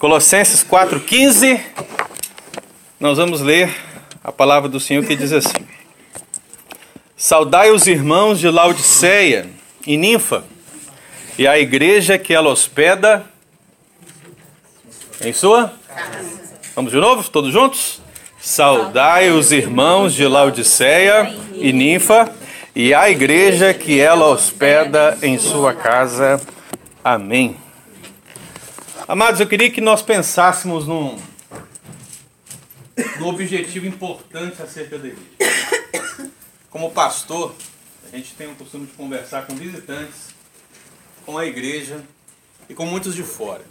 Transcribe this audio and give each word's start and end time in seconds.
Colossenses 0.00 0.64
4,15, 0.64 1.60
nós 2.98 3.18
vamos 3.18 3.42
ler 3.42 3.70
a 4.24 4.32
palavra 4.32 4.66
do 4.66 4.80
Senhor 4.80 5.04
que 5.04 5.14
diz 5.14 5.30
assim: 5.30 5.66
Saudai 7.14 7.70
os 7.70 7.86
irmãos 7.86 8.40
de 8.40 8.48
Laodiceia 8.48 9.46
e 9.86 9.98
Ninfa, 9.98 10.42
e 11.36 11.46
a 11.46 11.58
igreja 11.58 12.16
que 12.16 12.32
ela 12.32 12.48
hospeda 12.48 13.26
em 15.22 15.34
sua? 15.34 15.70
Vamos 16.74 16.92
de 16.92 16.98
novo, 16.98 17.28
todos 17.28 17.52
juntos? 17.52 18.00
Saudai 18.40 19.30
os 19.30 19.52
irmãos 19.52 20.14
de 20.14 20.26
Laodiceia 20.26 21.30
e 21.52 21.74
Ninfa, 21.74 22.32
e 22.74 22.94
a 22.94 23.10
igreja 23.10 23.74
que 23.74 24.00
ela 24.00 24.28
hospeda 24.28 25.18
em 25.20 25.36
sua 25.36 25.74
casa. 25.74 26.40
Amém. 27.04 27.54
Amados, 29.10 29.40
eu 29.40 29.48
queria 29.48 29.68
que 29.68 29.80
nós 29.80 30.02
pensássemos 30.02 30.86
num, 30.86 31.18
objetivo 33.22 33.84
importante 33.84 34.62
acerca 34.62 34.96
da 35.00 35.08
igreja. 35.08 36.30
Como 36.70 36.92
pastor, 36.92 37.52
a 38.04 38.16
gente 38.16 38.34
tem 38.34 38.46
o 38.46 38.54
costume 38.54 38.86
de 38.86 38.92
conversar 38.92 39.48
com 39.48 39.56
visitantes, 39.56 40.28
com 41.26 41.36
a 41.36 41.44
igreja 41.44 42.04
e 42.68 42.72
com 42.72 42.86
muitos 42.86 43.16
de 43.16 43.24
fora. 43.24 43.64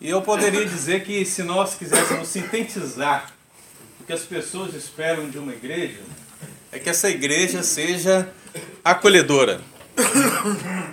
E 0.00 0.10
eu 0.10 0.20
poderia 0.22 0.66
dizer 0.66 1.04
que 1.04 1.24
se 1.24 1.44
nós 1.44 1.76
quiséssemos 1.76 2.26
sintetizar 2.26 3.32
o 4.00 4.04
que 4.04 4.12
as 4.12 4.22
pessoas 4.22 4.74
esperam 4.74 5.30
de 5.30 5.38
uma 5.38 5.52
igreja, 5.52 6.00
é 6.72 6.80
que 6.80 6.90
essa 6.90 7.08
igreja 7.08 7.62
seja 7.62 8.28
acolhedora. 8.82 9.60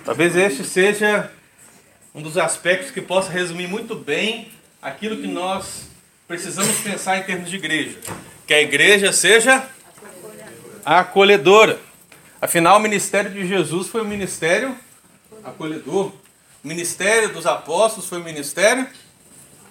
Talvez 0.04 0.36
este 0.36 0.62
seja 0.62 1.32
um 2.14 2.22
dos 2.22 2.38
aspectos 2.38 2.92
que 2.92 3.02
possa 3.02 3.30
resumir 3.30 3.66
muito 3.66 3.96
bem 3.96 4.52
aquilo 4.80 5.16
que 5.16 5.26
nós 5.26 5.88
precisamos 6.28 6.78
pensar 6.78 7.18
em 7.18 7.24
termos 7.24 7.50
de 7.50 7.56
igreja. 7.56 7.98
Que 8.46 8.54
a 8.54 8.62
igreja 8.62 9.12
seja 9.12 9.68
acolhedora. 10.84 11.80
Afinal, 12.40 12.76
o 12.76 12.80
ministério 12.80 13.32
de 13.32 13.44
Jesus 13.48 13.88
foi 13.88 14.02
um 14.02 14.06
ministério 14.06 14.78
acolhedor. 15.42 16.12
O 16.62 16.68
ministério 16.68 17.30
dos 17.32 17.46
apóstolos 17.46 18.08
foi 18.08 18.20
um 18.20 18.24
ministério 18.24 18.86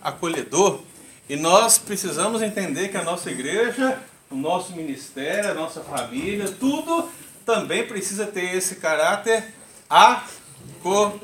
acolhedor. 0.01 0.81
E 1.29 1.37
nós 1.37 1.77
precisamos 1.77 2.41
entender 2.41 2.89
que 2.89 2.97
a 2.97 3.03
nossa 3.03 3.31
igreja, 3.31 4.01
o 4.29 4.35
nosso 4.35 4.73
ministério, 4.73 5.49
a 5.49 5.53
nossa 5.53 5.81
família, 5.81 6.51
tudo 6.59 7.09
também 7.45 7.87
precisa 7.87 8.25
ter 8.25 8.53
esse 8.53 8.75
caráter 8.75 9.45
acolhedor. 9.89 11.21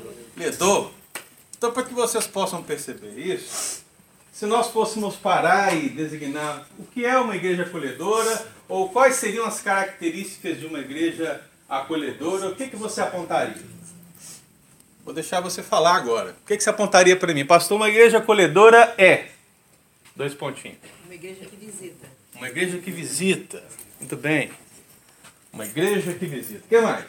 Então, 1.60 1.72
para 1.72 1.82
que 1.82 1.92
vocês 1.92 2.26
possam 2.26 2.62
perceber 2.62 3.18
isso, 3.18 3.84
se 4.32 4.46
nós 4.46 4.68
fôssemos 4.68 5.16
parar 5.16 5.76
e 5.76 5.90
designar 5.90 6.66
o 6.78 6.84
que 6.84 7.04
é 7.04 7.18
uma 7.18 7.36
igreja 7.36 7.64
acolhedora, 7.64 8.46
ou 8.66 8.88
quais 8.88 9.16
seriam 9.16 9.44
as 9.44 9.60
características 9.60 10.58
de 10.58 10.64
uma 10.64 10.78
igreja 10.78 11.38
acolhedora, 11.68 12.48
o 12.48 12.56
que, 12.56 12.68
que 12.68 12.76
você 12.76 13.02
apontaria? 13.02 13.62
Vou 15.04 15.12
deixar 15.12 15.42
você 15.42 15.62
falar 15.62 15.96
agora. 15.96 16.34
O 16.42 16.46
que, 16.46 16.56
que 16.56 16.64
você 16.64 16.70
apontaria 16.70 17.14
para 17.14 17.34
mim? 17.34 17.44
Pastor, 17.44 17.76
uma 17.76 17.90
igreja 17.90 18.16
acolhedora 18.16 18.94
é. 18.96 19.28
Dois 20.16 20.32
pontinhos. 20.32 20.78
Uma 21.04 21.14
igreja 21.14 21.44
que 21.44 21.56
visita. 21.56 22.06
Uma 22.36 22.48
igreja 22.48 22.78
que 22.78 22.90
visita. 22.90 23.62
Muito 23.98 24.16
bem. 24.16 24.50
Uma 25.52 25.66
igreja 25.66 26.14
que 26.14 26.24
visita. 26.24 26.64
O 26.64 26.68
que 26.68 26.80
mais? 26.80 27.04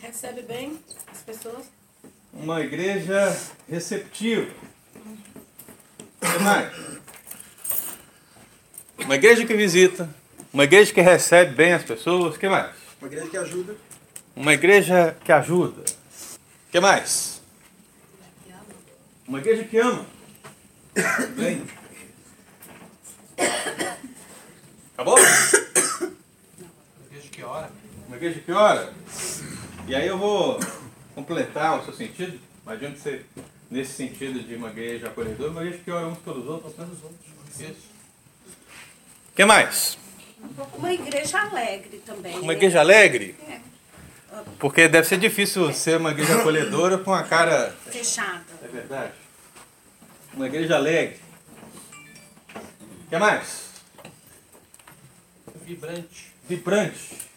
Recebe 0.00 0.40
bem 0.40 0.82
as 1.12 1.18
pessoas. 1.20 1.77
Uma 2.38 2.60
igreja 2.60 3.36
receptiva. 3.68 4.48
O 6.22 6.32
que 6.32 6.38
mais? 6.38 6.72
Uma 8.96 9.16
igreja 9.16 9.44
que 9.44 9.54
visita. 9.54 10.08
Uma 10.52 10.62
igreja 10.62 10.92
que 10.92 11.00
recebe 11.00 11.52
bem 11.56 11.72
as 11.72 11.82
pessoas. 11.82 12.36
O 12.36 12.38
que 12.38 12.48
mais? 12.48 12.70
Uma 13.00 13.08
igreja 13.08 13.28
que 13.28 13.36
ajuda. 13.36 13.76
Uma 14.36 14.54
igreja 14.54 15.16
que 15.24 15.32
ajuda. 15.32 15.80
O 15.80 16.70
que 16.70 16.78
mais? 16.78 17.42
Uma 19.26 19.40
igreja 19.40 19.64
que 19.64 19.78
ama. 19.78 20.06
Bem. 21.36 21.64
Acabou? 24.94 25.18
Uma 25.18 26.06
igreja 27.10 27.28
que 27.32 27.42
ora. 27.42 27.70
Uma 28.06 28.16
igreja 28.16 28.40
que 28.40 28.52
ora. 28.52 28.92
E 29.88 29.94
aí 29.94 30.06
eu 30.06 30.16
vou 30.16 30.60
completar 31.18 31.80
o 31.80 31.84
seu 31.84 31.94
sentido. 31.94 32.38
Imagina 32.64 32.92
que 32.92 33.00
você, 33.00 33.24
nesse 33.70 33.92
sentido 33.92 34.40
de 34.40 34.54
uma 34.54 34.68
igreja 34.70 35.08
acolhedora, 35.08 35.50
uma 35.50 35.62
igreja 35.64 35.82
que 35.84 35.90
ora 35.90 36.06
uns 36.06 36.18
pelos 36.18 36.46
outros. 36.46 36.72
Pelos 36.74 37.02
outros. 37.02 37.60
Isso. 37.60 37.88
O 39.32 39.34
que 39.34 39.44
mais? 39.44 39.98
Uma 40.76 40.92
igreja 40.92 41.40
alegre 41.40 41.98
também. 42.06 42.38
Uma 42.38 42.52
igreja 42.52 42.80
alegre? 42.80 43.34
É, 43.48 43.60
Porque 44.60 44.86
deve 44.88 45.08
ser 45.08 45.18
difícil 45.18 45.72
ser 45.72 45.98
uma 45.98 46.12
igreja 46.12 46.38
acolhedora 46.38 46.98
com 46.98 47.12
a 47.12 47.24
cara. 47.24 47.74
fechada. 47.86 48.44
É 48.62 48.68
verdade. 48.68 49.12
Uma 50.34 50.46
igreja 50.46 50.76
alegre. 50.76 51.18
O 52.54 53.08
que 53.08 53.18
mais? 53.18 53.68
Vibrante. 55.64 56.32
Vibrante. 56.48 57.27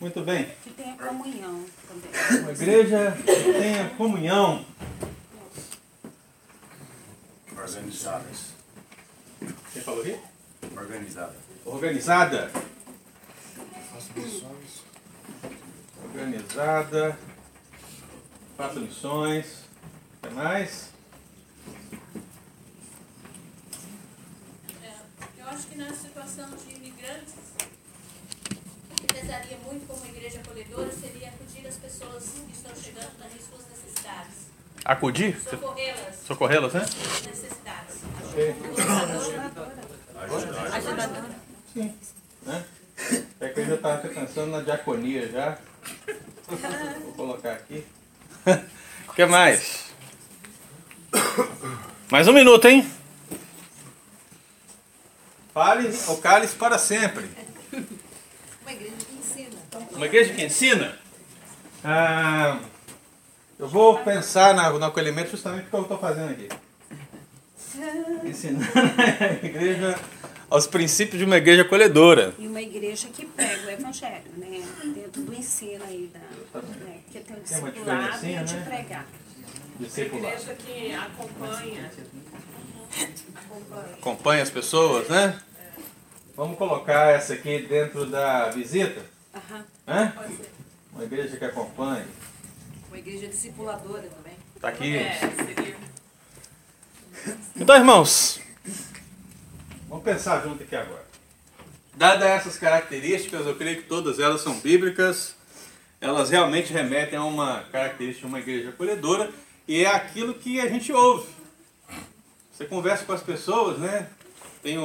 Muito 0.00 0.20
bem. 0.22 0.44
Que 0.62 0.70
tenha 0.70 0.96
comunhão 0.96 1.64
também. 1.88 2.40
Uma 2.42 2.52
igreja 2.52 3.16
que 3.16 3.52
tenha 3.52 3.90
comunhão. 3.90 4.64
Organizadas. 7.56 8.52
Quem 9.72 9.82
falou 9.82 10.00
aqui? 10.02 10.16
Organizada. 10.76 11.36
Organizada. 11.64 12.50
Faço 13.92 14.12
missões. 14.14 14.82
Organizada. 16.04 17.18
Faça 18.56 18.78
missões. 18.80 19.64
O 20.22 20.28
que 20.28 20.34
mais? 20.34 20.90
É, 24.82 24.94
Eu 25.40 25.46
acho 25.48 25.66
que 25.66 25.76
na 25.76 25.92
situação 25.92 26.50
de 26.50 26.74
imigrantes, 26.74 27.34
o 29.18 29.20
que 29.20 29.26
pesaria 29.26 29.56
muito 29.64 29.86
como 29.86 30.06
igreja 30.06 30.38
acolhedora 30.38 30.90
seria 30.92 31.28
acudir 31.28 31.66
as 31.66 31.76
pessoas 31.76 32.24
que 32.46 32.52
estão 32.52 32.72
chegando 32.76 33.18
nas 33.18 33.32
suas 33.32 33.66
necessidades. 33.70 34.34
Acudir? 34.84 35.40
Socorrê-las 35.40 36.16
Socorrê-las, 36.26 36.72
né? 36.74 36.80
necessidades. 37.26 37.96
Sim. 41.72 41.94
Né? 42.42 42.64
É 43.40 43.48
que 43.48 43.60
eu 43.60 43.66
já 43.66 43.74
estava 43.74 44.08
pensando 44.08 44.50
na 44.50 44.60
diaconia 44.60 45.28
já. 45.28 45.58
Vou 47.04 47.12
colocar 47.14 47.52
aqui. 47.52 47.84
O 49.08 49.12
que 49.14 49.26
mais? 49.26 49.86
Mais 52.10 52.28
um 52.28 52.32
minuto, 52.32 52.66
hein? 52.66 52.90
Fale 55.52 55.92
ou 56.06 56.18
cale 56.18 56.46
para 56.48 56.78
sempre. 56.78 57.28
Uma 58.68 58.72
igreja 58.72 58.96
que 58.96 59.16
ensina. 59.16 59.56
Uma 59.98 60.06
igreja 60.06 60.32
que 60.32 60.44
ensina? 60.44 60.96
Ah, 61.82 62.60
eu 63.58 63.66
vou 63.66 63.98
pensar 63.98 64.54
na- 64.54 64.70
no 64.70 64.84
acolhimento 64.84 65.32
justamente 65.32 65.66
o 65.66 65.70
que 65.70 65.74
eu 65.74 65.82
estou 65.82 65.98
fazendo 65.98 66.30
aqui. 66.30 66.48
Ensinando 68.24 68.64
a 69.42 69.44
igreja 69.44 69.98
aos 70.48 70.68
princípios 70.68 71.18
de 71.18 71.24
uma 71.24 71.36
igreja 71.36 71.62
acolhedora. 71.62 72.32
E 72.38 72.46
uma 72.46 72.62
igreja 72.62 73.08
que 73.08 73.26
prega 73.26 73.66
o 73.66 73.70
evangelho, 73.70 74.22
né? 74.36 74.62
Dentro 74.94 75.22
do 75.22 75.34
ensino 75.34 75.82
aí 75.84 76.08
da. 76.14 76.60
Né? 76.60 77.00
Que 77.10 77.18
tem 77.18 77.36
o 77.36 77.40
Tem 77.40 77.58
uma 77.58 77.70
discipulado 77.72 78.24
e 78.26 78.36
o 78.40 78.44
de 78.44 78.54
né? 78.54 78.64
pregar. 78.68 79.06
Discipular. 79.80 80.32
igreja 80.32 80.54
que 80.54 80.94
acompanha. 80.94 81.90
Acompanha 84.00 84.42
as 84.44 84.50
pessoas, 84.50 85.08
né? 85.08 85.40
Vamos 86.36 86.56
colocar 86.56 87.08
essa 87.16 87.34
aqui 87.34 87.62
dentro 87.62 88.06
da 88.06 88.48
visita? 88.50 89.17
Aham. 89.38 89.64
Hã? 89.86 90.12
Uma 90.92 91.04
igreja 91.04 91.36
que 91.36 91.44
acompanha. 91.44 92.06
Uma 92.88 92.98
igreja 92.98 93.28
discipuladora 93.28 94.08
também. 94.08 94.36
Tá 94.60 94.68
aqui. 94.68 94.96
É, 94.96 95.14
seria. 95.14 95.76
Então, 97.54 97.76
irmãos, 97.76 98.40
vamos 99.88 100.04
pensar 100.04 100.42
junto 100.42 100.62
aqui 100.62 100.74
agora. 100.74 101.06
Dadas 101.94 102.28
essas 102.28 102.58
características, 102.58 103.46
eu 103.46 103.56
creio 103.56 103.76
que 103.76 103.88
todas 103.88 104.18
elas 104.18 104.40
são 104.40 104.58
bíblicas, 104.60 105.34
elas 106.00 106.30
realmente 106.30 106.72
remetem 106.72 107.18
a 107.18 107.24
uma 107.24 107.64
característica 107.72 108.26
de 108.26 108.32
uma 108.32 108.40
igreja 108.40 108.70
acolhedora 108.70 109.30
e 109.66 109.84
é 109.84 109.88
aquilo 109.88 110.34
que 110.34 110.60
a 110.60 110.68
gente 110.68 110.92
ouve. 110.92 111.28
Você 112.52 112.64
conversa 112.64 113.04
com 113.04 113.12
as 113.12 113.22
pessoas, 113.22 113.78
né? 113.78 114.08
Tem 114.62 114.78
o. 114.78 114.84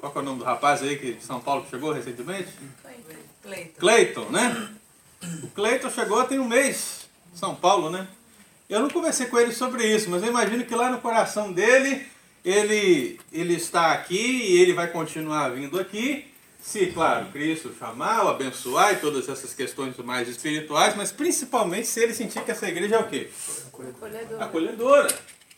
qual 0.00 0.12
é 0.14 0.18
o 0.18 0.22
nome 0.22 0.38
do 0.38 0.44
rapaz 0.44 0.82
aí 0.82 0.98
que 0.98 1.14
de 1.14 1.24
São 1.24 1.40
Paulo 1.40 1.64
que 1.64 1.70
chegou 1.70 1.92
recentemente? 1.92 2.48
Cleiton. 3.42 3.78
Cleiton, 3.78 4.24
né? 4.30 4.70
O 5.42 5.48
Cleiton 5.48 5.90
chegou 5.90 6.24
tem 6.24 6.38
um 6.38 6.48
mês, 6.48 7.06
São 7.34 7.54
Paulo, 7.54 7.90
né? 7.90 8.06
Eu 8.68 8.80
não 8.80 8.88
conversei 8.88 9.26
com 9.26 9.38
ele 9.38 9.52
sobre 9.52 9.86
isso, 9.86 10.08
mas 10.10 10.22
eu 10.22 10.28
imagino 10.28 10.64
que 10.64 10.74
lá 10.74 10.90
no 10.90 11.00
coração 11.00 11.52
dele, 11.52 12.06
ele, 12.44 13.20
ele 13.30 13.54
está 13.54 13.92
aqui 13.92 14.16
e 14.16 14.60
ele 14.60 14.72
vai 14.72 14.88
continuar 14.88 15.50
vindo 15.50 15.78
aqui. 15.78 16.30
Se, 16.60 16.86
claro, 16.86 17.26
Cristo 17.26 17.74
chamar, 17.78 18.24
o 18.24 18.28
abençoar 18.28 18.94
e 18.94 18.96
todas 18.96 19.28
essas 19.28 19.52
questões 19.52 19.94
mais 19.98 20.28
espirituais, 20.28 20.96
mas 20.96 21.12
principalmente 21.12 21.86
se 21.86 22.00
ele 22.00 22.14
sentir 22.14 22.42
que 22.42 22.50
essa 22.50 22.66
igreja 22.66 22.96
é 22.96 22.98
o 22.98 23.06
quê? 23.06 23.28
Acolhedora. 24.40 25.14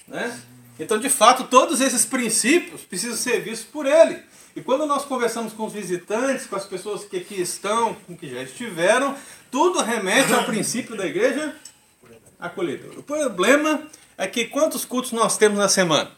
Né? 0.09 0.43
Então, 0.79 0.99
de 0.99 1.09
fato, 1.09 1.45
todos 1.45 1.81
esses 1.81 2.05
princípios 2.05 2.83
precisam 2.83 3.17
ser 3.17 3.41
vistos 3.41 3.67
por 3.67 3.87
ele. 3.87 4.23
E 4.55 4.61
quando 4.61 4.87
nós 4.87 5.05
conversamos 5.05 5.53
com 5.53 5.67
os 5.67 5.73
visitantes, 5.73 6.47
com 6.47 6.57
as 6.57 6.65
pessoas 6.65 7.05
que 7.05 7.19
aqui 7.19 7.41
estão, 7.41 7.95
com 8.07 8.17
que 8.17 8.29
já 8.29 8.43
estiveram, 8.43 9.15
tudo 9.51 9.83
remete 9.83 10.33
ao 10.33 10.45
princípio 10.45 10.97
da 10.97 11.07
igreja 11.07 11.55
acolhedora. 12.39 12.99
O 12.99 13.03
problema 13.03 13.83
é 14.17 14.27
que 14.27 14.47
quantos 14.47 14.85
cultos 14.85 15.13
nós 15.13 15.37
temos 15.37 15.59
na 15.59 15.69
semana? 15.69 16.11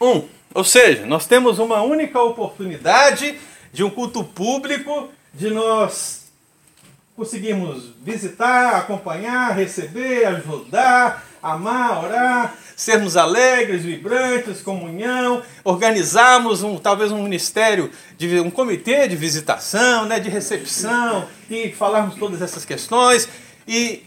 Um. 0.00 0.28
Ou 0.54 0.64
seja, 0.64 1.04
nós 1.04 1.26
temos 1.26 1.58
uma 1.58 1.82
única 1.82 2.20
oportunidade 2.20 3.38
de 3.72 3.84
um 3.84 3.90
culto 3.90 4.24
público, 4.24 5.10
de 5.34 5.50
nós 5.50 6.28
conseguirmos 7.14 7.90
visitar, 8.00 8.76
acompanhar, 8.76 9.54
receber, 9.54 10.24
ajudar, 10.26 11.27
amar, 11.52 12.04
orar, 12.04 12.54
sermos 12.76 13.16
alegres, 13.16 13.82
vibrantes, 13.82 14.60
comunhão, 14.62 15.42
organizarmos 15.64 16.62
um, 16.62 16.78
talvez 16.78 17.10
um 17.10 17.22
ministério, 17.22 17.90
de, 18.16 18.40
um 18.40 18.50
comitê 18.50 19.08
de 19.08 19.16
visitação, 19.16 20.06
né, 20.06 20.20
de 20.20 20.28
recepção 20.28 21.28
e 21.50 21.72
falarmos 21.72 22.14
todas 22.14 22.40
essas 22.40 22.64
questões 22.64 23.28
e 23.66 24.04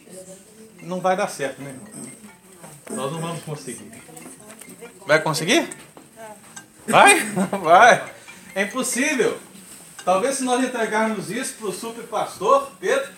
não 0.83 0.99
vai 0.99 1.15
dar 1.15 1.27
certo, 1.27 1.61
né? 1.61 1.75
Nós 2.89 3.11
não 3.11 3.19
vamos 3.19 3.43
conseguir. 3.43 3.91
Vai 5.05 5.21
conseguir? 5.21 5.69
Vai? 6.87 7.19
Vai. 7.61 8.11
É 8.55 8.63
impossível. 8.63 9.37
Talvez 10.03 10.37
se 10.37 10.43
nós 10.43 10.63
entregarmos 10.63 11.29
isso 11.29 11.55
para 11.55 11.67
o 11.67 11.73
super 11.73 12.03
pastor 12.05 12.71
Pedro 12.79 13.11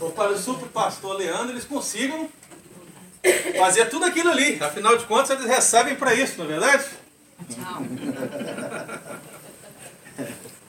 ou 0.00 0.10
para 0.12 0.32
o 0.32 0.38
super 0.38 0.68
pastor 0.68 1.16
Leandro, 1.16 1.50
eles 1.50 1.64
consigam 1.64 2.28
fazer 3.58 3.86
tudo 3.86 4.04
aquilo 4.04 4.30
ali. 4.30 4.62
Afinal 4.62 4.96
de 4.96 5.04
contas, 5.04 5.30
eles 5.30 5.46
recebem 5.46 5.94
para 5.96 6.14
isso, 6.14 6.38
não 6.38 6.44
é 6.44 6.48
verdade? 6.48 6.84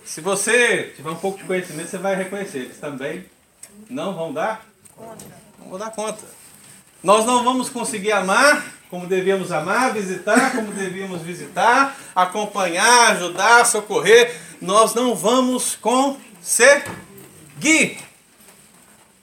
Se 0.06 0.21
você 0.21 0.94
tiver 0.95 1.09
um 1.11 1.15
pouco 1.15 1.38
de 1.38 1.44
conhecimento, 1.44 1.89
você 1.89 1.97
vai 1.97 2.15
reconhecer. 2.15 2.59
Eles 2.59 2.79
também 2.79 3.25
não 3.89 4.13
vão 4.13 4.33
dar 4.33 4.65
não 5.59 5.69
vou 5.69 5.79
dar 5.79 5.91
conta. 5.91 6.23
Nós 7.03 7.25
não 7.25 7.44
vamos 7.44 7.69
conseguir 7.69 8.11
amar 8.11 8.65
como 8.89 9.06
devíamos 9.06 9.51
amar, 9.51 9.94
visitar 9.94 10.51
como 10.51 10.71
devíamos 10.71 11.21
visitar, 11.21 11.95
acompanhar, 12.15 13.11
ajudar, 13.11 13.63
socorrer. 13.65 14.35
Nós 14.59 14.95
não 14.95 15.15
vamos 15.15 15.75
conseguir. 15.75 16.19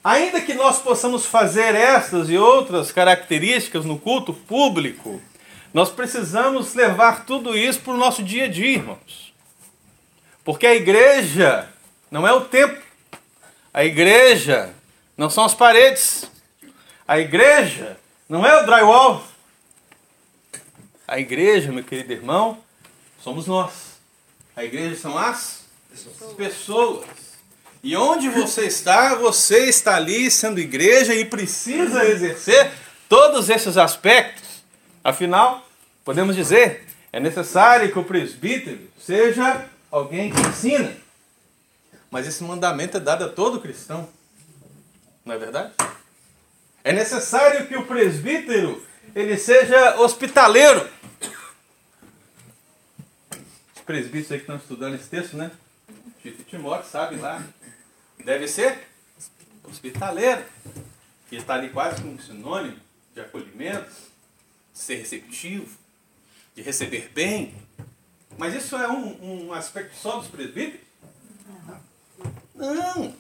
Ainda 0.07 0.41
que 0.41 0.55
nós 0.55 0.79
possamos 0.79 1.27
fazer 1.27 1.75
estas 1.75 2.31
e 2.31 2.39
outras 2.39 2.93
características 2.93 3.85
no 3.85 3.99
culto 3.99 4.33
público, 4.33 5.21
nós 5.75 5.91
precisamos 5.91 6.75
levar 6.75 7.27
tudo 7.27 7.59
isso 7.59 7.81
para 7.81 7.93
o 7.93 7.97
nosso 7.97 8.23
dia 8.23 8.45
a 8.45 8.49
dia, 8.49 8.75
irmãos. 8.75 9.35
Porque 10.45 10.65
a 10.65 10.77
igreja 10.77 11.69
não 12.09 12.25
é 12.25 12.33
o 12.33 12.43
templo, 12.43 12.81
a 13.75 13.85
igreja 13.85 14.73
não 15.17 15.29
são 15.29 15.45
as 15.45 15.55
paredes, 15.55 16.31
a 17.09 17.19
igreja 17.19 17.99
não 18.29 18.47
é 18.47 18.63
o 18.63 18.65
drywall. 18.65 19.25
A 21.09 21.19
igreja, 21.19 21.73
meu 21.73 21.83
querido 21.83 22.13
irmão, 22.13 22.59
somos 23.21 23.49
nós. 23.49 23.99
A 24.55 24.63
igreja 24.63 24.95
são 24.95 25.19
as 25.19 25.65
pessoas. 26.37 27.26
E 27.87 27.97
onde 27.97 28.29
você 28.29 28.63
está, 28.63 29.15
você 29.15 29.67
está 29.67 29.95
ali 29.95 30.29
sendo 30.29 30.59
igreja 30.59 31.15
e 31.15 31.25
precisa 31.25 32.05
exercer 32.05 32.73
todos 33.09 33.49
esses 33.49 33.77
aspectos. 33.77 34.65
Afinal, 35.05 35.65
podemos 36.05 36.35
dizer, 36.35 36.85
é 37.13 37.21
necessário 37.21 37.93
que 37.93 37.97
o 37.97 38.03
presbítero 38.03 38.91
seja 38.99 39.65
alguém 39.89 40.33
que 40.33 40.41
ensina. 40.41 40.97
Mas 42.11 42.27
esse 42.27 42.43
mandamento 42.43 42.97
é 42.97 43.01
dado 43.01 43.25
a 43.25 43.29
todo 43.29 43.61
cristão. 43.61 44.09
Não 45.25 45.37
é 45.37 45.39
verdade? 45.39 45.73
É 46.83 46.93
necessário 46.93 47.69
que 47.69 47.77
o 47.77 47.87
presbítero 47.87 48.85
ele 49.15 49.39
seja 49.39 50.01
hospitaleiro. 50.01 50.91
Os 53.77 53.83
presbíteros 53.83 54.33
aí 54.33 54.39
que 54.39 54.43
estão 54.43 54.57
estudando 54.57 54.97
esse 54.97 55.09
texto, 55.09 55.37
né? 55.37 55.53
Tito 56.21 56.43
e 56.43 56.45
Timóteo, 56.47 56.91
sabe 56.91 57.15
lá 57.15 57.41
deve 58.27 58.49
ser 58.49 58.77
hospitaleiro, 59.63 60.45
que 61.29 61.37
está 61.37 61.55
ali 61.55 61.71
quase 61.71 62.03
como 62.03 62.21
sinônimo 62.21 62.77
de 63.15 63.21
acolhimento, 63.21 63.89
de 64.73 64.79
ser 64.79 64.97
receptivo, 64.97 65.69
de 66.57 66.61
receber 66.61 67.09
bem. 67.15 67.55
Mas 68.37 68.53
isso 68.53 68.75
é 68.75 68.89
um, 68.89 69.47
um 69.47 69.53
aspecto 69.53 69.97
só 69.97 70.17
dos 70.17 70.27
presbíteros? 70.27 70.81
Não. 72.53 73.15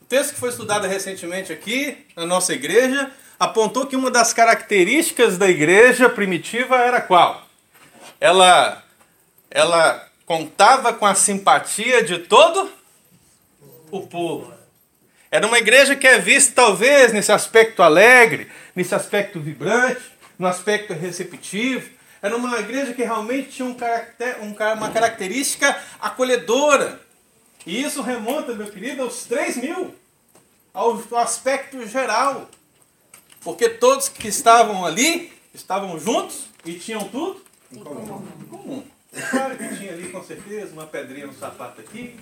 O 0.00 0.04
texto 0.08 0.32
que 0.32 0.40
foi 0.40 0.48
estudado 0.48 0.86
recentemente 0.86 1.52
aqui 1.52 2.06
na 2.16 2.24
nossa 2.24 2.54
igreja 2.54 3.12
apontou 3.38 3.86
que 3.86 3.94
uma 3.94 4.10
das 4.10 4.32
características 4.32 5.36
da 5.36 5.50
igreja 5.50 6.08
primitiva 6.08 6.76
era 6.78 7.00
qual? 7.02 7.46
Ela, 8.18 8.82
ela 9.50 10.08
contava 10.24 10.94
com 10.94 11.04
a 11.04 11.14
simpatia 11.14 12.02
de 12.02 12.20
todo 12.20 12.79
o 13.90 14.06
povo. 14.06 14.52
Era 15.30 15.46
uma 15.46 15.58
igreja 15.58 15.94
que 15.94 16.06
é 16.06 16.18
vista, 16.18 16.52
talvez, 16.54 17.12
nesse 17.12 17.30
aspecto 17.30 17.82
alegre, 17.82 18.50
nesse 18.74 18.94
aspecto 18.94 19.38
vibrante, 19.38 20.02
no 20.38 20.46
aspecto 20.46 20.92
receptivo. 20.92 21.88
Era 22.20 22.36
uma 22.36 22.58
igreja 22.58 22.92
que 22.92 23.02
realmente 23.02 23.50
tinha 23.50 23.68
um 23.68 23.74
caracter, 23.74 24.42
um, 24.42 24.54
uma 24.76 24.90
característica 24.90 25.78
acolhedora. 26.00 27.00
E 27.64 27.80
isso 27.82 28.02
remonta, 28.02 28.54
meu 28.54 28.70
querido, 28.70 29.02
aos 29.02 29.24
3 29.24 29.58
mil, 29.58 29.94
ao 30.74 31.00
aspecto 31.16 31.86
geral. 31.86 32.48
Porque 33.42 33.68
todos 33.68 34.08
que 34.08 34.28
estavam 34.28 34.84
ali 34.84 35.32
estavam 35.54 35.98
juntos 35.98 36.46
e 36.64 36.74
tinham 36.74 37.04
tudo 37.08 37.42
em 37.72 37.78
comum. 37.78 38.28
Em 38.40 38.44
comum. 38.46 38.84
Claro 39.30 39.56
que 39.56 39.76
tinha 39.76 39.92
ali, 39.92 40.08
com 40.10 40.22
certeza, 40.22 40.72
uma 40.72 40.86
pedrinha 40.86 41.26
no 41.26 41.34
sapato 41.34 41.80
aqui, 41.80 42.16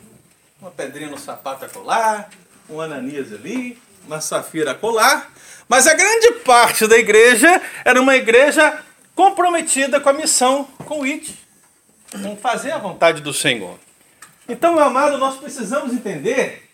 uma 0.60 0.70
pedrinha 0.70 1.10
no 1.10 1.18
sapato 1.18 1.64
a 1.64 1.68
colar, 1.68 2.30
um 2.68 2.80
Ananias 2.80 3.32
ali, 3.32 3.80
uma 4.06 4.20
Safira 4.20 4.72
a 4.72 4.74
colar. 4.74 5.30
Mas 5.68 5.86
a 5.86 5.94
grande 5.94 6.32
parte 6.44 6.86
da 6.86 6.96
igreja 6.96 7.60
era 7.84 8.00
uma 8.00 8.16
igreja 8.16 8.82
comprometida 9.14 10.00
com 10.00 10.08
a 10.08 10.12
missão, 10.12 10.64
com 10.84 11.00
o 11.00 11.04
IT, 11.04 11.38
com 12.22 12.36
fazer 12.36 12.72
a 12.72 12.78
vontade 12.78 13.20
do 13.20 13.32
Senhor. 13.32 13.78
Então, 14.48 14.74
meu 14.74 14.84
amado, 14.84 15.18
nós 15.18 15.36
precisamos 15.36 15.92
entender 15.92 16.68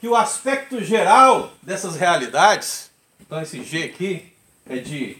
que 0.00 0.06
o 0.06 0.14
aspecto 0.14 0.82
geral 0.84 1.52
dessas 1.62 1.96
realidades, 1.96 2.90
então 3.20 3.40
esse 3.40 3.62
G 3.62 3.84
aqui 3.84 4.32
é 4.68 4.76
de 4.76 5.16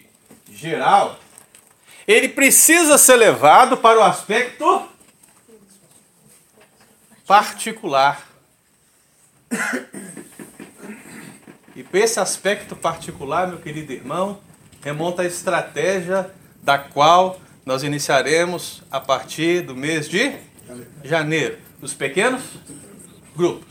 geral, 0.53 1.19
ele 2.07 2.29
precisa 2.29 2.99
ser 2.99 3.17
levado 3.17 3.77
para 3.77 3.99
o 3.99 4.03
aspecto 4.03 4.89
particular. 7.27 8.25
E 11.75 11.83
para 11.83 12.01
esse 12.01 12.19
aspecto 12.21 12.75
particular, 12.75 13.49
meu 13.49 13.59
querido 13.59 13.93
irmão, 13.93 14.41
remonta 14.83 15.23
a 15.23 15.27
estratégia 15.27 16.31
da 16.63 16.79
qual 16.79 17.41
nós 17.65 17.83
iniciaremos 17.83 18.83
a 18.91 19.01
partir 19.01 19.63
do 19.63 19.75
mês 19.75 20.09
de 20.09 20.35
janeiro. 21.05 21.59
Os 21.83 21.93
pequenos 21.93 22.43
grupos. 23.37 23.69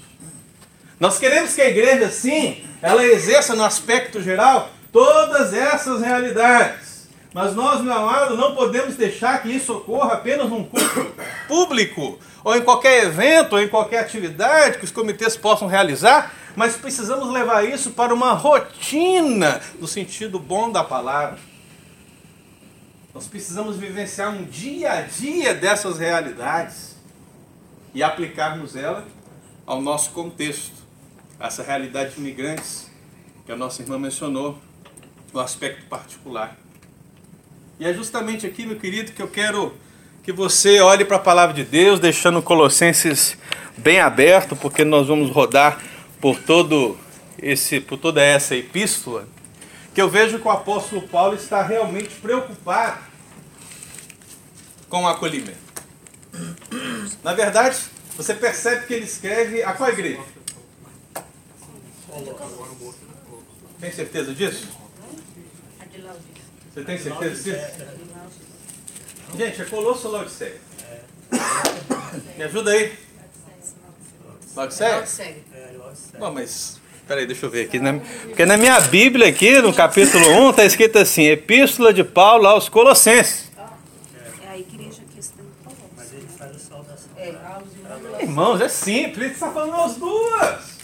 Nós 1.00 1.17
queremos 1.17 1.55
que 1.55 1.62
a 1.62 1.69
igreja, 1.69 2.09
sim, 2.09 2.65
ela 2.81 3.03
exerça 3.03 3.55
no 3.55 3.63
aspecto 3.63 4.21
geral 4.21 4.69
todas 4.91 5.53
essas 5.53 6.01
realidades. 6.01 6.94
Mas 7.36 7.54
nós, 7.54 7.82
meu 7.82 7.92
amado, 7.92 8.38
não 8.38 8.56
podemos 8.56 8.96
deixar 8.96 9.42
que 9.44 9.50
isso 9.50 9.74
ocorra 9.74 10.13
apenas 10.13 10.50
num 10.50 10.63
culto 10.63 11.13
público, 11.50 12.18
ou 12.42 12.56
em 12.56 12.62
qualquer 12.62 13.04
evento, 13.04 13.58
ou 13.58 13.60
em 13.60 13.68
qualquer 13.68 14.00
atividade 14.00 14.77
que 14.77 14.86
os 14.86 14.92
comitês 14.92 15.36
possam 15.36 15.68
realizar, 15.68 16.34
mas 16.56 16.77
precisamos 16.77 17.30
levar 17.30 17.65
isso 17.65 17.92
para 17.92 18.13
uma 18.13 18.32
rotina, 18.32 19.60
no 19.77 19.86
sentido 19.86 20.39
bom 20.39 20.72
da 20.72 20.82
palavra. 20.82 21.38
Nós 23.13 23.27
precisamos 23.27 23.75
vivenciar 23.75 24.32
um 24.32 24.46
dia 24.46 24.94
a 24.94 25.01
dia 25.01 25.54
dessas 25.54 26.00
realidades 26.00 26.96
e 27.94 28.01
aplicarmos 28.01 28.77
ela 28.77 29.06
ao 29.65 29.82
nosso 29.82 30.12
contexto, 30.12 30.72
essa 31.38 31.62
realidade 31.63 32.13
de 32.13 32.22
imigrantes 32.22 32.89
que 33.46 33.51
a 33.51 33.58
nossa 33.58 33.82
irmã 33.82 34.00
mencionou, 34.00 34.58
o 35.34 35.39
aspecto 35.42 35.86
particular. 35.88 36.56
E 37.79 37.86
é 37.86 37.94
justamente 37.94 38.48
aqui, 38.48 38.65
meu 38.65 38.77
querido, 38.77 39.12
que 39.12 39.22
eu 39.22 39.27
quero 39.27 39.74
que 40.24 40.32
você 40.32 40.79
olhe 40.79 41.03
para 41.03 41.17
a 41.17 41.20
palavra 41.20 41.53
de 41.53 41.63
Deus, 41.63 42.00
deixando 42.00 42.41
Colossenses 42.41 43.38
bem 43.77 44.00
aberto, 44.00 44.55
porque 44.55 44.86
nós 44.86 45.08
vamos 45.08 45.29
rodar 45.29 45.84
por 46.22 46.39
todo 46.39 46.98
esse 47.38 47.82
por 47.82 47.98
toda 47.98 48.24
essa 48.24 48.55
epístola, 48.55 49.27
que 49.94 50.01
eu 50.01 50.10
vejo 50.10 50.39
que 50.39 50.48
o 50.48 50.51
apóstolo 50.51 51.01
Paulo 51.01 51.36
está 51.36 51.62
realmente 51.62 52.15
preocupado 52.15 53.00
com 54.88 55.03
o 55.03 55.08
acolhimento. 55.08 55.65
Na 57.22 57.34
verdade, 57.34 57.77
você 58.15 58.34
percebe 58.34 58.86
que 58.88 58.94
ele 58.94 59.05
escreve 59.05 59.63
a 59.63 59.74
qual 59.74 59.89
igreja? 59.89 60.22
Tem 63.82 63.91
certeza 63.91 64.34
disso? 64.34 64.85
Você 66.75 66.84
tem 66.84 66.98
certeza 66.98 67.41
disso? 67.41 67.65
Gente, 69.38 69.62
é 69.62 69.65
Colosso 69.65 70.08
ou 70.08 70.13
Laodiceia? 70.13 70.58
Me 72.38 72.44
ajuda 72.44 72.72
aí. 72.72 72.94
Laodiceia? 74.53 75.05
Bom, 76.20 76.32
mas 76.32 76.82
Peraí, 77.08 77.25
deixa 77.25 77.46
eu 77.46 77.50
ver 77.50 77.65
aqui. 77.67 77.79
Né? 77.79 78.01
Porque 78.24 78.46
na 78.46 78.58
minha 78.58 78.77
Bíblia 78.82 79.29
aqui, 79.29 79.62
no 79.62 79.74
capítulo 79.74 80.27
1, 80.48 80.50
está 80.50 80.65
escrito 80.65 80.98
assim, 80.98 81.24
Epístola 81.24 81.94
de 81.94 82.03
Paulo 82.03 82.46
aos 82.46 82.67
Colossenses. 82.67 83.50
É 84.44 84.50
a 84.50 84.58
igreja 84.58 85.01
que 85.13 85.20
está 85.20 85.41
em 86.48 86.60
saudação. 86.60 87.10
Irmãos, 88.20 88.60
é 88.60 88.67
simples, 88.67 89.17
ele 89.17 89.34
está 89.34 89.50
falando 89.50 89.75
as 89.75 89.96
duas. 89.96 90.75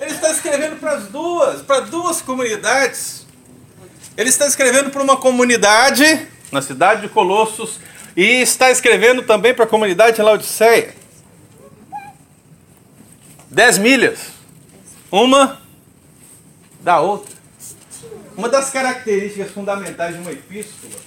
Ele 0.00 0.10
está 0.10 0.30
escrevendo 0.32 0.80
para 0.80 0.92
as 0.94 1.06
duas, 1.06 1.62
para 1.62 1.80
duas 1.80 2.20
comunidades. 2.20 3.27
Ele 4.18 4.30
está 4.30 4.48
escrevendo 4.48 4.90
para 4.90 5.00
uma 5.00 5.16
comunidade 5.16 6.26
na 6.50 6.60
cidade 6.60 7.02
de 7.02 7.08
Colossos 7.08 7.78
e 8.16 8.42
está 8.42 8.68
escrevendo 8.68 9.22
também 9.22 9.54
para 9.54 9.64
a 9.64 9.68
comunidade 9.68 10.16
de 10.16 10.22
Laodiceia. 10.22 10.92
Dez 13.48 13.78
milhas 13.78 14.32
uma 15.08 15.62
da 16.80 17.00
outra. 17.00 17.32
Uma 18.36 18.48
das 18.48 18.70
características 18.70 19.52
fundamentais 19.52 20.16
de 20.16 20.20
uma 20.20 20.32
epístola 20.32 21.00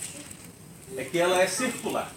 é 0.96 1.04
que 1.04 1.20
ela 1.20 1.42
é 1.42 1.48
circular. 1.48 2.10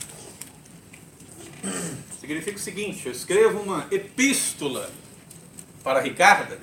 Significa 2.21 2.57
o 2.57 2.63
seguinte: 2.63 3.07
eu 3.07 3.13
escrevo 3.13 3.59
uma 3.59 3.89
epístola 3.91 4.89
para 5.83 6.01
Ricarda, 6.01 6.57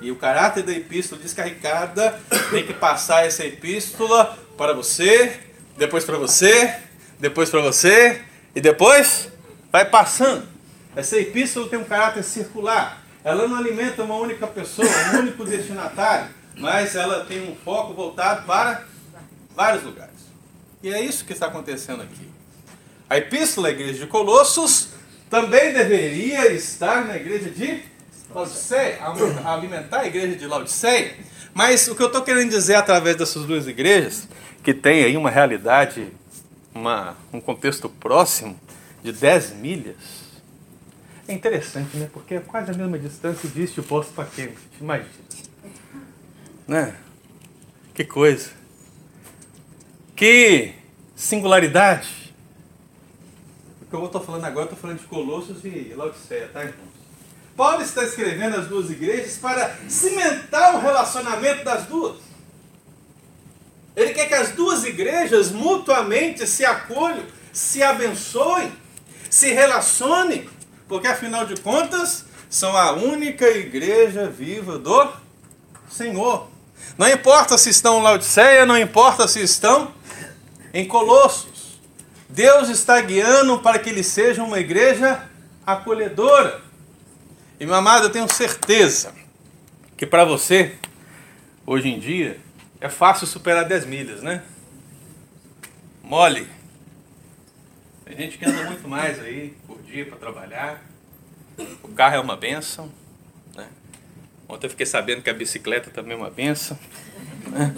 e 0.00 0.10
o 0.10 0.16
caráter 0.16 0.62
da 0.62 0.72
epístola 0.72 1.20
diz 1.20 1.32
que 1.32 1.40
a 1.40 1.44
Ricarda 1.44 2.20
tem 2.50 2.66
que 2.66 2.74
passar 2.74 3.26
essa 3.26 3.44
epístola 3.44 4.38
para 4.56 4.72
você, 4.72 5.40
depois 5.76 6.04
para 6.04 6.18
você, 6.18 6.74
depois 7.18 7.50
para 7.50 7.60
você, 7.60 8.22
e 8.54 8.60
depois 8.60 9.28
vai 9.72 9.84
passando. 9.84 10.46
Essa 10.94 11.18
epístola 11.18 11.68
tem 11.68 11.78
um 11.78 11.84
caráter 11.84 12.22
circular. 12.22 13.02
Ela 13.24 13.48
não 13.48 13.56
alimenta 13.56 14.02
uma 14.02 14.16
única 14.16 14.46
pessoa, 14.46 14.88
um 15.14 15.18
único 15.18 15.44
destinatário, 15.44 16.28
mas 16.56 16.94
ela 16.94 17.24
tem 17.24 17.50
um 17.50 17.56
foco 17.56 17.92
voltado 17.92 18.46
para 18.46 18.84
vários 19.54 19.82
lugares. 19.82 20.14
E 20.82 20.92
é 20.92 21.00
isso 21.00 21.24
que 21.24 21.32
está 21.32 21.46
acontecendo 21.46 22.02
aqui. 22.02 22.30
A 23.08 23.18
epístola 23.18 23.68
à 23.68 23.70
igreja 23.70 24.00
de 24.00 24.06
Colossos 24.06 24.90
também 25.28 25.72
deveria 25.72 26.52
estar 26.52 27.04
na 27.04 27.16
igreja 27.16 27.50
de 27.50 27.82
Laodiceia, 28.34 28.98
alimentar 29.44 30.00
a 30.00 30.06
igreja 30.06 30.36
de 30.36 30.46
Laodiceia. 30.46 31.14
Mas 31.54 31.88
o 31.88 31.94
que 31.94 32.02
eu 32.02 32.08
estou 32.08 32.22
querendo 32.22 32.50
dizer 32.50 32.74
através 32.74 33.16
dessas 33.16 33.44
duas 33.44 33.66
igrejas, 33.66 34.28
que 34.62 34.74
tem 34.74 35.04
aí 35.04 35.16
uma 35.16 35.30
realidade, 35.30 36.12
uma, 36.74 37.16
um 37.32 37.40
contexto 37.40 37.88
próximo 37.88 38.58
de 39.02 39.12
10 39.12 39.54
milhas, 39.54 40.26
é 41.28 41.32
interessante, 41.32 41.96
né? 41.96 42.08
Porque 42.12 42.36
é 42.36 42.40
quase 42.40 42.70
a 42.70 42.74
mesma 42.74 42.98
distância 42.98 43.48
de 43.48 43.82
Poço 43.82 44.12
Paqueno. 44.12 44.52
Imagina. 44.80 45.10
Né? 46.68 46.94
Que 47.92 48.04
coisa. 48.04 48.50
Que 50.14 50.72
singularidade. 51.16 52.32
O 53.82 53.86
que 53.86 53.94
eu 53.94 54.04
estou 54.04 54.20
falando 54.20 54.44
agora, 54.44 54.66
estou 54.66 54.78
falando 54.78 55.00
de 55.00 55.06
Colossos 55.06 55.64
e 55.64 55.94
Laodiceia, 55.96 56.48
tá, 56.48 56.62
irmãos? 56.62 56.85
Paulo 57.56 57.82
está 57.82 58.04
escrevendo 58.04 58.56
as 58.56 58.66
duas 58.66 58.90
igrejas 58.90 59.38
para 59.38 59.76
cimentar 59.88 60.74
o 60.74 60.80
relacionamento 60.80 61.64
das 61.64 61.84
duas. 61.84 62.16
Ele 63.94 64.12
quer 64.12 64.28
que 64.28 64.34
as 64.34 64.50
duas 64.50 64.84
igrejas 64.84 65.50
mutuamente 65.50 66.46
se 66.46 66.64
acolham, 66.64 67.24
se 67.52 67.82
abençoem, 67.82 68.70
se 69.30 69.52
relacionem 69.52 70.46
porque 70.88 71.06
afinal 71.08 71.44
de 71.44 71.60
contas, 71.60 72.24
são 72.48 72.76
a 72.76 72.92
única 72.92 73.48
igreja 73.48 74.28
viva 74.28 74.78
do 74.78 75.12
Senhor. 75.90 76.48
Não 76.96 77.08
importa 77.08 77.58
se 77.58 77.70
estão 77.70 77.98
em 77.98 78.02
Laodiceia, 78.02 78.64
não 78.64 78.78
importa 78.78 79.26
se 79.26 79.42
estão 79.42 79.92
em 80.72 80.86
Colossos. 80.86 81.80
Deus 82.28 82.68
está 82.68 83.00
guiando 83.00 83.58
para 83.58 83.78
que 83.78 83.90
eles 83.90 84.06
sejam 84.06 84.46
uma 84.46 84.60
igreja 84.60 85.22
acolhedora. 85.66 86.62
E 87.58 87.64
meu 87.64 87.74
amado, 87.74 88.04
eu 88.04 88.10
tenho 88.10 88.28
certeza 88.28 89.14
que 89.96 90.04
para 90.04 90.26
você, 90.26 90.76
hoje 91.64 91.88
em 91.88 91.98
dia, 91.98 92.38
é 92.80 92.88
fácil 92.88 93.26
superar 93.26 93.64
10 93.64 93.86
milhas, 93.86 94.22
né? 94.22 94.42
Mole. 96.02 96.46
Tem 98.04 98.14
gente 98.14 98.36
que 98.36 98.44
anda 98.44 98.62
muito 98.64 98.86
mais 98.86 99.18
aí 99.20 99.56
por 99.66 99.80
dia 99.82 100.04
para 100.04 100.18
trabalhar. 100.18 100.82
O 101.82 101.88
carro 101.88 102.16
é 102.16 102.20
uma 102.20 102.36
benção. 102.36 102.92
Né? 103.56 103.66
Ontem 104.46 104.66
eu 104.66 104.70
fiquei 104.70 104.86
sabendo 104.86 105.22
que 105.22 105.30
a 105.30 105.34
bicicleta 105.34 105.90
também 105.90 106.12
é 106.12 106.16
uma 106.16 106.30
benção. 106.30 106.78
Né? 107.48 107.74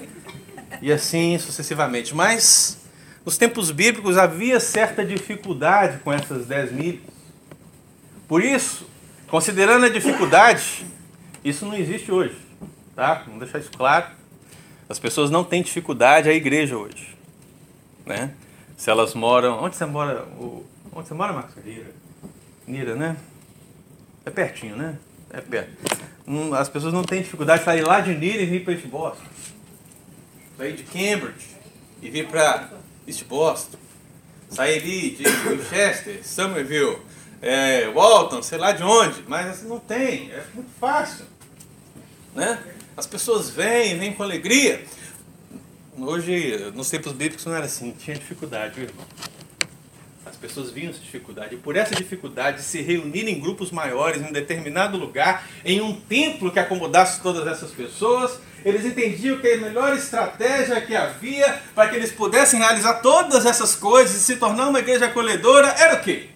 E 0.82 0.90
assim 0.90 1.38
sucessivamente. 1.38 2.16
Mas 2.16 2.80
nos 3.25 3.38
tempos 3.38 3.70
bíblicos 3.70 4.18
havia 4.18 4.58
certa 4.58 5.04
dificuldade 5.04 5.99
com 6.00 6.12
essas 6.12 6.47
10 6.47 6.73
milhas. 6.73 7.02
Por 8.26 8.42
isso, 8.42 8.87
considerando 9.28 9.87
a 9.87 9.88
dificuldade, 9.88 10.87
isso 11.44 11.64
não 11.66 11.75
existe 11.75 12.11
hoje. 12.11 12.37
Tá? 12.94 13.23
Vamos 13.26 13.40
deixar 13.40 13.58
isso 13.58 13.70
claro. 13.70 14.06
As 14.88 14.99
pessoas 14.99 15.30
não 15.30 15.44
têm 15.44 15.62
dificuldade 15.62 16.28
à 16.28 16.32
igreja 16.32 16.76
hoje. 16.76 17.16
Né? 18.04 18.32
Se 18.76 18.90
elas 18.90 19.14
moram. 19.14 19.62
Onde 19.62 19.76
você 19.76 19.87
mora? 19.87 20.26
Onde 20.92 21.08
você 21.08 21.14
mora, 21.14 21.32
Marcos? 21.32 21.62
Nira. 21.64 21.92
Nira, 22.66 22.94
né? 22.94 23.16
É 24.25 24.30
pertinho, 24.30 24.76
né? 24.76 24.99
É 25.30 25.40
perto. 25.40 25.70
As 26.58 26.68
pessoas 26.68 26.92
não 26.92 27.04
têm 27.04 27.23
dificuldade 27.23 27.61
de 27.61 27.64
sair 27.64 27.82
lá 27.82 28.00
de 28.00 28.14
Nira 28.14 28.42
e 28.42 28.47
vir 28.47 28.64
para 28.64 28.73
East 28.73 28.87
Boston. 28.87 29.25
Sair 30.56 30.73
de 30.73 30.82
Cambridge 30.82 31.56
e 32.02 32.11
vir 32.11 32.28
para 32.28 32.70
East 33.06 33.25
Boston. 33.25 33.78
Sair 34.50 34.80
ali 34.80 35.11
de 35.11 35.25
Winchester, 35.25 36.26
Somerville, 36.26 36.99
é, 37.40 37.88
Walton, 37.88 38.42
sei 38.42 38.59
lá 38.59 38.73
de 38.73 38.83
onde. 38.83 39.25
Mas 39.26 39.62
não 39.62 39.78
tem. 39.78 40.30
É 40.33 40.45
muito 40.54 40.71
fácil. 40.78 41.25
Né? 42.35 42.59
As 42.97 43.07
pessoas 43.07 43.50
vêm, 43.50 43.99
vêm 43.99 44.12
com 44.12 44.23
alegria. 44.23 44.85
Hoje, 45.97 46.73
nos 46.75 46.90
tempos 46.90 47.12
bíblicos 47.12 47.45
não 47.45 47.54
era 47.54 47.66
assim, 47.66 47.90
tinha 47.92 48.16
dificuldade, 48.16 48.75
viu, 48.75 48.85
irmão? 48.85 49.04
As 50.25 50.37
pessoas 50.37 50.71
viam 50.71 50.90
essa 50.90 51.00
dificuldade. 51.00 51.54
E 51.54 51.59
por 51.59 51.75
essa 51.75 51.95
dificuldade 51.95 52.59
de 52.59 52.62
se 52.62 52.80
reunir 52.80 53.28
em 53.28 53.40
grupos 53.40 53.71
maiores, 53.71 54.21
em 54.21 54.26
um 54.26 54.33
determinado 54.33 54.97
lugar, 54.97 55.49
em 55.64 55.80
um 55.80 55.92
templo 55.92 56.52
que 56.52 56.59
acomodasse 56.59 57.21
todas 57.21 57.47
essas 57.47 57.71
pessoas, 57.73 58.38
eles 58.64 58.85
entendiam 58.85 59.38
que 59.38 59.49
a 59.49 59.57
melhor 59.57 59.95
estratégia 59.95 60.80
que 60.80 60.95
havia 60.95 61.61
para 61.75 61.88
que 61.88 61.97
eles 61.97 62.12
pudessem 62.12 62.61
realizar 62.61 62.95
todas 62.95 63.47
essas 63.47 63.75
coisas 63.75 64.16
e 64.16 64.21
se 64.21 64.37
tornar 64.37 64.68
uma 64.68 64.80
igreja 64.80 65.07
acolhedora 65.07 65.68
era 65.78 65.95
o 65.95 66.00
quê? 66.02 66.28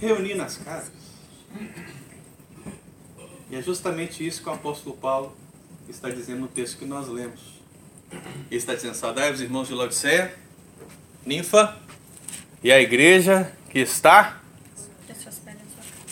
Reunir 0.00 0.34
nas 0.34 0.56
casas. 0.56 0.92
E 3.50 3.56
é 3.56 3.62
justamente 3.62 4.26
isso 4.26 4.42
que 4.42 4.48
o 4.48 4.52
apóstolo 4.52 4.96
Paulo 4.96 5.36
está 5.88 6.08
dizendo 6.08 6.40
no 6.40 6.48
texto 6.48 6.78
que 6.78 6.84
nós 6.84 7.08
lemos. 7.08 7.40
Ele 8.12 8.58
está 8.58 8.74
dizendo: 8.74 8.94
saudai 8.94 9.32
os 9.32 9.40
irmãos 9.40 9.68
de 9.68 9.74
Laodiceia, 9.74 10.34
ninfa, 11.24 11.76
e 12.62 12.70
a 12.70 12.80
igreja 12.80 13.52
que 13.70 13.78
está 13.78 14.40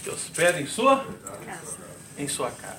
que 0.03 0.11
hospeda 0.11 0.61
em 0.61 0.67
sua 0.67 1.07
em 2.17 2.27
sua 2.27 2.51
casa. 2.51 2.79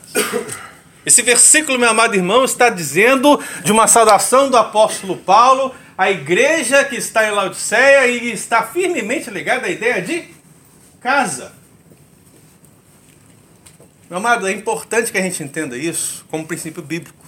Esse 1.05 1.21
versículo, 1.21 1.79
meu 1.79 1.89
amado 1.89 2.15
irmão, 2.15 2.43
está 2.43 2.69
dizendo 2.69 3.41
de 3.63 3.71
uma 3.71 3.87
saudação 3.87 4.49
do 4.49 4.57
apóstolo 4.57 5.15
Paulo 5.15 5.73
à 5.97 6.11
igreja 6.11 6.83
que 6.83 6.95
está 6.95 7.27
em 7.27 7.31
Laodiceia 7.31 8.07
e 8.07 8.31
está 8.31 8.63
firmemente 8.63 9.29
ligada 9.29 9.67
à 9.67 9.69
ideia 9.69 10.01
de 10.01 10.38
casa. 10.99 11.53
Meu 14.09 14.17
amado, 14.17 14.47
é 14.47 14.51
importante 14.51 15.11
que 15.11 15.17
a 15.17 15.21
gente 15.21 15.43
entenda 15.43 15.77
isso 15.77 16.25
como 16.29 16.47
princípio 16.47 16.81
bíblico. 16.81 17.27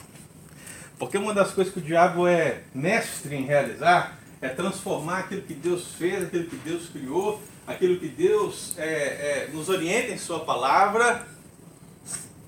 Porque 0.98 1.18
uma 1.18 1.34
das 1.34 1.52
coisas 1.52 1.74
que 1.74 1.80
o 1.80 1.84
diabo 1.84 2.28
é 2.28 2.64
mestre 2.74 3.36
em 3.36 3.46
realizar 3.46 4.20
é 4.42 4.50
transformar 4.50 5.20
aquilo 5.20 5.44
que 5.44 5.54
Deus 5.54 5.94
fez, 5.94 6.24
aquilo 6.24 6.46
que 6.46 6.56
Deus 6.58 6.90
criou, 6.90 7.42
aquilo 7.68 8.00
que 8.00 8.08
Deus 8.08 8.74
é, 8.78 8.84
é, 8.84 9.50
nos 9.54 9.70
orienta 9.70 10.12
em 10.12 10.18
Sua 10.18 10.40
palavra, 10.40 11.28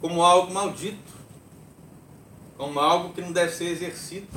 como 0.01 0.23
algo 0.23 0.51
maldito, 0.51 0.97
como 2.57 2.79
algo 2.79 3.13
que 3.13 3.21
não 3.21 3.31
deve 3.31 3.53
ser 3.53 3.65
exercido. 3.65 4.27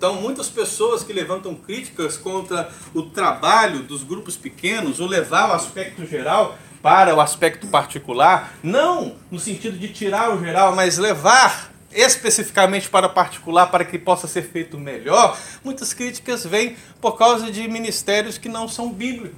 Então, 0.00 0.14
muitas 0.14 0.48
pessoas 0.48 1.02
que 1.02 1.12
levantam 1.12 1.54
críticas 1.54 2.16
contra 2.16 2.72
o 2.94 3.02
trabalho 3.02 3.82
dos 3.82 4.02
grupos 4.02 4.34
pequenos, 4.34 4.98
ou 4.98 5.06
levar 5.06 5.50
o 5.50 5.52
aspecto 5.52 6.06
geral 6.06 6.56
para 6.80 7.14
o 7.14 7.20
aspecto 7.20 7.66
particular, 7.66 8.54
não 8.62 9.16
no 9.30 9.38
sentido 9.38 9.76
de 9.76 9.88
tirar 9.88 10.34
o 10.34 10.42
geral, 10.42 10.74
mas 10.74 10.96
levar 10.96 11.70
especificamente 11.92 12.88
para 12.88 13.10
particular 13.10 13.66
para 13.66 13.84
que 13.84 13.98
possa 13.98 14.26
ser 14.26 14.40
feito 14.40 14.78
melhor, 14.78 15.38
muitas 15.62 15.92
críticas 15.92 16.46
vêm 16.46 16.78
por 16.98 17.18
causa 17.18 17.52
de 17.52 17.68
ministérios 17.68 18.38
que 18.38 18.48
não 18.48 18.66
são 18.66 18.90
bíblicos, 18.90 19.36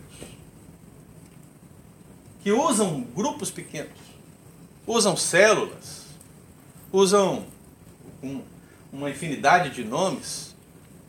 que 2.41 2.53
usam 2.53 3.01
grupos 3.01 3.51
pequenos, 3.51 3.99
usam 4.87 5.17
células, 5.17 6.07
usam 6.93 7.47
um, 8.23 8.43
uma 8.93 9.11
infinidade 9.11 9.71
de 9.71 9.83
nomes, 9.83 10.52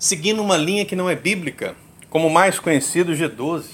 seguindo 0.04 0.42
uma 0.42 0.58
linha 0.58 0.84
que 0.84 0.98
não 0.98 1.10
é 1.10 1.16
bíblica, 1.16 1.78
como 2.10 2.28
o 2.28 2.30
mais 2.30 2.60
conhecido 2.60 3.14
G12. 3.14 3.68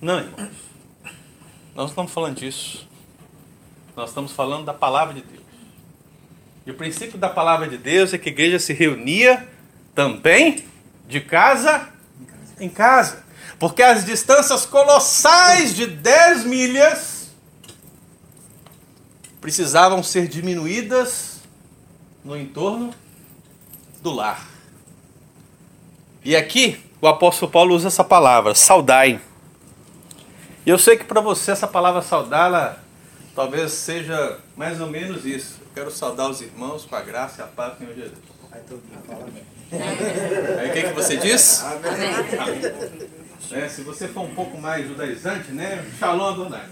Não, 0.00 0.20
irmãos. 0.20 0.52
Nós 1.74 1.74
não 1.74 1.86
estamos 1.86 2.12
falando 2.12 2.36
disso. 2.36 2.88
Nós 3.96 4.10
estamos 4.10 4.30
falando 4.30 4.64
da 4.64 4.72
palavra 4.72 5.14
de 5.14 5.22
Deus. 5.22 5.42
E 6.64 6.70
o 6.70 6.74
princípio 6.74 7.18
da 7.18 7.28
palavra 7.28 7.66
de 7.68 7.76
Deus 7.76 8.14
é 8.14 8.18
que 8.18 8.28
a 8.28 8.32
igreja 8.32 8.60
se 8.60 8.72
reunia 8.72 9.48
também 9.96 10.64
de 11.08 11.20
casa 11.20 11.88
em 12.60 12.68
casa. 12.68 13.24
Porque 13.58 13.82
as 13.82 14.04
distâncias 14.04 14.64
colossais 14.64 15.74
de 15.74 15.88
10 15.88 16.44
milhas 16.44 17.32
precisavam 19.40 20.04
ser 20.04 20.28
diminuídas 20.28 21.40
no 22.24 22.36
entorno 22.36 22.94
do 24.00 24.12
lar. 24.12 24.53
E 26.24 26.34
aqui 26.34 26.82
o 27.02 27.06
apóstolo 27.06 27.52
Paulo 27.52 27.74
usa 27.74 27.88
essa 27.88 28.02
palavra, 28.02 28.54
saudai. 28.54 29.20
E 30.64 30.70
eu 30.70 30.78
sei 30.78 30.96
que 30.96 31.04
para 31.04 31.20
você 31.20 31.50
essa 31.50 31.68
palavra 31.68 32.00
saudar, 32.00 32.46
ela 32.46 32.82
talvez 33.34 33.72
seja 33.72 34.38
mais 34.56 34.80
ou 34.80 34.86
menos 34.86 35.26
isso. 35.26 35.58
Eu 35.60 35.66
quero 35.74 35.90
saudar 35.90 36.30
os 36.30 36.40
irmãos 36.40 36.86
com 36.86 36.96
a 36.96 37.02
graça 37.02 37.42
e 37.42 37.44
a 37.44 37.46
paz 37.46 37.74
do 37.74 37.80
Senhor 37.80 37.94
Jesus. 37.94 38.18
Aí 38.50 38.62
todo 38.66 38.80
mundo 38.90 39.04
fala 39.06 39.24
amém. 39.24 39.42
Aí 40.60 40.70
o 40.70 40.72
que, 40.72 40.82
que 40.82 40.92
você 40.94 41.18
diz? 41.18 41.62
Amém. 41.62 42.72
É, 43.52 43.68
se 43.68 43.82
você 43.82 44.08
for 44.08 44.22
um 44.22 44.34
pouco 44.34 44.58
mais 44.58 44.88
judaizante, 44.88 45.52
né? 45.52 45.84
Shalom 45.98 46.30
Adonai. 46.30 46.66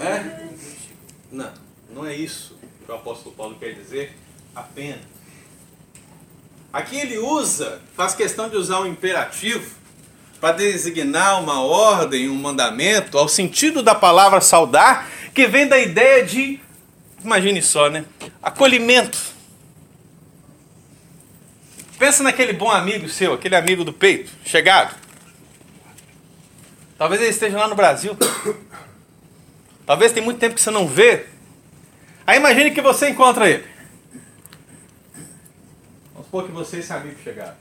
É? 0.00 0.48
Não, 1.30 1.52
não 1.90 2.06
é 2.06 2.14
isso 2.14 2.56
que 2.84 2.90
o 2.90 2.94
apóstolo 2.94 3.34
Paulo 3.34 3.56
quer 3.56 3.74
dizer 3.74 4.16
apenas. 4.54 5.13
Aqui 6.74 6.96
ele 6.96 7.18
usa, 7.18 7.80
faz 7.96 8.16
questão 8.16 8.48
de 8.48 8.56
usar 8.56 8.80
um 8.80 8.86
imperativo 8.86 9.64
para 10.40 10.56
designar 10.56 11.40
uma 11.40 11.62
ordem, 11.62 12.28
um 12.28 12.34
mandamento, 12.34 13.16
ao 13.16 13.28
sentido 13.28 13.80
da 13.80 13.94
palavra 13.94 14.40
saudar, 14.40 15.08
que 15.32 15.46
vem 15.46 15.68
da 15.68 15.78
ideia 15.78 16.26
de, 16.26 16.58
imagine 17.22 17.62
só, 17.62 17.88
né? 17.88 18.04
Acolhimento. 18.42 19.16
Pensa 21.96 22.24
naquele 22.24 22.52
bom 22.52 22.68
amigo 22.68 23.08
seu, 23.08 23.34
aquele 23.34 23.54
amigo 23.54 23.84
do 23.84 23.92
peito, 23.92 24.32
chegado. 24.44 24.96
Talvez 26.98 27.20
ele 27.20 27.30
esteja 27.30 27.56
lá 27.56 27.68
no 27.68 27.76
Brasil. 27.76 28.18
Talvez 29.86 30.10
tem 30.10 30.24
muito 30.24 30.40
tempo 30.40 30.56
que 30.56 30.60
você 30.60 30.72
não 30.72 30.88
vê. 30.88 31.26
Aí 32.26 32.36
imagine 32.36 32.72
que 32.72 32.82
você 32.82 33.10
encontra 33.10 33.48
ele. 33.48 33.73
Supor 36.34 36.46
que 36.46 36.52
você 36.52 36.78
e 36.78 36.80
esse 36.80 36.92
amigo 36.92 37.16
chegaram. 37.22 37.54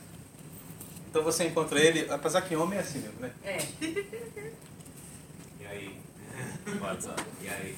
Então 1.08 1.22
você 1.22 1.46
encontra 1.46 1.80
ele, 1.80 2.08
apesar 2.10 2.42
que 2.42 2.56
homem 2.56 2.80
é 2.80 2.82
assim 2.82 3.02
mesmo, 3.02 3.20
né? 3.20 3.30
É. 3.44 3.58
E 5.62 5.66
aí? 5.70 6.00
WhatsApp. 6.82 7.24
E 7.44 7.50
aí? 7.50 7.78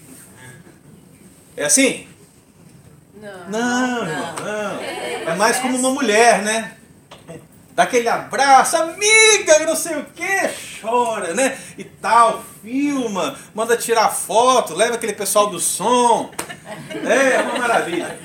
É 1.57 1.65
assim? 1.65 2.07
Não. 3.15 3.49
Não, 3.49 4.07
irmão, 4.07 4.35
não. 4.37 4.79
É 4.79 5.35
mais 5.35 5.59
como 5.59 5.77
uma 5.77 5.91
mulher, 5.91 6.41
né? 6.43 6.77
Dá 7.75 7.83
aquele 7.83 8.07
abraço, 8.07 8.77
amiga, 8.77 9.59
não 9.65 9.75
sei 9.75 9.97
o 9.97 10.05
que, 10.05 10.49
chora, 10.81 11.33
né? 11.33 11.57
E 11.77 11.83
tal, 11.83 12.41
filma, 12.63 13.37
manda 13.53 13.75
tirar 13.75 14.07
foto, 14.07 14.73
leva 14.73 14.95
aquele 14.95 15.11
pessoal 15.11 15.49
do 15.49 15.59
som. 15.59 16.31
É, 17.05 17.35
é 17.35 17.41
uma 17.41 17.59
maravilha. 17.59 18.17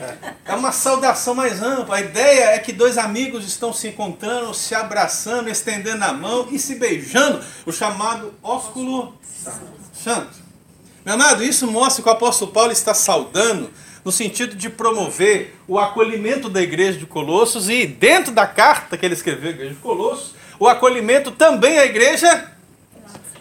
É 0.45 0.55
uma 0.55 0.71
saudação 0.71 1.35
mais 1.35 1.61
ampla. 1.61 1.97
A 1.97 2.01
ideia 2.01 2.45
é 2.51 2.61
que 2.61 2.73
dois 2.73 2.97
amigos 2.97 3.45
estão 3.45 3.73
se 3.73 3.89
encontrando, 3.89 4.55
se 4.55 4.73
abraçando, 4.73 5.51
estendendo 5.51 6.05
a 6.05 6.13
mão 6.13 6.47
e 6.53 6.57
se 6.57 6.77
beijando. 6.77 7.45
O 7.67 7.73
chamado 7.73 8.33
ósculo 8.45 9.19
santo. 9.93 10.39
Meu 11.05 11.15
amado, 11.15 11.43
isso 11.43 11.67
mostra 11.67 12.05
que 12.05 12.09
o 12.09 12.13
apóstolo 12.13 12.53
Paulo 12.53 12.71
está 12.71 12.95
saudando 12.95 13.69
no 14.05 14.11
sentido 14.11 14.57
de 14.57 14.71
promover 14.71 15.57
o 15.69 15.79
acolhimento 15.79 16.49
da 16.49 16.63
igreja 16.63 16.99
de 16.99 17.07
Colossos 17.07 17.69
e, 17.69 17.87
dentro 17.87 18.33
da 18.33 18.47
carta 18.47 18.97
que 18.97 19.05
ele 19.05 19.15
escreveu 19.15 19.51
à 19.51 19.53
igreja 19.53 19.75
de 19.75 19.81
Colossos, 19.81 20.35
o 20.59 20.67
acolhimento 20.69 21.31
também 21.31 21.79
à 21.79 21.85
igreja 21.85 22.51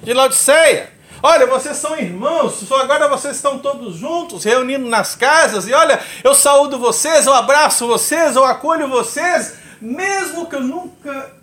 de 0.04 0.14
Laodiceia. 0.14 0.92
Olha, 1.22 1.46
vocês 1.48 1.76
são 1.76 1.98
irmãos, 1.98 2.54
só 2.56 2.82
agora 2.82 3.10
vocês 3.10 3.36
estão 3.36 3.60
todos 3.60 3.98
juntos, 3.98 4.46
reunindo 4.46 4.88
nas 4.88 5.16
casas, 5.16 5.68
e 5.68 5.74
olha, 5.74 6.02
eu 6.24 6.34
saúdo 6.34 6.80
vocês, 6.80 7.26
eu 7.26 7.34
abraço 7.34 7.86
vocês, 7.88 8.38
eu 8.38 8.46
acolho 8.46 8.88
vocês, 8.88 9.56
mesmo 9.82 10.48
que 10.48 10.56
eu 10.56 10.62
nunca 10.62 11.36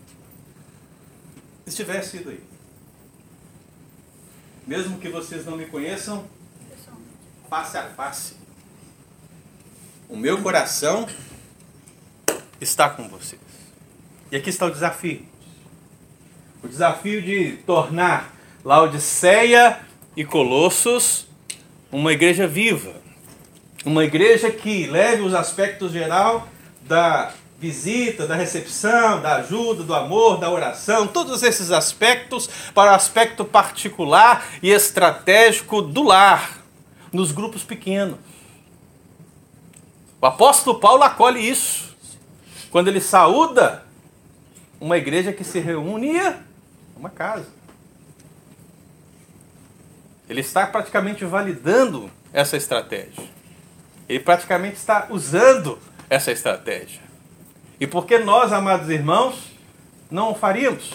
estivesse 1.66 2.18
ido 2.18 2.30
aí. 2.30 2.40
Mesmo 4.66 4.98
que 4.98 5.08
vocês 5.08 5.44
não 5.44 5.56
me 5.56 5.66
conheçam 5.66 6.24
face 7.50 7.76
a 7.76 7.84
face. 7.90 8.35
O 10.08 10.16
meu 10.16 10.40
coração 10.40 11.06
está 12.60 12.88
com 12.88 13.08
vocês. 13.08 13.40
E 14.30 14.36
aqui 14.36 14.50
está 14.50 14.66
o 14.66 14.70
desafio. 14.70 15.26
O 16.62 16.68
desafio 16.68 17.20
de 17.20 17.56
tornar 17.66 18.32
Laodiceia 18.64 19.80
e 20.16 20.24
Colossos 20.24 21.26
uma 21.90 22.12
igreja 22.12 22.46
viva. 22.46 22.94
Uma 23.84 24.04
igreja 24.04 24.50
que 24.50 24.86
leve 24.86 25.22
os 25.22 25.34
aspectos 25.34 25.90
geral 25.90 26.46
da 26.82 27.32
visita, 27.58 28.28
da 28.28 28.36
recepção, 28.36 29.20
da 29.20 29.36
ajuda, 29.36 29.82
do 29.82 29.94
amor, 29.94 30.38
da 30.38 30.50
oração, 30.50 31.06
todos 31.06 31.42
esses 31.42 31.72
aspectos 31.72 32.48
para 32.72 32.92
o 32.92 32.94
aspecto 32.94 33.44
particular 33.44 34.46
e 34.62 34.70
estratégico 34.70 35.82
do 35.82 36.04
lar, 36.04 36.58
nos 37.12 37.32
grupos 37.32 37.64
pequenos. 37.64 38.18
O 40.26 40.28
apóstolo 40.28 40.80
Paulo 40.80 41.04
acolhe 41.04 41.38
isso. 41.38 41.94
Quando 42.72 42.88
ele 42.88 43.00
saúda 43.00 43.84
uma 44.80 44.98
igreja 44.98 45.32
que 45.32 45.44
se 45.44 45.60
reunia 45.60 46.40
uma 46.96 47.08
casa. 47.08 47.46
Ele 50.28 50.40
está 50.40 50.66
praticamente 50.66 51.24
validando 51.24 52.10
essa 52.32 52.56
estratégia. 52.56 53.22
Ele 54.08 54.18
praticamente 54.18 54.74
está 54.74 55.06
usando 55.10 55.78
essa 56.10 56.32
estratégia. 56.32 57.02
E 57.78 57.86
por 57.86 58.04
que 58.04 58.18
nós, 58.18 58.52
amados 58.52 58.90
irmãos, 58.90 59.52
não 60.10 60.32
o 60.32 60.34
faríamos? 60.34 60.94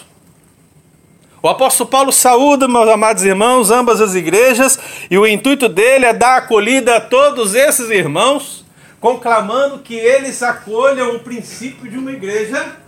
O 1.42 1.48
apóstolo 1.48 1.88
Paulo 1.88 2.12
saúda, 2.12 2.68
meus 2.68 2.86
amados 2.86 3.24
irmãos, 3.24 3.70
ambas 3.70 3.98
as 3.98 4.14
igrejas, 4.14 4.78
e 5.10 5.16
o 5.16 5.26
intuito 5.26 5.70
dele 5.70 6.04
é 6.04 6.12
dar 6.12 6.36
acolhida 6.36 6.96
a 6.96 7.00
todos 7.00 7.54
esses 7.54 7.88
irmãos, 7.88 8.61
conclamando 9.02 9.80
que 9.80 9.96
eles 9.96 10.44
acolham 10.44 11.16
o 11.16 11.20
princípio 11.20 11.90
de 11.90 11.98
uma 11.98 12.12
igreja 12.12 12.78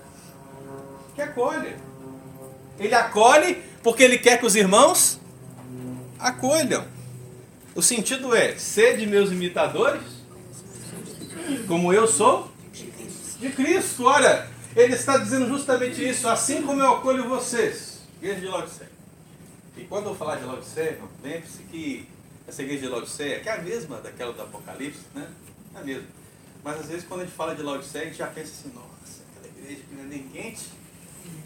que 1.13 1.21
acolhe. 1.21 1.75
Ele 2.79 2.95
acolhe 2.95 3.61
porque 3.83 4.05
ele 4.05 4.19
quer 4.19 4.39
que 4.39 4.47
os 4.47 4.55
irmãos 4.55 5.21
acolham. 6.21 6.87
O 7.75 7.83
sentido 7.83 8.35
é: 8.35 8.57
sede 8.57 9.07
meus 9.07 9.33
imitadores, 9.33 10.05
como 11.67 11.93
eu 11.93 12.07
sou 12.07 12.49
de 13.41 13.51
Cristo. 13.51 14.05
Olha, 14.05 14.49
ele 14.77 14.95
está 14.95 15.19
dizendo 15.19 15.49
justamente 15.49 16.09
isso, 16.09 16.29
assim 16.29 16.63
como 16.63 16.81
eu 16.81 16.93
acolho 16.93 17.29
vocês, 17.29 18.03
igreja 18.23 18.41
de 18.41 18.47
Laodiceia. 18.47 18.91
E 19.77 19.83
quando 19.83 20.11
eu 20.11 20.15
falar 20.15 20.37
de 20.37 20.45
Laodiceia, 20.45 20.97
lembre-se 21.25 21.65
que 21.65 22.09
essa 22.47 22.63
igreja 22.63 22.83
de 22.83 22.89
Laodiceia, 22.89 23.41
que 23.41 23.49
é 23.49 23.53
a 23.53 23.63
mesma 23.63 23.97
daquela 23.97 24.33
do 24.33 24.43
Apocalipse, 24.43 25.01
né? 25.13 25.27
É 25.75 25.79
a 25.79 25.85
mesma. 25.85 26.09
Mas 26.63 26.81
às 26.81 26.87
vezes 26.87 27.07
quando 27.07 27.21
a 27.21 27.25
gente 27.25 27.35
fala 27.35 27.55
de 27.55 27.63
Laodiceia, 27.63 28.05
a 28.05 28.07
gente 28.07 28.19
já 28.19 28.27
pensa 28.27 28.53
assim, 28.53 28.75
nossa, 28.75 29.23
aquela 29.31 29.47
igreja 29.59 29.83
que 29.89 29.95
não 29.95 30.03
é 30.03 30.07
nem 30.07 30.29
quente, 30.29 30.69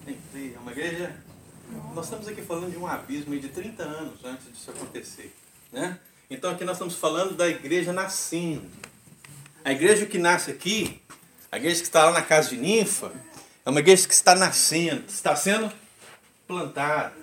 nem 0.06 0.16
fria. 0.30 0.56
É 0.56 0.58
uma 0.58 0.72
igreja. 0.72 1.16
Nós 1.94 2.04
estamos 2.04 2.28
aqui 2.28 2.42
falando 2.42 2.70
de 2.70 2.78
um 2.78 2.86
abismo 2.86 3.38
de 3.38 3.48
30 3.48 3.82
anos 3.82 4.24
antes 4.24 4.46
disso 4.52 4.70
acontecer. 4.70 5.34
Né? 5.72 5.98
Então 6.30 6.50
aqui 6.50 6.64
nós 6.64 6.76
estamos 6.76 6.94
falando 6.94 7.34
da 7.34 7.48
igreja 7.48 7.92
nascendo. 7.92 8.68
A 9.64 9.72
igreja 9.72 10.06
que 10.06 10.18
nasce 10.18 10.50
aqui, 10.50 11.00
a 11.50 11.56
igreja 11.56 11.80
que 11.80 11.86
está 11.86 12.04
lá 12.04 12.12
na 12.12 12.22
casa 12.22 12.50
de 12.50 12.56
Ninfa, 12.56 13.12
é 13.66 13.70
uma 13.70 13.80
igreja 13.80 14.06
que 14.06 14.14
está 14.14 14.34
nascendo, 14.34 15.04
está 15.08 15.34
sendo 15.34 15.70
plantada. 16.46 17.14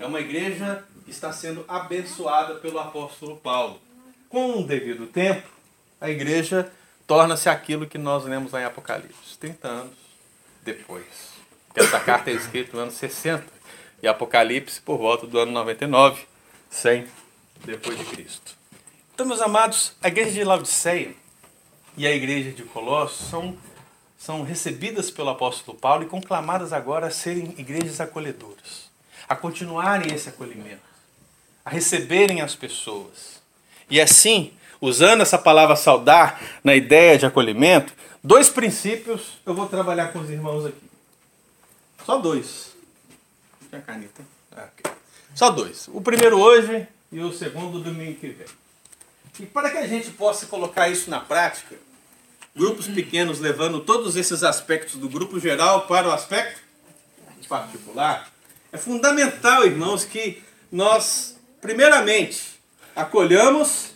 É 0.00 0.06
uma 0.06 0.20
igreja 0.20 0.84
que 1.04 1.10
está 1.10 1.32
sendo 1.32 1.64
abençoada 1.68 2.56
pelo 2.56 2.78
apóstolo 2.78 3.36
Paulo. 3.36 3.80
Com 4.28 4.60
o 4.60 4.66
devido 4.66 5.06
tempo, 5.06 5.48
a 6.02 6.10
igreja 6.10 6.70
torna-se 7.06 7.48
aquilo 7.48 7.86
que 7.86 7.96
nós 7.96 8.24
lemos 8.24 8.50
lá 8.50 8.60
em 8.60 8.64
Apocalipse, 8.64 9.38
30 9.38 9.68
anos 9.68 9.94
depois. 10.64 11.04
Essa 11.76 12.00
carta 12.00 12.28
é 12.28 12.34
escrita 12.34 12.76
no 12.76 12.82
ano 12.82 12.90
60 12.90 13.44
e 14.02 14.08
Apocalipse 14.08 14.80
por 14.80 14.98
volta 14.98 15.28
do 15.28 15.38
ano 15.38 15.52
99, 15.52 16.26
100 16.68 17.06
depois 17.64 17.96
de 17.96 18.04
Cristo. 18.04 18.56
Então, 19.14 19.24
meus 19.24 19.40
amados, 19.40 19.94
a 20.02 20.08
igreja 20.08 20.32
de 20.32 20.42
Laodiceia 20.42 21.14
e 21.96 22.04
a 22.04 22.10
igreja 22.10 22.50
de 22.50 22.64
Colossos 22.64 23.28
são, 23.28 23.56
são 24.18 24.42
recebidas 24.42 25.08
pelo 25.08 25.30
apóstolo 25.30 25.78
Paulo 25.78 26.02
e 26.02 26.08
conclamadas 26.08 26.72
agora 26.72 27.06
a 27.06 27.10
serem 27.10 27.54
igrejas 27.56 28.00
acolhedoras, 28.00 28.90
a 29.28 29.36
continuarem 29.36 30.12
esse 30.12 30.28
acolhimento, 30.28 30.82
a 31.64 31.70
receberem 31.70 32.40
as 32.40 32.56
pessoas. 32.56 33.40
E 33.88 34.00
assim, 34.00 34.52
usando 34.82 35.20
essa 35.20 35.38
palavra 35.38 35.76
saudar 35.76 36.42
na 36.64 36.74
ideia 36.74 37.16
de 37.16 37.24
acolhimento, 37.24 37.94
dois 38.22 38.50
princípios 38.50 39.38
eu 39.46 39.54
vou 39.54 39.66
trabalhar 39.66 40.08
com 40.08 40.18
os 40.18 40.28
irmãos 40.28 40.66
aqui. 40.66 40.90
Só 42.04 42.18
dois. 42.18 42.72
Tem 43.70 43.78
a 43.78 43.82
caneta. 43.82 44.22
Ah, 44.54 44.68
ok. 44.76 44.92
Só 45.36 45.50
dois. 45.50 45.88
O 45.92 46.00
primeiro 46.00 46.38
hoje 46.38 46.86
e 47.12 47.20
o 47.20 47.32
segundo 47.32 47.78
domingo 47.78 48.18
que 48.18 48.28
vem. 48.28 48.46
E 49.38 49.46
para 49.46 49.70
que 49.70 49.78
a 49.78 49.86
gente 49.86 50.10
possa 50.10 50.46
colocar 50.46 50.88
isso 50.88 51.08
na 51.08 51.20
prática, 51.20 51.76
grupos 52.54 52.88
pequenos 52.88 53.38
levando 53.38 53.80
todos 53.80 54.16
esses 54.16 54.42
aspectos 54.42 54.96
do 54.96 55.08
grupo 55.08 55.38
geral 55.38 55.86
para 55.86 56.08
o 56.08 56.12
aspecto 56.12 56.60
particular, 57.48 58.30
é 58.72 58.78
fundamental, 58.78 59.64
irmãos, 59.64 60.04
que 60.04 60.42
nós, 60.70 61.38
primeiramente, 61.60 62.58
acolhamos 62.96 63.91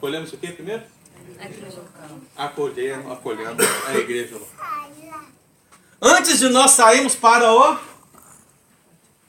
Acolhemos 0.00 0.32
o 0.32 0.38
que 0.38 0.50
primeiro? 0.52 0.82
Acolhemos, 2.34 3.12
acolhemos 3.12 3.66
a 3.86 3.94
igreja 3.98 4.34
local. 4.38 4.90
Antes 6.00 6.38
de 6.38 6.48
nós 6.48 6.70
sairmos 6.70 7.14
para 7.14 7.52
o 7.52 7.78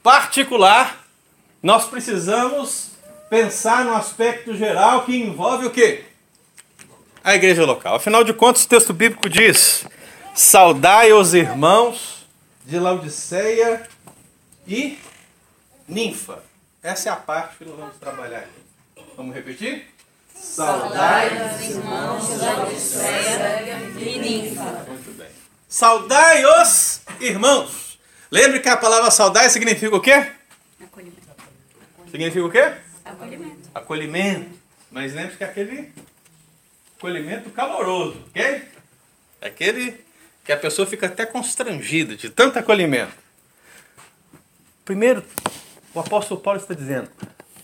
particular, 0.01 1.05
nós 1.61 1.89
precisamos 1.89 2.91
pensar 3.29 3.83
no 3.83 3.93
aspecto 3.93 4.55
geral 4.55 5.03
que 5.03 5.13
envolve 5.13 5.65
o 5.65 5.71
quê? 5.71 6.05
A 7.21 7.35
igreja 7.35 7.65
local. 7.65 7.95
Afinal 7.95 8.23
de 8.23 8.33
contas, 8.33 8.63
o 8.63 8.69
texto 8.69 8.93
bíblico 8.93 9.27
diz: 9.27 9.85
Saudai 10.33 11.11
os 11.11 11.33
irmãos 11.33 12.25
de 12.63 12.79
Laodiceia 12.79 13.89
e 14.65 14.97
Ninfa. 15.85 16.41
Essa 16.81 17.09
é 17.09 17.11
a 17.11 17.17
parte 17.17 17.57
que 17.57 17.65
nós 17.65 17.75
vamos 17.75 17.97
trabalhar 17.97 18.39
aqui. 18.39 18.61
Vamos 19.17 19.35
repetir? 19.35 19.90
Saudai 20.41 21.53
os 21.53 21.69
irmãos 21.69 22.27
de 22.27 22.35
Laodiceia 22.37 23.79
e 23.95 24.19
Ninfa. 24.19 24.85
Muito 24.87 25.15
bem. 25.15 25.27
Saudai 25.69 26.43
os 26.43 27.01
irmãos. 27.19 27.99
Lembre 28.31 28.59
que 28.59 28.67
a 28.67 28.75
palavra 28.75 29.11
saudai 29.11 29.51
significa 29.51 29.95
o 29.95 30.01
quê? 30.01 30.31
Acolhimento. 30.83 31.21
Significa 32.09 32.45
o 32.45 32.49
quê? 32.49 32.73
Acolhimento. 33.05 33.69
Acolhimento. 33.73 34.59
Mas 34.89 35.13
lembre 35.13 35.37
que 35.37 35.43
é 35.43 35.47
aquele 35.47 35.93
acolhimento 36.97 37.51
caloroso, 37.51 38.17
ok? 38.29 38.67
É 39.41 39.47
aquele 39.47 40.03
que 40.43 40.51
a 40.51 40.57
pessoa 40.57 40.87
fica 40.87 41.05
até 41.05 41.23
constrangida 41.23 42.15
de 42.15 42.31
tanto 42.31 42.57
acolhimento. 42.57 43.13
Primeiro, 44.83 45.23
o 45.93 45.99
apóstolo 45.99 46.41
Paulo 46.41 46.59
está 46.59 46.73
dizendo: 46.73 47.09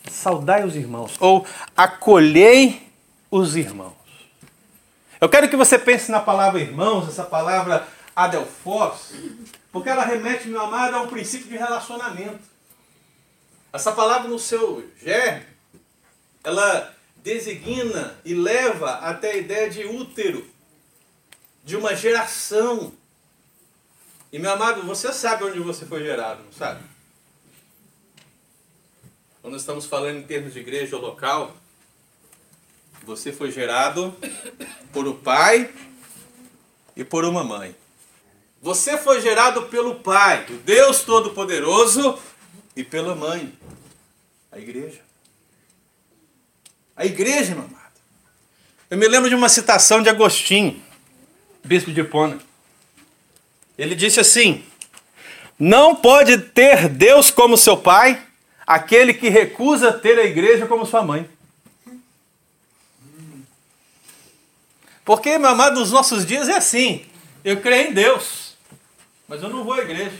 saudai 0.09 0.63
os 0.65 0.75
irmãos, 0.75 1.15
ou 1.19 1.45
acolhei 1.75 2.91
os 3.29 3.55
irmãos. 3.55 3.93
Eu 5.19 5.29
quero 5.29 5.49
que 5.49 5.55
você 5.55 5.79
pense 5.79 6.11
na 6.11 6.19
palavra 6.19 6.61
irmãos, 6.61 7.07
essa 7.07 7.23
palavra 7.23 7.87
adelphos, 8.15 9.13
porque 9.71 9.89
ela 9.89 10.03
remete, 10.03 10.47
meu 10.47 10.61
amado, 10.61 10.95
a 10.95 11.01
um 11.01 11.07
princípio 11.07 11.47
de 11.47 11.57
relacionamento. 11.57 12.39
Essa 13.71 13.91
palavra 13.91 14.27
no 14.27 14.39
seu 14.39 14.83
germe, 15.01 15.45
ela 16.43 16.95
designa 17.17 18.15
e 18.23 18.33
leva 18.33 18.93
até 18.99 19.31
a 19.31 19.37
ideia 19.37 19.69
de 19.69 19.85
útero, 19.85 20.47
de 21.63 21.75
uma 21.75 21.95
geração. 21.95 22.93
E 24.31 24.39
meu 24.39 24.51
amado, 24.51 24.83
você 24.83 25.11
sabe 25.11 25.43
onde 25.43 25.59
você 25.59 25.85
foi 25.85 26.03
gerado, 26.03 26.43
não 26.43 26.51
sabe? 26.51 26.81
Quando 29.47 29.55
estamos 29.55 29.85
falando 29.85 30.17
em 30.17 30.23
termos 30.23 30.51
de 30.51 30.59
igreja 30.59 30.97
local, 30.97 31.55
você 33.03 33.31
foi 33.31 33.49
gerado 33.49 34.13
por 34.91 35.07
um 35.07 35.13
pai 35.13 35.73
e 36.97 37.05
por 37.05 37.23
uma 37.23 37.45
mãe. 37.45 37.73
Você 38.61 38.97
foi 38.97 39.21
gerado 39.21 39.67
pelo 39.67 40.01
Pai, 40.01 40.45
o 40.49 40.57
Deus 40.57 40.99
Todo-Poderoso, 41.03 42.19
e 42.75 42.83
pela 42.83 43.15
mãe, 43.15 43.57
a 44.51 44.59
igreja. 44.59 44.99
A 46.93 47.05
igreja, 47.05 47.55
meu 47.55 47.63
amado. 47.63 47.93
Eu 48.89 48.97
me 48.97 49.07
lembro 49.07 49.29
de 49.29 49.35
uma 49.35 49.47
citação 49.47 50.03
de 50.03 50.09
Agostinho, 50.09 50.83
bispo 51.63 51.93
de 51.93 52.01
Hipona. 52.01 52.37
Ele 53.77 53.95
disse 53.95 54.19
assim: 54.19 54.65
Não 55.57 55.95
pode 55.95 56.37
ter 56.37 56.89
Deus 56.89 57.31
como 57.31 57.55
seu 57.55 57.77
pai 57.77 58.26
aquele 58.67 59.13
que 59.13 59.29
recusa 59.29 59.93
ter 59.93 60.19
a 60.19 60.25
igreja 60.25 60.67
como 60.67 60.85
sua 60.85 61.01
mãe. 61.01 61.29
Porque, 65.05 65.37
meu 65.37 65.51
amado, 65.51 65.79
nos 65.79 65.89
nossos 65.89 66.25
dias 66.25 66.49
é 66.49 66.57
assim. 66.57 67.05
Eu 67.45 67.61
creio 67.61 67.91
em 67.91 67.93
Deus, 67.93 68.57
mas 69.25 69.41
eu 69.41 69.47
não 69.47 69.63
vou 69.63 69.73
à 69.73 69.79
igreja. 69.79 70.19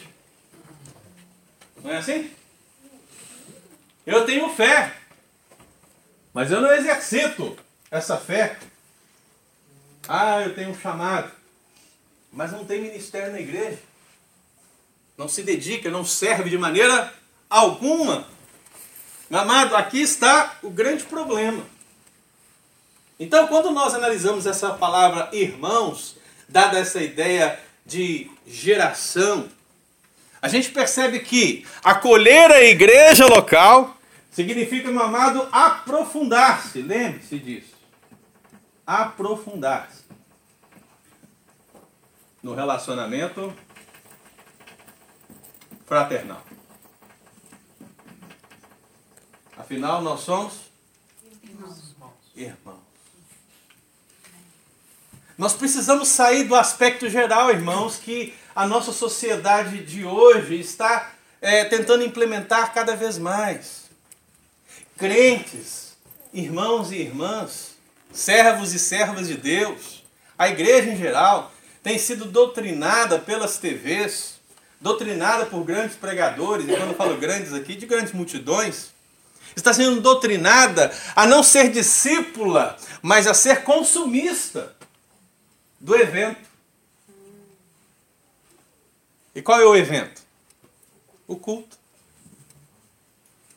Não 1.84 1.92
é 1.92 1.98
assim? 1.98 2.32
Eu 4.06 4.26
tenho 4.26 4.50
fé, 4.56 4.96
mas 6.34 6.50
eu 6.50 6.62
não 6.62 6.72
exercito 6.72 7.58
essa 7.92 8.16
fé. 8.16 8.58
Ah, 10.08 10.42
eu 10.42 10.56
tenho 10.56 10.70
um 10.70 10.80
chamado, 10.80 11.30
mas 12.32 12.54
não 12.54 12.64
tem 12.64 12.82
ministério 12.82 13.34
na 13.34 13.42
igreja. 13.42 13.80
Não 15.18 15.28
se 15.28 15.44
dedica, 15.44 15.90
não 15.90 16.06
serve 16.06 16.50
de 16.50 16.58
maneira 16.58 17.14
alguma. 17.50 18.37
Meu 19.30 19.42
amado, 19.42 19.76
aqui 19.76 20.02
está 20.02 20.56
o 20.64 20.70
grande 20.70 21.04
problema. 21.04 21.66
Então, 23.20 23.48
quando 23.48 23.72
nós 23.72 23.94
analisamos 23.94 24.46
essa 24.46 24.74
palavra 24.74 25.30
irmãos, 25.34 26.18
dada 26.48 26.80
essa 26.80 27.02
ideia 27.02 27.60
de 27.86 28.32
geração, 28.46 29.50
a 30.42 30.48
gente 30.48 30.70
percebe 30.70 31.20
que 31.20 31.66
acolher 31.84 32.52
a 32.52 32.64
igreja 32.64 33.26
local 33.26 33.98
significa, 34.32 34.92
meu 34.92 35.02
amado, 35.02 35.48
aprofundar-se. 35.52 36.82
Lembre-se 36.82 37.40
disso. 37.40 37.76
Aprofundar-se 38.86 40.04
no 42.42 42.54
relacionamento 42.54 43.54
fraternal. 45.86 46.42
Afinal, 49.68 50.02
nós 50.02 50.22
somos 50.22 50.54
Irmãos. 51.44 51.78
irmãos. 52.34 52.80
Nós 55.38 55.56
precisamos 55.56 56.08
sair 56.08 56.46
do 56.46 56.56
aspecto 56.56 57.10
geral, 57.10 57.50
irmãos, 57.50 57.98
que 57.98 58.34
a 58.56 58.66
nossa 58.66 58.94
sociedade 58.94 59.84
de 59.84 60.06
hoje 60.06 60.58
está 60.58 61.12
é, 61.42 61.66
tentando 61.66 62.06
implementar 62.06 62.74
cada 62.74 62.96
vez 62.96 63.18
mais. 63.18 63.90
Crentes, 64.96 65.98
irmãos 66.34 66.94
e 66.94 67.00
irmãs, 67.02 67.76
servos 68.14 68.74
e 68.74 68.80
servas 68.80 69.28
de 69.28 69.36
Deus, 69.36 70.02
a 70.38 70.48
igreja 70.48 70.92
em 70.92 70.96
geral, 70.96 71.52
tem 71.84 72.00
sido 72.00 72.24
doutrinada 72.24 73.20
pelas 73.20 73.58
TVs, 73.58 74.40
doutrinada 74.80 75.46
por 75.46 75.66
grandes 75.66 75.98
pregadores, 75.98 76.66
e 76.70 76.70
quando 76.70 76.92
eu 76.92 76.96
falo 76.96 77.18
grandes 77.18 77.52
aqui, 77.54 77.76
de 77.76 77.86
grandes 77.86 78.14
multidões, 78.14 78.96
está 79.60 79.74
sendo 79.74 80.00
doutrinada 80.02 80.92
a 81.16 81.26
não 81.26 81.42
ser 81.42 81.70
discípula, 81.70 82.78
mas 83.02 83.28
a 83.28 83.34
ser 83.34 83.64
consumista 83.64 84.76
do 85.80 85.96
evento. 85.96 86.48
E 89.36 89.42
qual 89.42 89.60
é 89.60 89.66
o 89.66 89.76
evento? 89.76 90.22
O 91.28 91.36
culto. 91.36 91.78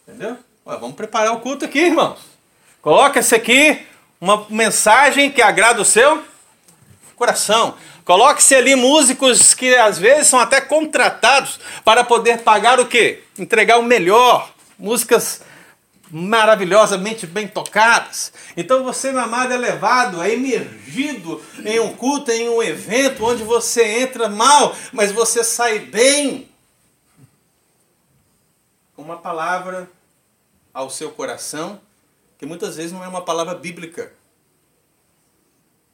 Entendeu? 0.06 0.36
Ué, 0.66 0.76
vamos 0.76 0.96
preparar 0.96 1.32
o 1.32 1.40
culto 1.40 1.64
aqui, 1.64 1.78
irmãos. 1.78 2.18
Coloca 2.82 3.20
esse 3.20 3.34
aqui, 3.34 3.86
uma 4.20 4.46
mensagem 4.50 5.30
que 5.30 5.40
agrada 5.40 5.80
o 5.80 5.84
seu 5.84 6.24
coração. 7.16 7.76
Coloque-se 8.04 8.54
ali 8.54 8.74
músicos 8.74 9.54
que 9.54 9.74
às 9.76 9.98
vezes 9.98 10.28
são 10.28 10.40
até 10.40 10.60
contratados 10.60 11.60
para 11.84 12.02
poder 12.02 12.40
pagar 12.40 12.80
o 12.80 12.86
quê? 12.86 13.22
Entregar 13.38 13.78
o 13.78 13.82
melhor. 13.82 14.52
Músicas 14.78 15.42
maravilhosamente 16.10 17.26
bem 17.26 17.46
tocadas. 17.46 18.32
Então 18.56 18.82
você, 18.82 19.12
meu 19.12 19.20
amado, 19.20 19.52
é 19.52 19.56
levado, 19.56 20.22
é 20.22 20.32
emergido 20.32 21.42
em 21.64 21.78
um 21.78 21.94
culto, 21.94 22.30
em 22.30 22.48
um 22.48 22.62
evento 22.62 23.24
onde 23.24 23.44
você 23.44 24.00
entra 24.00 24.28
mal, 24.28 24.74
mas 24.92 25.12
você 25.12 25.44
sai 25.44 25.78
bem. 25.78 26.48
Com 28.94 29.02
uma 29.02 29.16
palavra 29.16 29.88
ao 30.74 30.90
seu 30.90 31.10
coração, 31.10 31.80
que 32.38 32.46
muitas 32.46 32.76
vezes 32.76 32.92
não 32.92 33.04
é 33.04 33.08
uma 33.08 33.22
palavra 33.22 33.54
bíblica. 33.54 34.12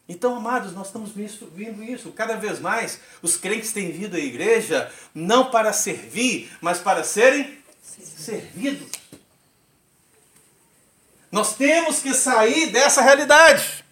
Então, 0.09 0.37
amados, 0.37 0.73
nós 0.73 0.87
estamos 0.87 1.11
vendo 1.13 1.83
isso. 1.83 2.13
Cada 2.13 2.37
vez 2.37 2.61
mais, 2.61 3.01
os 3.21 3.37
crentes 3.37 3.73
têm 3.73 3.91
vindo 3.91 4.15
à 4.15 4.21
igreja 4.21 4.91
não 5.13 5.51
para 5.51 5.73
servir, 5.73 6.51
mas 6.61 6.79
para 6.79 7.03
serem 7.03 7.59
servidos. 7.83 8.89
Nós 11.37 11.55
temos 11.55 12.01
que 12.01 12.14
sair 12.14 12.72
dessa 12.72 13.03
realidade 13.03 13.85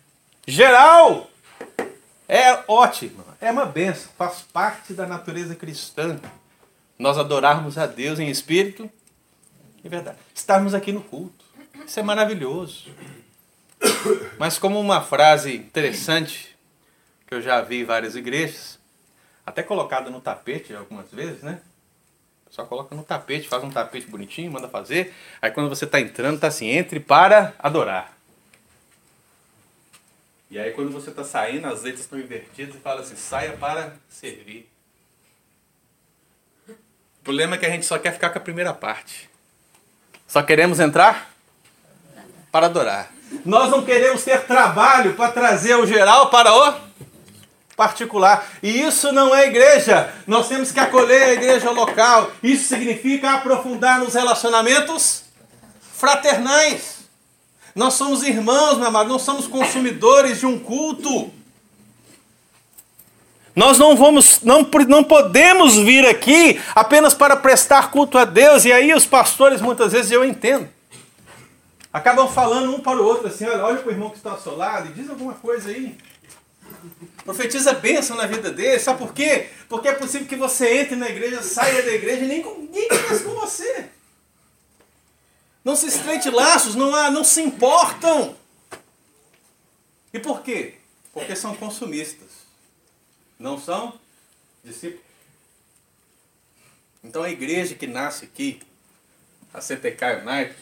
geral. 0.47 1.31
É 2.27 2.65
ótimo, 2.67 3.23
é 3.39 3.51
uma 3.51 3.67
benção, 3.67 4.11
faz 4.17 4.41
parte 4.41 4.95
da 4.95 5.07
natureza 5.07 5.55
cristã. 5.55 6.19
Nós 6.99 7.19
adorarmos 7.19 7.77
a 7.77 7.85
Deus 7.85 8.19
em 8.19 8.31
espírito 8.31 8.91
e 9.85 9.89
verdade. 9.91 10.17
Estarmos 10.35 10.73
aqui 10.73 10.91
no 10.91 11.03
culto. 11.03 11.45
Isso 11.87 12.01
é 12.01 12.03
maravilhoso. 12.03 12.87
Mas 14.39 14.57
como 14.57 14.81
uma 14.81 15.03
frase 15.03 15.55
interessante 15.55 16.57
que 17.27 17.35
eu 17.35 17.43
já 17.43 17.61
vi 17.61 17.83
em 17.83 17.85
várias 17.85 18.17
igrejas, 18.17 18.79
até 19.45 19.63
colocada 19.63 20.09
no 20.09 20.19
tapete 20.19 20.75
algumas 20.75 21.11
vezes, 21.13 21.43
né? 21.43 21.61
Só 22.55 22.65
coloca 22.65 22.95
no 22.95 23.03
tapete, 23.03 23.49
faz 23.49 23.65
um 23.65 23.71
tapete 23.71 24.07
bonitinho, 24.07 24.53
manda 24.53 24.69
fazer. 24.69 25.13
Aí 25.43 25.51
quando 25.51 25.69
você 25.69 25.87
está 25.87 26.01
entrando, 26.01 26.39
tá 26.39 26.47
assim, 26.47 26.69
entre 26.69 27.01
para 27.01 27.53
adorar. 27.59 28.17
E 30.49 30.57
aí 30.57 30.71
quando 30.71 30.93
você 30.93 31.11
está 31.11 31.25
saindo, 31.25 31.67
as 31.67 31.83
letras 31.83 32.03
estão 32.03 32.17
invertidas 32.17 32.77
e 32.77 32.79
fala 32.79 33.01
assim, 33.01 33.17
saia 33.17 33.55
para 33.55 33.95
servir. 34.09 34.71
O 36.69 37.25
problema 37.25 37.57
é 37.57 37.59
que 37.59 37.67
a 37.67 37.71
gente 37.71 37.87
só 37.87 37.99
quer 37.99 38.13
ficar 38.13 38.31
com 38.31 38.39
a 38.39 38.43
primeira 38.43 38.73
parte. 38.73 39.29
Só 40.25 40.41
queremos 40.41 40.79
entrar 40.79 41.35
para 42.53 42.67
adorar. 42.67 43.13
Nós 43.45 43.69
não 43.69 43.85
queremos 43.85 44.23
ter 44.23 44.47
trabalho 44.47 45.15
para 45.15 45.33
trazer 45.33 45.75
o 45.75 45.85
geral 45.85 46.31
para 46.31 46.55
o 46.55 46.73
particular. 47.77 48.47
E 48.63 48.83
isso 48.83 49.13
não 49.13 49.35
é 49.35 49.47
igreja. 49.47 50.13
Nós 50.27 50.49
temos 50.49 50.71
que 50.71 50.81
acolher 50.81 51.23
a 51.23 51.33
igreja 51.33 51.71
local. 51.71 52.31
Isso 52.43 52.69
significa 52.69 53.33
aprofundar 53.33 53.99
nos 53.99 54.15
relacionamentos 54.15 55.25
fraternais. 55.95 56.95
Nós 57.75 57.95
somos 57.95 58.23
irmãos, 58.23 58.79
meu 58.79 58.87
amado, 58.87 59.09
não 59.09 59.19
somos 59.19 59.47
consumidores 59.47 60.41
de 60.41 60.47
um 60.47 60.59
culto. 60.59 61.33
Nós 63.55 63.79
não 63.79 63.97
vamos, 63.97 64.41
não, 64.43 64.69
não 64.89 65.05
podemos 65.05 65.77
vir 65.77 66.07
aqui 66.07 66.61
apenas 66.75 67.15
para 67.15 67.37
prestar 67.37 67.91
culto 67.91 68.19
a 68.19 68.25
Deus. 68.25 68.65
E 68.65 68.73
aí 68.73 68.93
os 68.93 69.07
pastores 69.07 69.61
muitas 69.61 69.93
vezes 69.93 70.11
eu 70.11 70.25
entendo 70.25 70.69
acabam 71.95 72.27
falando 72.27 72.75
um 72.75 72.81
para 72.81 73.01
o 73.01 73.05
outro 73.05 73.29
assim, 73.29 73.47
olha, 73.47 73.65
olha 73.65 73.79
para 73.79 73.89
o 73.89 73.93
irmão 73.93 74.11
que 74.11 74.17
está 74.17 74.33
ao 74.33 74.41
seu 74.41 74.57
lado 74.57 74.89
e 74.89 74.93
diz 74.95 75.09
alguma 75.09 75.35
coisa 75.35 75.71
aí. 75.71 75.97
Profetiza 77.25 77.73
bênção 77.73 78.17
na 78.17 78.27
vida 78.27 78.51
dele. 78.51 78.79
Sabe 78.79 78.99
por 78.99 79.15
quê? 79.15 79.49
Porque 79.69 79.89
é 79.89 79.95
possível 79.95 80.27
que 80.27 80.37
você 80.37 80.81
entre 80.81 80.95
na 80.97 81.09
igreja, 81.09 81.43
saia 81.43 81.83
da 81.83 81.93
igreja 81.93 82.25
e 82.25 82.29
nem 82.29 82.45
ninguém 82.45 82.89
converse 82.89 83.25
com 83.25 83.35
você. 83.35 83.89
Não 85.65 85.75
se 85.75 85.87
estreite 85.87 86.29
laços, 86.31 86.75
não, 86.75 86.95
há, 86.95 87.11
não 87.11 87.25
se 87.25 87.41
importam. 87.41 88.37
E 90.13 90.21
por 90.21 90.43
quê? 90.43 90.75
Porque 91.13 91.35
são 91.35 91.57
consumistas. 91.57 92.29
Não 93.39 93.59
são 93.59 93.99
discípulos. 94.63 95.03
Então 97.03 97.23
a 97.23 97.31
igreja 97.31 97.75
que 97.75 97.87
nasce 97.87 98.27
aqui, 98.27 98.61
a 99.53 99.61
CTK 99.61 100.23
United, 100.23 100.55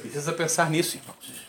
Precisa 0.00 0.32
pensar 0.32 0.70
nisso, 0.70 0.96
irmãos. 0.96 1.48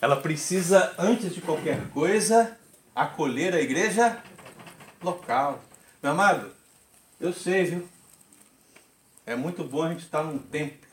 Ela 0.00 0.16
precisa, 0.16 0.94
antes 0.98 1.34
de 1.34 1.40
qualquer 1.40 1.88
coisa, 1.90 2.56
acolher 2.94 3.54
a 3.54 3.60
igreja 3.60 4.22
local. 5.02 5.62
Meu 6.02 6.12
amado, 6.12 6.50
eu 7.20 7.32
sei, 7.32 7.64
viu? 7.64 7.88
É 9.24 9.34
muito 9.34 9.64
bom 9.64 9.82
a 9.82 9.90
gente 9.90 10.04
estar 10.04 10.22
num 10.22 10.38
templo. 10.38 10.88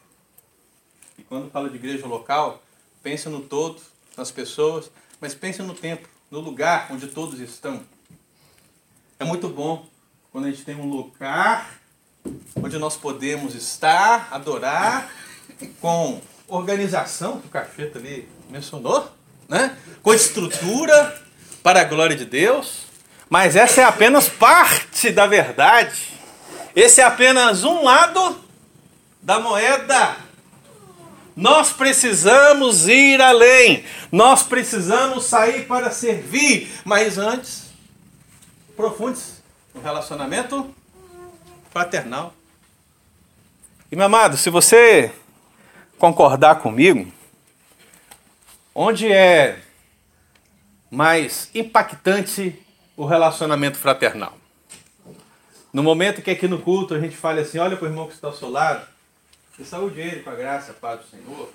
E 1.18 1.24
quando 1.24 1.50
fala 1.52 1.70
de 1.70 1.76
igreja 1.76 2.06
local, 2.06 2.62
pense 3.02 3.28
no 3.28 3.42
todo, 3.42 3.82
nas 4.16 4.32
pessoas, 4.32 4.92
mas 5.20 5.34
pense 5.34 5.62
no 5.62 5.74
templo, 5.74 6.08
no 6.30 6.40
lugar 6.40 6.88
onde 6.92 7.08
todos 7.08 7.40
estão. 7.40 7.84
É 9.20 9.26
muito 9.26 9.50
bom 9.50 9.86
quando 10.32 10.46
a 10.46 10.52
gente 10.52 10.64
tem 10.64 10.76
um 10.76 10.90
lugar 10.90 11.80
onde 12.56 12.78
nós 12.78 12.96
podemos 12.96 13.56
estar, 13.56 14.30
adorar 14.32 15.12
com 15.82 16.22
organização, 16.48 17.42
que 17.42 17.48
o 17.48 17.50
Cacheta 17.50 18.00
ali 18.00 18.30
mencionou, 18.50 19.12
né? 19.48 19.78
com 20.02 20.14
estrutura 20.14 21.29
para 21.64 21.82
a 21.82 21.84
glória 21.84 22.16
de 22.16 22.26
Deus, 22.26 22.86
mas 23.30 23.56
essa 23.56 23.82
é 23.82 23.84
apenas 23.84 24.28
parte 24.28 25.12
da 25.12 25.28
verdade. 25.28 26.14
Esse 26.76 27.02
é 27.02 27.04
apenas 27.04 27.64
um 27.64 27.84
lado 27.84 28.40
da 29.22 29.40
moeda. 29.40 30.18
Nós 31.36 31.72
precisamos 31.72 32.88
ir 32.88 33.22
além. 33.22 33.86
Nós 34.12 34.44
precisamos 34.44 35.26
sair 35.26 35.66
para 35.68 35.92
servir. 35.92 36.72
Mas 36.84 37.18
antes, 37.18 37.66
profunde-se 38.76 39.36
no 39.74 39.82
relacionamento 39.82 40.74
fraternal. 41.72 42.34
E 43.92 43.96
meu 43.96 44.06
amado, 44.06 44.38
se 44.38 44.50
você 44.50 45.12
concordar 45.98 46.56
comigo, 46.56 47.12
onde 48.74 49.12
é 49.12 49.60
mais 50.90 51.50
impactante 51.54 52.60
o 52.96 53.06
relacionamento 53.06 53.78
fraternal? 53.78 54.38
No 55.72 55.84
momento 55.84 56.22
que 56.22 56.32
aqui 56.32 56.48
no 56.48 56.60
culto 56.60 56.94
a 56.94 57.00
gente 57.00 57.16
fala 57.16 57.42
assim, 57.42 57.60
olha 57.60 57.78
para 57.78 57.86
o 57.86 57.90
irmão 57.90 58.08
que 58.08 58.14
está 58.14 58.28
ao 58.28 58.36
seu 58.36 58.50
lado, 58.50 58.88
e 59.60 59.66
saúde 59.66 60.00
ele 60.00 60.24
com 60.24 60.30
a 60.30 60.36
graça, 60.36 60.72
a 60.72 60.74
paz 60.74 61.02
do 61.02 61.10
Senhor. 61.10 61.52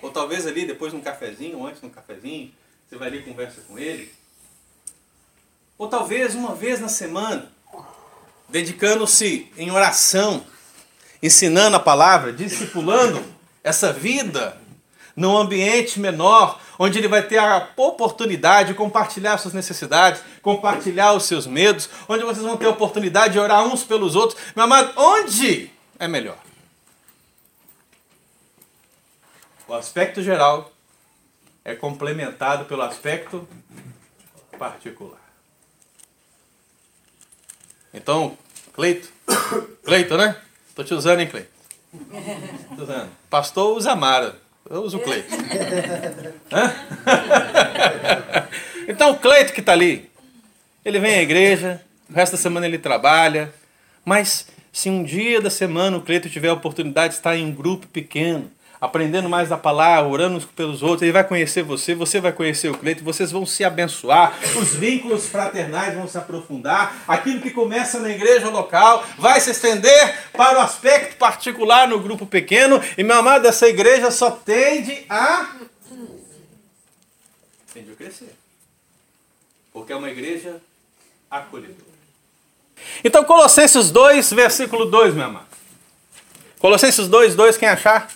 Ou 0.00 0.10
talvez 0.10 0.46
ali 0.46 0.64
depois 0.64 0.92
num 0.92 1.00
cafezinho, 1.00 1.58
ou 1.58 1.66
antes 1.66 1.82
num 1.82 1.90
cafezinho, 1.90 2.52
você 2.88 2.96
vai 2.96 3.08
ali 3.08 3.18
e 3.18 3.22
conversa 3.22 3.60
com 3.62 3.78
ele. 3.78 4.12
Ou 5.76 5.88
talvez 5.88 6.34
uma 6.34 6.54
vez 6.54 6.80
na 6.80 6.88
semana, 6.88 7.50
dedicando-se 8.48 9.50
em 9.56 9.70
oração, 9.70 10.46
ensinando 11.22 11.76
a 11.76 11.80
palavra, 11.80 12.32
discipulando 12.32 13.22
essa 13.62 13.92
vida 13.92 14.56
num 15.14 15.36
ambiente 15.36 16.00
menor, 16.00 16.60
onde 16.78 16.98
ele 16.98 17.08
vai 17.08 17.22
ter 17.22 17.38
a 17.38 17.68
oportunidade 17.76 18.68
de 18.68 18.74
compartilhar 18.74 19.38
suas 19.38 19.54
necessidades, 19.54 20.22
compartilhar 20.42 21.12
os 21.12 21.24
seus 21.24 21.46
medos, 21.46 21.88
onde 22.08 22.24
vocês 22.24 22.44
vão 22.44 22.56
ter 22.56 22.66
a 22.66 22.70
oportunidade 22.70 23.34
de 23.34 23.38
orar 23.38 23.64
uns 23.64 23.84
pelos 23.84 24.14
outros. 24.14 24.40
Meu 24.54 24.64
amado, 24.64 24.92
onde 24.96 25.70
é 25.98 26.08
melhor? 26.08 26.38
O 29.68 29.74
aspecto 29.74 30.22
geral 30.22 30.72
é 31.64 31.74
complementado 31.74 32.64
pelo 32.64 32.82
aspecto 32.82 33.46
particular. 34.58 35.20
Então, 37.92 38.36
Cleito, 38.72 39.08
Cleito, 39.84 40.16
né? 40.16 40.36
Tô 40.74 40.82
te 40.82 40.94
usando, 40.94 41.20
hein, 41.20 41.28
Cleito? 41.28 41.50
Suzana, 42.76 43.10
pastor 43.28 43.76
usa 43.76 43.96
Mara. 43.96 44.36
Eu 44.68 44.82
uso 44.82 44.98
o 44.98 45.00
Cleito. 45.00 45.28
então 48.88 49.12
o 49.12 49.18
Cleito 49.18 49.52
que 49.52 49.60
está 49.60 49.72
ali, 49.72 50.10
Ele 50.84 50.98
vem 50.98 51.14
à 51.14 51.22
igreja, 51.22 51.80
o 52.10 52.14
resto 52.14 52.32
da 52.32 52.38
semana 52.38 52.66
ele 52.66 52.78
trabalha, 52.78 53.52
mas 54.04 54.48
se 54.72 54.90
um 54.90 55.02
dia 55.02 55.40
da 55.40 55.50
semana 55.50 55.96
o 55.96 56.02
Cleito 56.02 56.28
tiver 56.28 56.48
a 56.48 56.54
oportunidade 56.54 57.14
de 57.14 57.18
estar 57.18 57.36
em 57.36 57.44
um 57.44 57.52
grupo 57.52 57.86
pequeno, 57.88 58.50
aprendendo 58.80 59.28
mais 59.28 59.48
da 59.48 59.58
palavra, 59.58 60.08
orando 60.08 60.40
pelos 60.48 60.82
outros, 60.82 61.02
ele 61.02 61.12
vai 61.12 61.22
conhecer 61.22 61.62
você, 61.62 61.94
você 61.94 62.20
vai 62.20 62.32
conhecer 62.32 62.70
o 62.70 62.78
Cleito, 62.78 63.04
vocês 63.04 63.30
vão 63.30 63.44
se 63.44 63.62
abençoar, 63.62 64.38
os 64.56 64.74
vínculos 64.74 65.28
fraternais 65.28 65.94
vão 65.94 66.08
se 66.08 66.16
aprofundar, 66.16 67.04
aquilo 67.06 67.40
que 67.40 67.50
começa 67.50 68.00
na 68.00 68.08
igreja 68.08 68.48
local 68.48 69.04
vai 69.18 69.40
se 69.40 69.50
estender 69.50 70.30
para 70.32 70.58
o 70.58 70.62
aspecto 70.62 71.16
particular 71.16 71.86
no 71.86 72.00
grupo 72.00 72.24
pequeno, 72.24 72.80
e 72.96 73.04
meu 73.04 73.16
amado, 73.16 73.46
essa 73.46 73.68
igreja 73.68 74.10
só 74.10 74.30
tende 74.30 75.04
a 75.08 75.50
tende 77.72 77.92
a 77.92 77.94
crescer. 77.94 78.34
Porque 79.72 79.92
é 79.92 79.96
uma 79.96 80.10
igreja 80.10 80.60
acolhedora. 81.30 81.90
Então, 83.04 83.22
Colossenses 83.24 83.90
2, 83.90 84.32
versículo 84.32 84.86
2, 84.86 85.14
meu 85.14 85.26
amado. 85.26 85.46
Colossenses 86.58 87.06
2, 87.08 87.36
2, 87.36 87.56
quem 87.56 87.68
achar? 87.68 88.10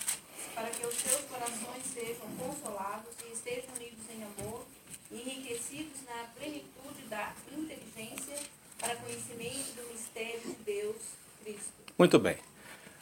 para 0.53 0.69
que 0.69 0.85
os 0.85 0.95
seus 0.95 1.21
corações 1.29 1.83
sejam 1.93 2.27
consolados 2.37 3.13
e 3.27 3.33
estejam 3.33 3.69
unidos 3.75 4.05
em 4.09 4.23
amor, 4.23 4.65
e 5.11 5.15
enriquecidos 5.15 6.01
na 6.07 6.23
plenitude 6.35 7.03
da 7.09 7.33
inteligência, 7.55 8.37
para 8.79 8.95
conhecimento 8.95 9.75
do 9.75 9.93
mistério 9.93 10.41
de 10.41 10.53
Deus, 10.65 10.95
Cristo. 11.43 11.84
Muito 11.97 12.19
bem. 12.19 12.35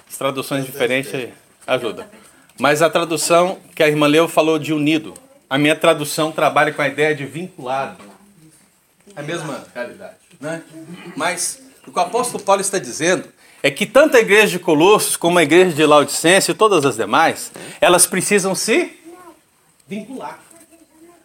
As 0.10 0.18
traduções 0.18 0.66
diferentes 0.66 1.30
ajudam. 1.66 2.06
Mas 2.60 2.82
a 2.82 2.90
tradução 2.90 3.60
que 3.76 3.82
a 3.82 3.88
irmã 3.88 4.08
Leu 4.08 4.28
falou 4.28 4.60
de 4.60 4.74
unido. 4.74 5.14
A 5.50 5.58
minha 5.58 5.76
tradução 5.76 6.32
trabalha 6.32 6.72
com 6.72 6.82
a 6.82 6.88
ideia 6.88 7.16
de 7.16 7.26
vinculado. 7.26 8.04
É 9.16 9.20
a 9.20 9.24
mesma 9.24 9.66
realidade. 9.74 10.16
Né? 10.40 10.64
Mas 11.16 11.62
o 11.88 11.92
que 11.92 11.98
o 11.98 12.02
apóstolo 12.02 12.44
Paulo 12.44 12.62
está 12.62 12.78
dizendo 12.78 13.28
é 13.62 13.72
que 13.72 13.86
tanto 13.86 14.18
a 14.18 14.20
igreja 14.20 14.58
de 14.58 14.60
Colossos 14.60 15.16
como 15.16 15.40
a 15.40 15.44
igreja 15.44 15.76
de 15.76 15.86
Laodicense 15.86 16.52
e 16.52 16.54
todas 16.54 16.86
as 16.86 16.98
demais, 16.98 17.52
elas 17.80 18.06
precisam 18.06 18.54
se 18.54 19.00
vincular. 19.88 20.40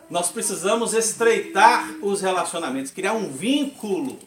Nós 0.09 0.31
precisamos 0.31 0.95
estreitar 0.95 1.91
os 2.01 2.23
relacionamentos, 2.23 2.91
criar 2.91 3.13
um 3.13 3.31
vínculo. 3.31 4.19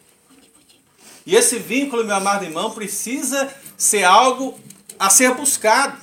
E 1.26 1.36
esse 1.36 1.60
vínculo, 1.60 2.04
meu 2.04 2.16
amado 2.16 2.46
irmão, 2.46 2.72
precisa 2.72 3.54
ser 3.78 4.04
algo 4.04 4.60
a 5.00 5.10
ser 5.10 5.34
buscado. 5.34 5.98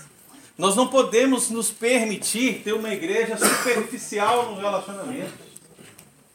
Nós 0.57 0.75
não 0.75 0.89
podemos 0.89 1.51
nos 1.51 1.71
permitir 1.71 2.63
ter 2.65 2.73
uma 2.73 2.93
igreja 2.93 3.37
superficial 3.37 4.51
no 4.51 4.61
relacionamento. 4.61 5.33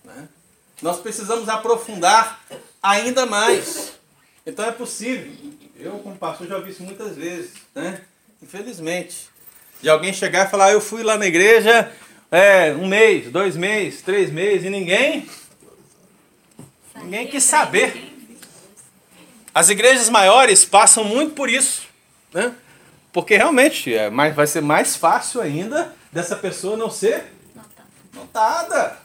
né? 0.06 0.28
Nós 0.82 1.00
precisamos 1.00 1.50
aprofundar 1.50 2.42
ainda 2.82 3.26
mais. 3.26 3.94
Então 4.46 4.66
é 4.66 4.72
possível. 4.72 5.32
Eu, 5.78 6.00
como 6.00 6.16
pastor, 6.16 6.48
já 6.48 6.58
ouvi 6.58 6.72
isso 6.72 6.84
muitas 6.84 7.16
vezes, 7.16 7.52
né? 7.76 8.02
Infelizmente. 8.42 9.30
De 9.82 9.90
alguém 9.90 10.14
chegar 10.14 10.48
e 10.48 10.50
falar, 10.50 10.68
"Ah, 10.68 10.72
eu 10.72 10.80
fui 10.82 11.04
lá 11.04 11.18
na 11.18 11.26
igreja 11.26 11.92
é, 12.32 12.74
um 12.74 12.88
mês, 12.88 13.30
dois 13.32 13.56
meses, 13.56 14.02
três 14.02 14.32
meses, 14.32 14.66
e 14.66 14.70
ninguém. 14.70 15.28
Ninguém 16.96 17.28
quis 17.28 17.44
saber. 17.44 18.13
As 19.54 19.70
igrejas 19.70 20.10
maiores 20.10 20.66
passam 20.66 21.04
muito 21.04 21.34
por 21.34 21.50
isso, 21.50 21.84
né? 22.34 22.54
Porque 23.12 23.38
realmente 23.38 23.94
é 23.94 24.10
mais, 24.10 24.36
vai 24.36 24.48
ser 24.48 24.62
mais 24.62 24.96
fácil 24.96 25.40
ainda 25.42 25.94
dessa 26.12 26.36
pessoa 26.36 26.76
não 26.76 26.90
ser 26.90 27.26
notada. 28.14 28.98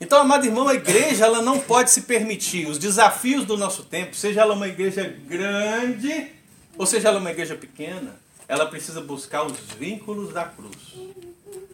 Então, 0.00 0.20
amado 0.20 0.46
irmão, 0.46 0.68
a 0.68 0.74
igreja 0.74 1.24
ela 1.24 1.42
não 1.42 1.58
pode 1.58 1.90
se 1.90 2.02
permitir 2.02 2.68
os 2.68 2.78
desafios 2.78 3.44
do 3.44 3.56
nosso 3.56 3.82
tempo, 3.82 4.14
seja 4.14 4.42
ela 4.42 4.54
uma 4.54 4.68
igreja 4.68 5.02
grande 5.26 6.38
ou 6.78 6.86
seja 6.86 7.08
ela 7.08 7.18
uma 7.18 7.32
igreja 7.32 7.56
pequena, 7.56 8.14
ela 8.46 8.64
precisa 8.64 9.00
buscar 9.00 9.44
os 9.44 9.58
vínculos 9.78 10.32
da 10.32 10.44
cruz. 10.44 10.76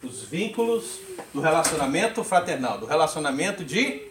Os 0.03 0.23
vínculos 0.23 0.99
do 1.31 1.39
relacionamento 1.39 2.23
fraternal, 2.23 2.79
do 2.79 2.87
relacionamento 2.87 3.63
de 3.63 4.01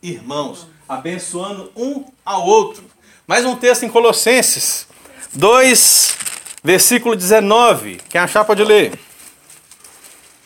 irmãos, 0.00 0.68
abençoando 0.88 1.72
um 1.76 2.04
ao 2.24 2.46
outro. 2.46 2.84
Mais 3.24 3.44
um 3.46 3.54
texto 3.54 3.84
em 3.84 3.88
Colossenses 3.88 4.88
2, 5.32 6.18
versículo 6.62 7.14
19. 7.14 7.98
Quem 8.08 8.20
achar 8.20 8.44
pode 8.44 8.64
ler. 8.64 8.98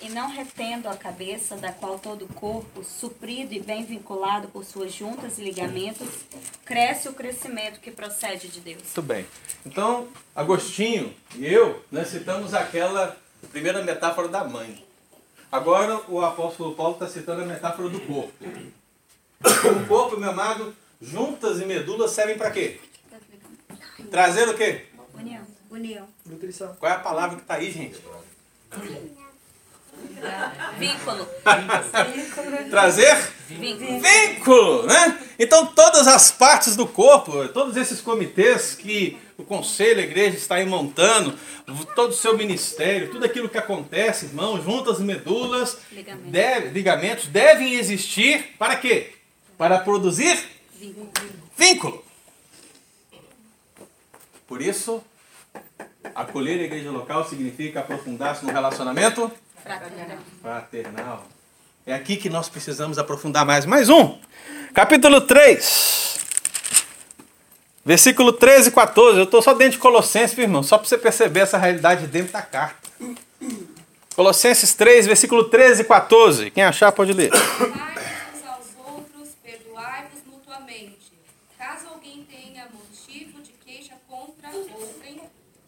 E 0.02 0.10
não 0.10 0.28
retendo 0.28 0.86
a 0.86 0.94
cabeça, 0.94 1.56
da 1.56 1.72
qual 1.72 1.98
todo 1.98 2.26
o 2.26 2.34
corpo, 2.34 2.84
suprido 2.84 3.54
e 3.54 3.60
bem 3.60 3.82
vinculado 3.86 4.48
por 4.48 4.62
suas 4.62 4.92
juntas 4.92 5.38
e 5.38 5.42
ligamentos, 5.42 6.06
cresce 6.66 7.08
o 7.08 7.14
crescimento 7.14 7.80
que 7.80 7.90
procede 7.90 8.48
de 8.48 8.60
Deus. 8.60 8.82
Muito 8.82 9.02
bem. 9.02 9.26
Então, 9.64 10.08
Agostinho 10.34 11.14
e 11.34 11.46
eu, 11.46 11.82
nós 11.90 12.08
citamos 12.08 12.52
aquela 12.52 13.16
primeira 13.50 13.82
metáfora 13.82 14.28
da 14.28 14.44
mãe. 14.44 14.84
Agora 15.50 16.02
o 16.08 16.20
apóstolo 16.20 16.74
Paulo 16.74 16.92
está 16.92 17.08
citando 17.08 17.40
a 17.40 17.46
metáfora 17.46 17.88
do 17.88 18.00
corpo. 18.00 18.32
O 19.44 19.86
corpo, 19.86 20.18
meu 20.18 20.30
amado, 20.30 20.74
juntas 21.00 21.60
e 21.60 21.64
medulas 21.64 22.10
servem 22.12 22.36
para 22.38 22.50
quê? 22.50 22.80
Trazer 24.10 24.48
o 24.48 24.54
quê? 24.54 24.86
União. 25.14 25.42
União. 25.70 26.06
Nutrição. 26.24 26.74
Qual 26.78 26.90
é 26.90 26.94
a 26.94 26.98
palavra 26.98 27.36
que 27.36 27.42
está 27.42 27.54
aí, 27.54 27.70
gente? 27.70 27.96
Vínculo. 30.78 31.26
Trazer 32.70 33.16
Vínculo. 33.48 34.00
vínculo, 34.00 34.86
né? 34.86 35.18
Então 35.38 35.66
todas 35.66 36.06
as 36.06 36.30
partes 36.30 36.76
do 36.76 36.86
corpo, 36.86 37.48
todos 37.48 37.76
esses 37.76 38.00
comitês 38.00 38.74
que 38.74 39.16
o 39.38 39.44
conselho, 39.44 40.00
a 40.00 40.02
igreja 40.04 40.36
está 40.36 40.56
aí 40.56 40.66
montando, 40.66 41.38
todo 41.94 42.10
o 42.10 42.14
seu 42.16 42.36
ministério, 42.36 43.10
tudo 43.10 43.24
aquilo 43.24 43.48
que 43.48 43.58
acontece, 43.58 44.26
irmão, 44.26 44.60
juntas 44.62 44.98
e 44.98 45.02
medulas, 45.02 45.78
Ligamentos. 45.92 46.30
deve- 46.30 46.68
ligamentos 46.70 47.26
devem 47.28 47.74
existir 47.74 48.54
para 48.58 48.76
quê? 48.76 49.12
Para 49.58 49.78
produzir 49.78 50.38
Vínculo. 51.56 52.04
Por 54.46 54.62
isso, 54.62 55.02
acolher 56.14 56.60
a 56.60 56.64
igreja 56.64 56.90
local 56.90 57.28
significa 57.28 57.80
aprofundar-se 57.80 58.44
no 58.44 58.52
relacionamento 58.52 59.30
Fraternal. 59.62 60.18
fraternal. 60.40 61.26
É 61.84 61.94
aqui 61.94 62.16
que 62.16 62.28
nós 62.30 62.48
precisamos 62.48 62.98
aprofundar 62.98 63.44
mais. 63.44 63.64
Mais 63.66 63.88
um. 63.88 64.18
Capítulo 64.74 65.20
3. 65.20 66.18
Versículo 67.84 68.32
13 68.32 68.68
e 68.68 68.72
14. 68.72 69.18
Eu 69.18 69.24
estou 69.24 69.40
só 69.40 69.54
dentro 69.54 69.72
de 69.72 69.78
Colossenses, 69.78 70.36
irmão, 70.38 70.62
só 70.62 70.76
para 70.78 70.88
você 70.88 70.98
perceber 70.98 71.40
essa 71.40 71.56
realidade 71.58 72.06
dentro 72.06 72.32
da 72.32 72.42
carta. 72.42 72.88
Colossenses 74.14 74.74
3, 74.74 75.06
versículo 75.06 75.44
13 75.44 75.82
e 75.82 75.84
14. 75.84 76.50
Quem 76.50 76.64
achar 76.64 76.90
pode 76.90 77.12
ler. 77.12 77.30
Amai-vos 77.32 78.40
uns 78.40 78.46
aos 78.48 78.66
outros, 78.94 79.28
perdoai-vos 79.42 80.24
mutuamente. 80.26 81.12
Caso 81.56 81.86
alguém 81.88 82.24
tenha 82.24 82.66
motivo 82.72 83.40
de 83.42 83.52
queixa 83.52 83.94
contra 84.08 84.50
outrem, 84.50 85.20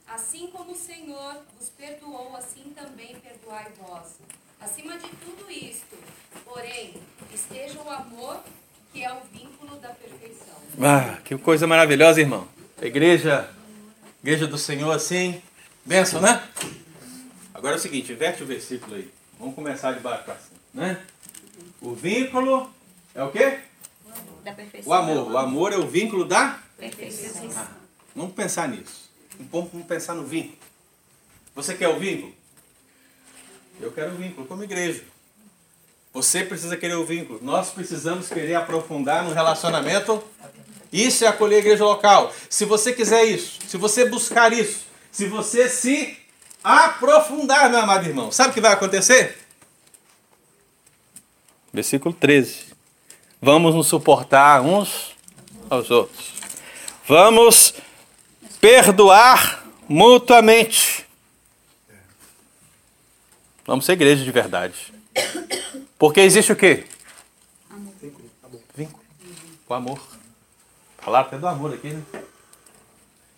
assim 0.08 0.48
como 0.48 0.72
o 0.72 0.76
Senhor 0.76 1.36
vos 1.56 1.68
perdoou, 1.88 2.36
assim 2.36 2.72
também 2.74 3.16
perdoai 3.16 3.66
vós. 3.78 4.18
Acima 4.60 4.98
de 4.98 5.08
tudo 5.08 5.50
isto, 5.50 5.96
porém, 6.44 6.94
esteja 7.32 7.80
o 7.80 7.90
amor, 7.90 8.40
que 8.92 9.02
é 9.02 9.12
o 9.12 9.20
vínculo 9.32 9.76
da 9.76 9.88
perfeição. 9.90 10.54
Ah, 10.82 11.18
que 11.24 11.36
coisa 11.38 11.66
maravilhosa, 11.66 12.20
irmão. 12.20 12.46
A 12.80 12.84
igreja, 12.84 13.48
igreja 14.22 14.46
do 14.46 14.58
Senhor 14.58 14.90
assim, 14.92 15.40
benção, 15.84 16.20
né? 16.20 16.42
Agora 17.54 17.74
é 17.74 17.78
o 17.78 17.80
seguinte, 17.80 18.12
inverte 18.12 18.42
o 18.42 18.46
versículo 18.46 18.96
aí. 18.96 19.10
Vamos 19.38 19.54
começar 19.54 19.92
de 19.92 20.00
baixo 20.00 20.24
para 20.24 20.34
cima, 20.34 20.58
né? 20.74 21.00
O 21.80 21.94
vínculo 21.94 22.70
é 23.14 23.22
o 23.22 23.30
quê? 23.30 23.60
Da 24.44 24.52
perfeição. 24.52 24.90
O 24.90 24.94
amor. 24.94 25.32
O 25.32 25.38
amor 25.38 25.72
é 25.72 25.76
o 25.76 25.86
vínculo 25.86 26.24
da. 26.24 26.58
Perfeição. 26.76 27.48
Ah, 27.56 27.68
vamos 28.14 28.34
pensar 28.34 28.68
nisso. 28.68 29.08
Vamos 29.50 29.86
pensar 29.86 30.14
no 30.14 30.24
vínculo. 30.24 30.67
Você 31.58 31.74
quer 31.74 31.88
o 31.88 31.98
vínculo? 31.98 32.32
Eu 33.80 33.90
quero 33.90 34.12
o 34.12 34.16
vínculo 34.16 34.46
como 34.46 34.62
igreja. 34.62 35.02
Você 36.14 36.44
precisa 36.44 36.76
querer 36.76 36.94
o 36.94 37.04
vínculo. 37.04 37.40
Nós 37.42 37.70
precisamos 37.70 38.28
querer 38.28 38.54
aprofundar 38.54 39.24
no 39.24 39.34
relacionamento. 39.34 40.22
Isso 40.92 41.24
é 41.24 41.26
acolher 41.26 41.56
a 41.56 41.58
igreja 41.58 41.84
local. 41.84 42.32
Se 42.48 42.64
você 42.64 42.92
quiser 42.92 43.24
isso, 43.24 43.58
se 43.66 43.76
você 43.76 44.08
buscar 44.08 44.52
isso, 44.52 44.86
se 45.10 45.26
você 45.26 45.68
se 45.68 46.16
aprofundar, 46.62 47.68
meu 47.68 47.80
amado 47.80 48.06
irmão, 48.06 48.30
sabe 48.30 48.50
o 48.50 48.54
que 48.54 48.60
vai 48.60 48.74
acontecer? 48.74 49.36
Versículo 51.72 52.14
13. 52.14 52.66
Vamos 53.42 53.74
nos 53.74 53.88
suportar 53.88 54.60
uns 54.60 55.16
aos 55.68 55.90
outros. 55.90 56.34
Vamos 57.08 57.74
perdoar 58.60 59.66
mutuamente. 59.88 61.07
Vamos 63.68 63.84
ser 63.84 63.92
igreja 63.92 64.24
de 64.24 64.30
verdade. 64.30 64.94
Porque 65.98 66.20
existe 66.20 66.50
o 66.50 66.56
quê? 66.56 66.86
Vínculo. 68.74 69.04
O 69.68 69.74
amor. 69.74 70.00
Falaram 70.96 71.26
até 71.26 71.36
do 71.36 71.46
amor 71.46 71.74
aqui, 71.74 71.90
né? 71.90 72.02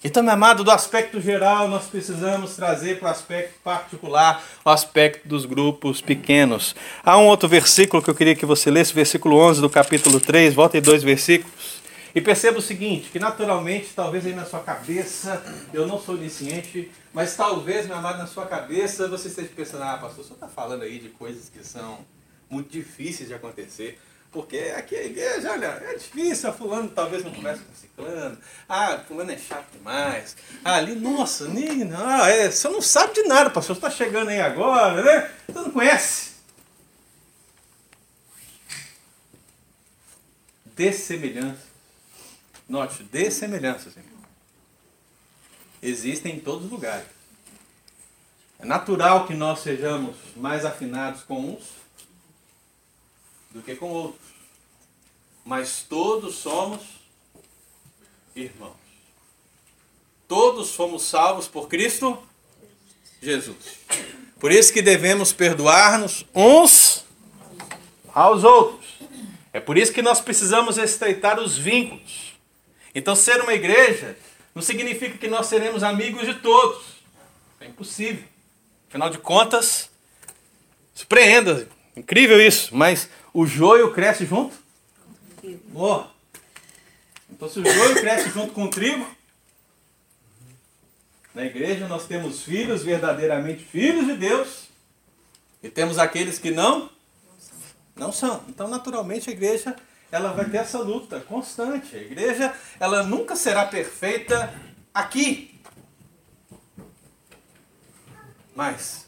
Então, 0.04 0.22
meu 0.22 0.32
amado, 0.32 0.62
do 0.62 0.70
aspecto 0.70 1.20
geral, 1.20 1.66
nós 1.66 1.88
precisamos 1.88 2.54
trazer 2.54 3.00
para 3.00 3.08
o 3.08 3.10
aspecto 3.10 3.54
particular, 3.64 4.40
o 4.64 4.70
aspecto 4.70 5.26
dos 5.26 5.44
grupos 5.44 6.00
pequenos. 6.00 6.76
Há 7.04 7.18
um 7.18 7.26
outro 7.26 7.48
versículo 7.48 8.00
que 8.00 8.08
eu 8.08 8.14
queria 8.14 8.36
que 8.36 8.46
você 8.46 8.70
lesse, 8.70 8.94
versículo 8.94 9.36
11 9.36 9.60
do 9.60 9.68
capítulo 9.68 10.20
3, 10.20 10.54
volta 10.54 10.78
em 10.78 10.80
dois 10.80 11.02
versículos. 11.02 11.79
E 12.14 12.20
perceba 12.20 12.58
o 12.58 12.62
seguinte, 12.62 13.10
que 13.10 13.18
naturalmente, 13.18 13.92
talvez 13.94 14.26
aí 14.26 14.34
na 14.34 14.44
sua 14.44 14.60
cabeça, 14.60 15.42
eu 15.72 15.86
não 15.86 16.00
sou 16.00 16.16
onisciente, 16.16 16.90
mas 17.12 17.36
talvez, 17.36 17.86
meu 17.86 17.96
amado, 17.96 18.18
na 18.18 18.26
sua 18.26 18.46
cabeça 18.46 19.06
você 19.06 19.28
esteja 19.28 19.50
pensando, 19.54 19.84
ah, 19.84 19.98
pastor, 19.98 20.24
senhor 20.24 20.34
está 20.34 20.48
falando 20.48 20.82
aí 20.82 20.98
de 20.98 21.08
coisas 21.10 21.48
que 21.48 21.64
são 21.64 21.98
muito 22.48 22.70
difíceis 22.70 23.28
de 23.28 23.34
acontecer. 23.34 24.00
Porque 24.32 24.58
aqui 24.76 24.94
a 24.94 25.04
igreja, 25.04 25.50
olha, 25.50 25.66
é 25.66 25.94
difícil, 25.94 26.52
fulano 26.52 26.88
talvez 26.88 27.24
não 27.24 27.32
converse 27.32 27.62
com 27.64 27.74
ciclano, 27.74 28.38
ah, 28.68 29.00
fulano 29.06 29.32
é 29.32 29.36
chato 29.36 29.72
demais, 29.72 30.36
ah, 30.64 30.76
ali, 30.76 30.94
nossa, 30.94 31.48
nem, 31.48 31.92
ah, 31.92 32.28
é, 32.28 32.48
você 32.48 32.68
não 32.68 32.80
sabe 32.80 33.14
de 33.14 33.24
nada, 33.24 33.50
pastor, 33.50 33.74
você 33.74 33.86
está 33.86 33.90
chegando 33.90 34.28
aí 34.28 34.40
agora, 34.40 35.02
né? 35.02 35.30
Você 35.48 35.58
não 35.58 35.70
conhece. 35.72 36.30
Dessemelhanças. 40.76 41.69
Note, 42.70 43.02
dessemelhanças. 43.02 43.94
Existem 45.82 46.36
em 46.36 46.38
todos 46.40 46.66
os 46.66 46.70
lugares. 46.70 47.08
É 48.60 48.64
natural 48.64 49.26
que 49.26 49.34
nós 49.34 49.58
sejamos 49.58 50.14
mais 50.36 50.64
afinados 50.64 51.24
com 51.24 51.50
uns 51.50 51.64
do 53.50 53.60
que 53.60 53.74
com 53.74 53.90
outros. 53.90 54.30
Mas 55.44 55.82
todos 55.82 56.36
somos 56.36 56.80
irmãos. 58.36 58.76
Todos 60.28 60.72
fomos 60.72 61.02
salvos 61.02 61.48
por 61.48 61.66
Cristo 61.66 62.22
Jesus. 63.20 63.80
Por 64.38 64.52
isso 64.52 64.72
que 64.72 64.80
devemos 64.80 65.32
perdoar-nos 65.32 66.24
uns 66.32 67.04
aos 68.14 68.44
outros. 68.44 69.00
É 69.52 69.58
por 69.58 69.76
isso 69.76 69.92
que 69.92 70.02
nós 70.02 70.20
precisamos 70.20 70.78
estreitar 70.78 71.40
os 71.40 71.58
vínculos. 71.58 72.29
Então, 72.94 73.14
ser 73.14 73.40
uma 73.40 73.54
igreja 73.54 74.16
não 74.54 74.62
significa 74.62 75.16
que 75.16 75.28
nós 75.28 75.46
seremos 75.46 75.82
amigos 75.82 76.26
de 76.26 76.34
todos. 76.34 76.82
É 77.60 77.66
impossível. 77.66 78.24
Afinal 78.88 79.10
de 79.10 79.18
contas, 79.18 79.88
surpreenda, 80.94 81.68
incrível 81.96 82.40
isso, 82.40 82.74
mas 82.74 83.08
o 83.32 83.46
joio 83.46 83.92
cresce 83.92 84.26
junto? 84.26 84.56
Oh. 85.74 86.04
Então, 87.30 87.48
se 87.48 87.60
o 87.60 87.64
joio 87.64 87.94
cresce 88.00 88.30
junto 88.30 88.52
com 88.52 88.64
o 88.64 88.70
trigo, 88.70 89.06
na 91.32 91.44
igreja 91.44 91.86
nós 91.86 92.06
temos 92.06 92.42
filhos, 92.42 92.82
verdadeiramente 92.82 93.64
filhos 93.64 94.06
de 94.06 94.16
Deus, 94.16 94.64
e 95.62 95.68
temos 95.68 95.98
aqueles 95.98 96.38
que 96.38 96.50
não, 96.50 96.90
não 97.94 98.12
são. 98.12 98.42
Então, 98.48 98.66
naturalmente, 98.66 99.30
a 99.30 99.32
igreja 99.32 99.76
ela 100.10 100.32
vai 100.32 100.44
ter 100.46 100.58
essa 100.58 100.78
luta 100.78 101.20
constante. 101.20 101.96
A 101.96 102.00
igreja 102.00 102.54
ela 102.78 103.02
nunca 103.02 103.36
será 103.36 103.64
perfeita 103.66 104.52
aqui, 104.92 105.60
mas 108.54 109.06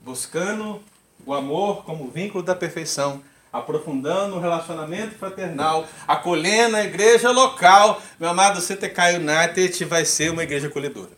buscando 0.00 0.82
o 1.24 1.34
amor 1.34 1.84
como 1.84 2.10
vínculo 2.10 2.42
da 2.42 2.54
perfeição 2.54 3.22
aprofundando 3.52 4.36
o 4.36 4.40
relacionamento 4.40 5.14
fraternal, 5.16 5.86
acolhendo 6.06 6.76
a 6.76 6.84
igreja 6.84 7.30
local. 7.30 8.02
Meu 8.18 8.28
amado, 8.28 8.60
CTK 8.60 9.16
United 9.16 9.84
vai 9.84 10.04
ser 10.04 10.30
uma 10.30 10.42
igreja 10.42 10.68
acolhedora. 10.68 11.10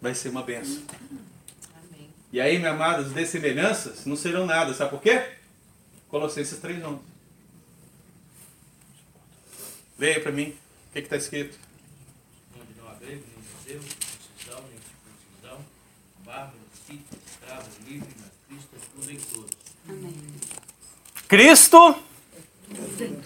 Vai 0.00 0.14
ser 0.14 0.28
uma 0.28 0.42
benção. 0.42 0.82
E 2.32 2.40
aí, 2.40 2.58
meu 2.58 2.72
amado, 2.72 3.02
as 3.02 3.12
dessemelhanças 3.12 4.04
não 4.04 4.16
serão 4.16 4.44
nada. 4.44 4.74
Sabe 4.74 4.90
por 4.90 5.00
quê? 5.00 5.22
Colossenses 6.08 6.60
3.11. 6.60 6.98
Leia 9.98 10.20
para 10.20 10.30
mim. 10.30 10.54
O 10.88 10.92
que 10.92 11.00
está 11.00 11.16
escrito? 11.16 11.58
Onde 12.54 12.80
não 12.80 12.88
há 12.88 12.94
grego, 12.94 13.24
nem 13.34 13.76
judeu, 13.76 13.82
circuncisão, 13.82 14.64
nem 14.70 14.78
circuncisão, 14.78 15.64
bárbaro, 16.24 16.58
escravo, 17.26 17.68
livre, 17.86 18.08
mas 18.20 18.30
Cristo 18.48 18.76
é 18.76 18.78
tudo 18.94 19.12
em 19.12 19.16
todos. 19.16 19.56
Amém. 19.88 20.38
Cristo 21.28 21.96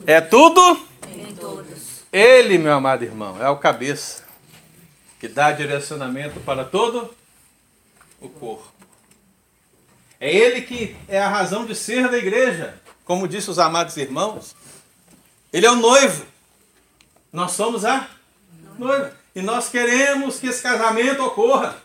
é 0.07 0.21
tudo 0.21 0.87
Em 1.09 1.35
todos. 1.35 2.03
Ele, 2.11 2.59
meu 2.59 2.73
amado 2.73 3.05
irmão, 3.05 3.43
é 3.43 3.49
o 3.49 3.59
cabeça 3.59 4.25
que 5.21 5.29
dá 5.29 5.53
direcionamento 5.53 6.41
para 6.41 6.65
todo 6.65 7.15
o 8.21 8.29
corpo. 8.29 8.73
É 10.19 10.35
ele 10.35 10.63
que 10.63 10.97
é 11.07 11.21
a 11.21 11.29
razão 11.29 11.67
de 11.67 11.75
ser 11.75 12.09
da 12.09 12.17
igreja, 12.17 12.81
como 13.05 13.29
disse 13.29 13.51
os 13.51 13.59
amados 13.59 13.97
irmãos. 13.97 14.55
Ele 15.53 15.67
é 15.67 15.71
o 15.71 15.77
noivo. 15.77 16.32
Nós 17.33 17.53
somos 17.53 17.85
a 17.85 18.07
noiva. 18.79 19.17
E 19.35 19.41
nós 19.41 19.69
queremos 19.69 20.39
que 20.39 20.49
esse 20.49 20.63
casamento 20.63 21.23
ocorra. 21.25 21.83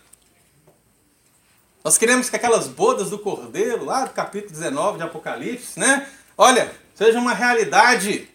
Nós 1.83 1.97
queremos 1.97 2.29
que 2.29 2.35
aquelas 2.35 2.67
bodas 2.67 3.09
do 3.11 3.17
Cordeiro, 3.17 3.85
lá 3.85 4.03
do 4.03 4.11
capítulo 4.11 4.51
19 4.51 4.97
de 4.97 5.03
Apocalipse, 5.03 5.79
né? 5.79 6.05
Olha, 6.37 6.69
seja 6.93 7.17
uma 7.17 7.33
realidade. 7.33 8.29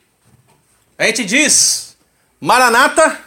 A 0.97 1.05
gente 1.05 1.23
diz, 1.27 1.99
Maranata, 2.41 3.21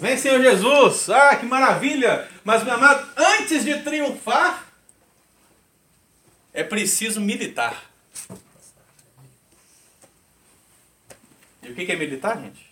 vem 0.00 0.18
Senhor 0.18 0.42
Jesus, 0.42 1.08
ah, 1.10 1.36
que 1.36 1.46
maravilha! 1.46 2.28
Mas, 2.42 2.64
meu 2.64 2.74
amado, 2.74 3.08
antes 3.16 3.64
de 3.64 3.78
triunfar, 3.82 4.66
é 6.52 6.64
preciso 6.64 7.20
militar. 7.20 7.84
E 11.62 11.70
o 11.70 11.74
que 11.74 11.90
é 11.90 11.96
militar, 11.96 12.38
gente? 12.40 12.63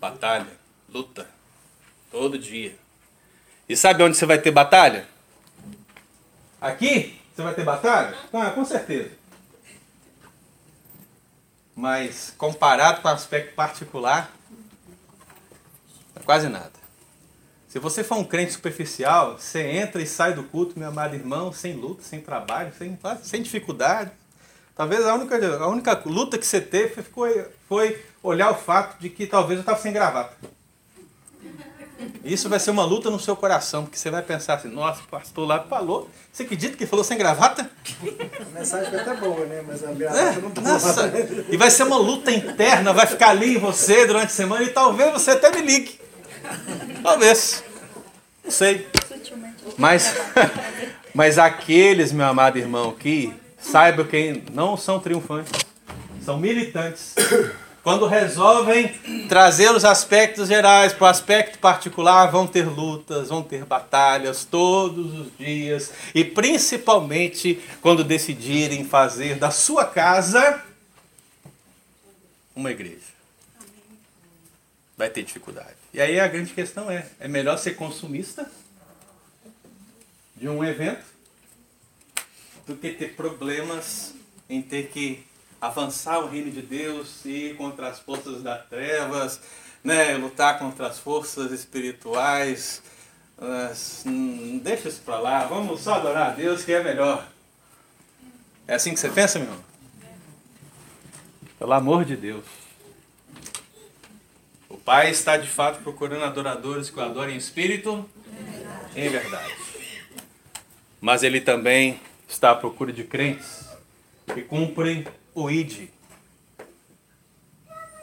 Batalha, 0.00 0.46
luta, 0.88 1.28
todo 2.10 2.38
dia. 2.38 2.76
E 3.68 3.76
sabe 3.76 4.02
onde 4.02 4.16
você 4.16 4.26
vai 4.26 4.38
ter 4.38 4.50
batalha? 4.50 5.06
Aqui? 6.60 7.20
Você 7.34 7.42
vai 7.42 7.54
ter 7.54 7.64
batalha? 7.64 8.16
Ah, 8.32 8.50
com 8.50 8.64
certeza. 8.64 9.10
Mas 11.74 12.34
comparado 12.36 13.00
com 13.00 13.08
o 13.08 13.10
aspecto 13.10 13.54
particular, 13.54 14.30
é 16.14 16.20
quase 16.20 16.48
nada. 16.48 16.72
Se 17.68 17.78
você 17.78 18.04
for 18.04 18.18
um 18.18 18.24
crente 18.24 18.52
superficial, 18.52 19.38
você 19.38 19.62
entra 19.62 20.02
e 20.02 20.06
sai 20.06 20.34
do 20.34 20.44
culto, 20.44 20.78
meu 20.78 20.88
amado 20.88 21.14
irmão, 21.14 21.52
sem 21.52 21.74
luta, 21.74 22.02
sem 22.02 22.20
trabalho, 22.20 22.72
sem, 22.76 22.98
sem 23.22 23.42
dificuldade. 23.42 24.10
Talvez 24.76 25.06
a 25.06 25.14
única, 25.14 25.56
a 25.56 25.68
única 25.68 26.02
luta 26.04 26.36
que 26.36 26.46
você 26.46 26.60
teve 26.60 27.02
foi, 27.02 27.46
foi 27.68 28.04
olhar 28.22 28.50
o 28.50 28.54
fato 28.54 29.00
de 29.00 29.08
que 29.08 29.26
talvez 29.26 29.58
eu 29.58 29.62
estava 29.62 29.78
sem 29.78 29.92
gravata. 29.92 30.36
Isso 32.24 32.48
vai 32.48 32.58
ser 32.58 32.70
uma 32.70 32.84
luta 32.84 33.10
no 33.10 33.18
seu 33.18 33.36
coração, 33.36 33.84
porque 33.84 33.98
você 33.98 34.10
vai 34.10 34.22
pensar 34.22 34.54
assim, 34.54 34.68
nossa, 34.68 35.02
o 35.02 35.08
pastor 35.08 35.46
lá 35.46 35.60
falou. 35.60 36.08
Você 36.32 36.42
acredita 36.42 36.76
que 36.76 36.86
falou 36.86 37.04
sem 37.04 37.16
gravata? 37.16 37.70
A 38.00 38.58
mensagem 38.58 38.90
foi 38.90 39.00
até 39.00 39.14
boa, 39.14 39.44
né? 39.46 39.62
Mas 39.66 39.84
a 39.84 39.92
gravata 39.92 40.20
É, 40.20 40.40
não 40.40 40.50
tá 40.50 40.60
nossa, 40.60 41.12
e 41.48 41.56
vai 41.56 41.70
ser 41.70 41.84
uma 41.84 41.96
luta 41.96 42.30
interna, 42.30 42.92
vai 42.92 43.06
ficar 43.06 43.30
ali 43.30 43.56
em 43.56 43.58
você 43.58 44.06
durante 44.06 44.26
a 44.26 44.30
semana 44.30 44.64
e 44.64 44.70
talvez 44.70 45.12
você 45.12 45.32
até 45.32 45.50
me 45.50 45.62
ligue. 45.62 46.00
Talvez. 47.02 47.62
Não 48.44 48.50
sei. 48.50 48.88
Mas, 49.76 50.14
mas 51.14 51.38
aqueles, 51.38 52.12
meu 52.12 52.26
amado 52.26 52.58
irmão, 52.58 52.92
que 52.92 53.32
saibam 53.58 54.06
que 54.06 54.42
não 54.52 54.76
são 54.76 54.98
triunfantes, 54.98 55.52
são 56.24 56.38
militantes. 56.38 57.14
Quando 57.82 58.06
resolvem 58.06 58.88
trazer 59.28 59.70
os 59.72 59.84
aspectos 59.84 60.46
gerais 60.46 60.92
para 60.92 61.04
o 61.04 61.08
aspecto 61.08 61.58
particular, 61.58 62.30
vão 62.30 62.46
ter 62.46 62.64
lutas, 62.64 63.28
vão 63.28 63.42
ter 63.42 63.64
batalhas 63.64 64.44
todos 64.44 65.18
os 65.18 65.36
dias. 65.36 65.92
E 66.14 66.24
principalmente 66.24 67.60
quando 67.80 68.04
decidirem 68.04 68.84
fazer 68.84 69.34
da 69.34 69.50
sua 69.50 69.84
casa 69.84 70.62
uma 72.54 72.70
igreja. 72.70 73.12
Vai 74.96 75.10
ter 75.10 75.24
dificuldade. 75.24 75.74
E 75.92 76.00
aí 76.00 76.20
a 76.20 76.28
grande 76.28 76.52
questão 76.52 76.88
é: 76.88 77.08
é 77.18 77.26
melhor 77.26 77.58
ser 77.58 77.72
consumista 77.72 78.48
de 80.36 80.48
um 80.48 80.62
evento 80.62 81.04
do 82.64 82.76
que 82.76 82.92
ter 82.92 83.16
problemas 83.16 84.14
em 84.48 84.62
ter 84.62 84.88
que 84.88 85.24
avançar 85.62 86.18
o 86.18 86.28
reino 86.28 86.50
de 86.50 86.60
Deus, 86.60 87.24
ir 87.24 87.56
contra 87.56 87.86
as 87.86 88.00
forças 88.00 88.42
das 88.42 88.66
trevas, 88.66 89.40
né, 89.84 90.16
lutar 90.16 90.58
contra 90.58 90.88
as 90.88 90.98
forças 90.98 91.52
espirituais. 91.52 92.82
Mas, 93.38 94.02
hum, 94.04 94.60
deixa 94.62 94.88
isso 94.88 95.00
para 95.02 95.20
lá, 95.20 95.44
vamos 95.46 95.80
só 95.80 95.94
adorar 95.94 96.30
a 96.30 96.34
Deus 96.34 96.64
que 96.64 96.72
é 96.72 96.82
melhor. 96.82 97.24
É 98.66 98.74
assim 98.74 98.92
que 98.92 98.98
você 98.98 99.08
pensa, 99.08 99.38
meu 99.38 99.46
irmão? 99.48 99.64
Pelo 101.60 101.72
amor 101.72 102.04
de 102.04 102.16
Deus. 102.16 102.44
O 104.68 104.76
Pai 104.76 105.12
está 105.12 105.36
de 105.36 105.48
fato 105.48 105.80
procurando 105.80 106.24
adoradores 106.24 106.90
que 106.90 106.98
o 106.98 107.02
adorem 107.02 107.36
em 107.36 107.38
espírito 107.38 108.08
em 108.96 109.08
verdade. 109.08 109.54
Mas 111.00 111.22
Ele 111.22 111.40
também 111.40 112.00
está 112.28 112.50
à 112.50 112.54
procura 112.56 112.92
de 112.92 113.04
crentes 113.04 113.64
que 114.34 114.42
cumprem 114.42 115.06
o 115.34 115.50
ID 115.50 115.88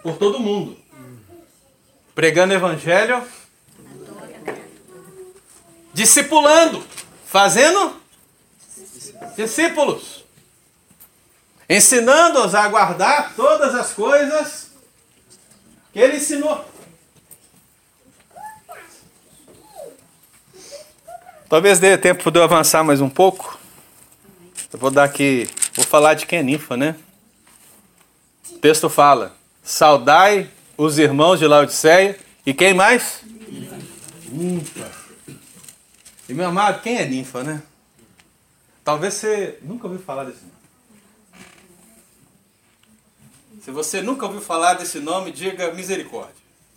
por 0.01 0.17
todo 0.17 0.39
mundo, 0.39 0.77
pregando 2.15 2.53
evangelho, 2.53 3.23
discipulando, 5.93 6.84
fazendo 7.25 7.99
discípulos, 9.36 10.23
ensinando-os 11.69 12.55
a 12.55 12.67
guardar 12.67 13.36
todas 13.36 13.75
as 13.75 13.93
coisas 13.93 14.71
que 15.91 15.99
ele 15.99 16.17
ensinou. 16.17 16.65
Talvez 21.49 21.80
dê 21.80 21.97
tempo 21.97 22.30
de 22.30 22.39
eu 22.39 22.43
avançar 22.43 22.84
mais 22.84 23.01
um 23.01 23.09
pouco. 23.09 23.57
Eu 24.71 24.77
vou 24.77 24.91
dar 24.91 25.03
aqui, 25.03 25.49
vou 25.73 25.84
falar 25.84 26.13
de 26.13 26.27
quem 26.27 26.39
é 26.39 26.43
ninfa, 26.43 26.77
né? 26.77 26.95
O 28.60 28.62
texto 28.62 28.89
fala: 28.89 29.34
Saudai 29.64 30.51
os 30.76 30.99
irmãos 30.99 31.39
de 31.39 31.47
Laodiceia 31.47 32.20
e 32.45 32.53
quem 32.53 32.74
mais? 32.74 33.22
Ninfa. 34.28 34.91
E 36.28 36.34
meu 36.34 36.49
amado, 36.49 36.82
quem 36.82 36.97
é 36.97 37.05
ninfa, 37.05 37.41
né? 37.41 37.64
Talvez 38.84 39.14
você 39.14 39.57
nunca 39.62 39.88
ouviu 39.88 40.03
falar 40.03 40.26
desse 40.26 40.41
nome. 40.41 40.53
Se 43.62 43.72
você 43.72 44.01
nunca 44.01 44.26
ouviu 44.26 44.41
falar 44.41 44.74
desse 44.74 44.99
nome, 44.99 45.32
diga 45.32 45.74
misericórdia. 45.74 46.36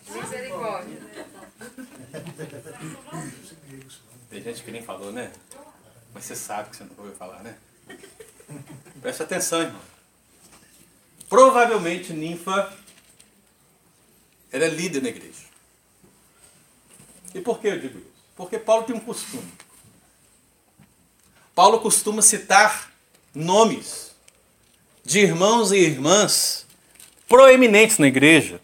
Misericórdia. 0.09 0.99
Tem 4.30 4.41
gente 4.41 4.62
que 4.62 4.70
nem 4.70 4.85
falou, 4.85 5.11
né? 5.11 5.33
Mas 6.14 6.26
você 6.26 6.37
sabe 6.37 6.70
que 6.70 6.76
você 6.76 6.85
nunca 6.85 7.03
ouviu 7.03 7.16
falar, 7.16 7.43
né? 7.43 7.57
Preste 9.01 9.24
atenção, 9.24 9.62
irmão. 9.62 9.91
Provavelmente 11.33 12.12
ninfa 12.12 12.70
era 14.53 14.68
líder 14.68 15.03
na 15.03 15.09
igreja. 15.09 15.47
E 17.35 17.41
por 17.41 17.59
que 17.59 17.68
eu 17.68 17.80
digo 17.80 17.99
isso? 18.01 18.12
Porque 18.37 18.59
Paulo 18.59 18.85
tem 18.85 18.95
um 18.95 19.01
costume. 19.01 19.51
Paulo 21.55 21.80
costuma 21.80 22.20
citar 22.20 22.93
nomes 23.35 24.14
de 25.03 25.20
irmãos 25.20 25.72
e 25.72 25.78
irmãs 25.78 26.66
proeminentes 27.26 27.97
na 27.97 28.09
igreja. 28.09 28.61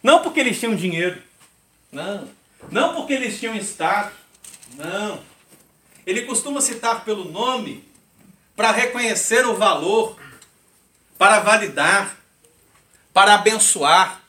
Não 0.00 0.22
porque 0.22 0.38
eles 0.38 0.60
tinham 0.60 0.76
dinheiro. 0.76 1.20
Não. 1.90 2.28
Não 2.70 2.94
porque 2.94 3.14
eles 3.14 3.40
tinham 3.40 3.56
status. 3.56 4.16
Não. 4.76 5.20
Ele 6.06 6.22
costuma 6.22 6.60
citar 6.60 7.04
pelo 7.04 7.24
nome 7.24 7.82
para 8.54 8.70
reconhecer 8.70 9.44
o 9.44 9.56
valor, 9.56 10.16
para 11.18 11.40
validar, 11.40 12.16
para 13.12 13.34
abençoar, 13.34 14.20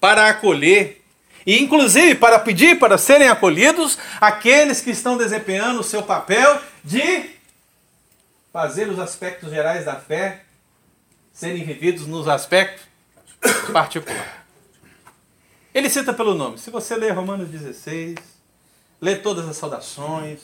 para 0.00 0.28
acolher 0.28 1.02
e 1.46 1.60
inclusive 1.60 2.14
para 2.14 2.38
pedir 2.38 2.78
para 2.78 2.96
serem 2.96 3.28
acolhidos 3.28 3.98
aqueles 4.20 4.80
que 4.80 4.90
estão 4.90 5.16
desempenhando 5.16 5.80
o 5.80 5.84
seu 5.84 6.02
papel 6.02 6.60
de 6.84 7.30
fazer 8.52 8.88
os 8.88 8.98
aspectos 8.98 9.50
gerais 9.50 9.84
da 9.84 9.96
fé 9.96 10.42
serem 11.32 11.64
vividos 11.64 12.06
nos 12.06 12.28
aspectos 12.28 12.86
particulares. 13.72 14.42
Ele 15.74 15.88
cita 15.88 16.12
pelo 16.12 16.34
nome. 16.34 16.58
Se 16.58 16.70
você 16.70 16.94
ler 16.96 17.12
Romanos 17.12 17.48
16, 17.48 18.18
ler 19.00 19.22
todas 19.22 19.48
as 19.48 19.56
saudações, 19.56 20.40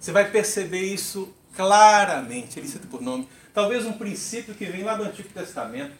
você 0.00 0.10
vai 0.10 0.30
perceber 0.30 0.80
isso 0.80 1.32
claramente. 1.54 2.58
Ele 2.58 2.66
cita 2.66 2.86
por 2.88 3.02
nome. 3.02 3.28
Talvez 3.52 3.84
um 3.84 3.92
princípio 3.92 4.54
que 4.54 4.64
vem 4.64 4.82
lá 4.82 4.94
do 4.94 5.04
Antigo 5.04 5.28
Testamento. 5.28 5.92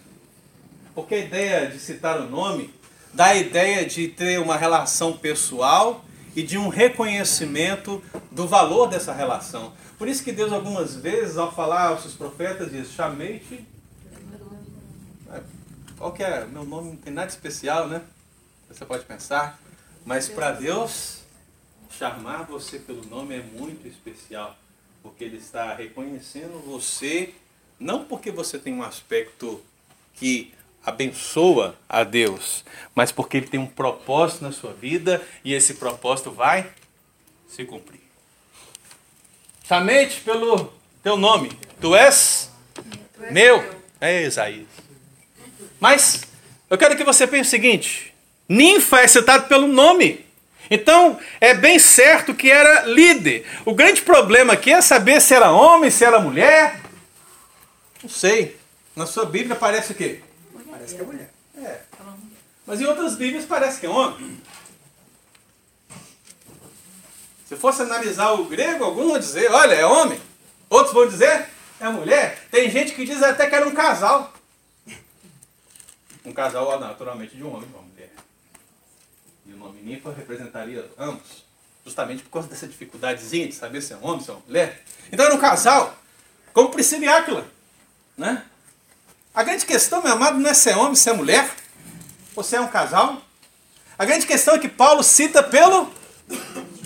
Porque 0.94 1.14
a 1.14 1.18
ideia 1.18 1.66
de 1.68 1.78
citar 1.78 2.20
o 2.20 2.28
nome 2.28 2.72
dá 3.12 3.26
a 3.26 3.34
ideia 3.34 3.84
de 3.84 4.09
ter 4.09 4.38
uma 4.40 4.57
relação 4.57 5.16
pessoal 5.16 6.05
e 6.34 6.42
de 6.42 6.57
um 6.57 6.68
reconhecimento 6.68 8.03
do 8.30 8.46
valor 8.46 8.88
dessa 8.88 9.12
relação. 9.12 9.72
Por 9.98 10.09
isso 10.09 10.22
que 10.22 10.32
Deus 10.32 10.53
algumas 10.53 10.94
vezes, 10.96 11.36
ao 11.36 11.53
falar 11.53 11.88
aos 11.88 12.03
seus 12.03 12.14
profetas, 12.14 12.70
diz, 12.70 12.90
chamei-te. 12.92 13.64
Qual 15.98 16.12
que 16.12 16.22
é? 16.22 16.46
Meu 16.46 16.64
nome 16.64 16.90
não 16.90 16.96
tem 16.96 17.12
nada 17.12 17.28
especial, 17.28 17.86
né? 17.86 18.03
Você 18.68 18.84
pode 18.84 19.05
pensar. 19.05 19.61
Mas 20.05 20.28
para 20.28 20.53
Deus, 20.53 21.20
chamar 21.90 22.44
você 22.44 22.78
pelo 22.78 23.05
nome 23.05 23.34
é 23.34 23.42
muito 23.42 23.86
especial. 23.86 24.57
Porque 25.03 25.24
Ele 25.24 25.36
está 25.36 25.74
reconhecendo 25.74 26.62
você, 26.64 27.34
não 27.78 28.05
porque 28.05 28.30
você 28.30 28.59
tem 28.59 28.74
um 28.74 28.82
aspecto 28.82 29.62
que 30.14 30.53
abençoa 30.84 31.76
a 31.88 32.05
Deus, 32.05 32.64
mas 32.94 33.12
porque 33.12 33.36
Ele 33.38 33.48
tem 33.48 33.61
um 33.61 33.66
propósito 33.66 34.42
na 34.42 34.53
sua 34.53 34.72
vida 34.72 35.22
e 35.44 35.55
esse 35.55 35.74
propósito 35.74 36.30
vai 36.30 36.70
se 37.48 37.64
cumprir. 37.64 38.01
Chamei-te 39.66 40.20
pelo 40.20 40.72
teu 41.03 41.16
nome. 41.16 41.51
Tu 41.80 41.94
és 41.94 42.51
meu. 43.30 43.80
É 44.01 44.22
Isaías. 44.22 44.66
Mas 45.78 46.22
eu 46.68 46.76
quero 46.78 46.96
que 46.96 47.05
você 47.05 47.26
pense 47.26 47.48
o 47.48 47.51
seguinte: 47.51 48.14
ninfa 48.48 49.01
é 49.01 49.07
citado 49.07 49.46
pelo 49.46 49.66
nome. 49.66 50.24
Então, 50.71 51.18
é 51.41 51.53
bem 51.53 51.79
certo 51.79 52.33
que 52.33 52.51
era 52.51 52.83
líder. 52.83 53.45
O 53.64 53.75
grande 53.75 54.03
problema 54.03 54.53
aqui 54.53 54.73
é 54.73 54.81
saber 54.81 55.21
se 55.21 55.35
era 55.35 55.51
homem, 55.51 55.91
se 55.91 56.05
era 56.05 56.21
mulher. 56.21 56.81
Não 58.03 58.09
sei. 58.09 58.57
Na 58.95 59.05
sua 59.05 59.27
Bíblia 59.27 59.57
parece 59.57 59.93
o 59.93 59.95
quê? 59.95 60.21
Parece 60.71 60.95
que 60.95 61.01
é 61.01 61.05
mulher. 61.05 61.31
É. 61.59 61.81
Mas 62.64 62.81
em 62.81 62.87
outras 62.87 63.16
Bíblias 63.16 63.45
parece 63.45 63.81
que 63.81 63.87
é 63.87 63.89
homem. 63.89 64.41
Se 67.49 67.57
fosse 67.57 67.83
analisar 67.83 68.31
o 68.31 68.45
grego, 68.45 68.85
alguns 68.85 69.09
vão 69.09 69.18
dizer, 69.18 69.51
olha, 69.51 69.75
é 69.75 69.85
homem. 69.85 70.21
Outros 70.68 70.95
vão 70.95 71.09
dizer, 71.09 71.49
é 71.81 71.89
mulher. 71.89 72.47
Tem 72.49 72.71
gente 72.71 72.93
que 72.93 73.05
diz 73.05 73.21
até 73.25 73.49
que 73.49 73.55
era 73.57 73.66
um 73.66 73.75
casal. 73.75 74.33
Um 76.25 76.33
casal, 76.33 76.79
naturalmente, 76.79 77.35
de 77.35 77.43
um 77.43 77.53
homem 77.53 77.68
e 77.68 77.75
uma 77.75 77.83
mulher. 77.83 78.11
E 79.47 79.50
o 79.50 79.50
nome 79.61 79.81
ninfa 79.83 80.13
representaria 80.13 80.85
ambos. 80.99 81.45
Justamente 81.85 82.23
por 82.23 82.31
causa 82.31 82.49
dessa 82.49 82.67
dificuldadezinha 82.67 83.49
de 83.49 83.55
saber 83.55 83.81
se 83.81 83.93
é 83.93 83.99
homem, 84.01 84.21
se 84.21 84.31
é 84.31 84.35
mulher. 84.47 84.83
Então 85.13 85.25
era 85.25 85.35
um 85.35 85.39
casal, 85.39 85.97
como 86.53 86.71
Priscila 86.71 87.05
e 87.05 87.09
Áquila. 87.09 87.47
Né? 88.17 88.43
A 89.35 89.43
grande 89.43 89.65
questão, 89.65 90.03
meu 90.03 90.13
amado, 90.13 90.39
não 90.39 90.51
é 90.51 90.55
se 90.55 90.71
é 90.71 90.77
homem, 90.77 90.95
se 90.95 91.09
é 91.09 91.13
mulher, 91.13 91.51
ou 92.35 92.43
se 92.43 92.57
é 92.57 92.61
um 92.61 92.69
casal. 92.69 93.23
A 93.99 94.05
grande 94.05 94.27
questão 94.27 94.55
é 94.55 94.59
que 94.59 94.69
Paulo 94.69 95.03
cita 95.03 95.43
pelo 95.43 95.93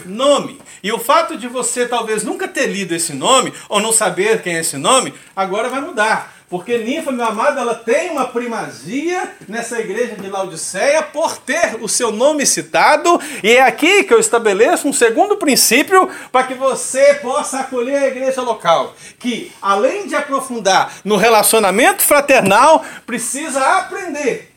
nome. 0.05 0.61
E 0.83 0.93
o 0.93 0.99
fato 0.99 1.37
de 1.37 1.49
você 1.49 1.89
talvez 1.89 2.23
nunca 2.23 2.47
ter 2.47 2.67
lido 2.67 2.95
esse 2.95 3.15
nome, 3.15 3.53
ou 3.69 3.81
não 3.81 3.93
saber 3.93 4.43
quem 4.43 4.57
é 4.57 4.61
esse 4.61 4.77
nome, 4.77 5.15
agora 5.35 5.69
vai 5.69 5.81
mudar. 5.81 6.34
Porque 6.49 6.77
Ninfa, 6.79 7.11
meu 7.11 7.25
amado, 7.25 7.59
ela 7.59 7.75
tem 7.75 8.11
uma 8.11 8.27
primazia 8.27 9.35
nessa 9.49 9.81
igreja 9.81 10.15
de 10.15 10.29
Laodiceia 10.29 11.03
por 11.03 11.39
ter 11.39 11.83
o 11.83 11.89
seu 11.89 12.13
nome 12.13 12.45
citado. 12.45 13.19
E 13.43 13.53
é 13.53 13.63
aqui 13.63 14.05
que 14.05 14.13
eu 14.13 14.21
estabeleço 14.21 14.87
um 14.87 14.93
segundo 14.93 15.37
princípio 15.39 16.09
para 16.31 16.47
que 16.47 16.55
você 16.55 17.15
possa 17.15 17.61
acolher 17.61 17.97
a 17.97 18.09
igreja 18.09 18.43
local. 18.43 18.95
Que, 19.19 19.51
além 19.61 20.07
de 20.07 20.15
aprofundar 20.15 20.93
no 21.03 21.17
relacionamento 21.17 22.03
fraternal, 22.03 22.85
precisa 23.07 23.79
aprender. 23.79 24.55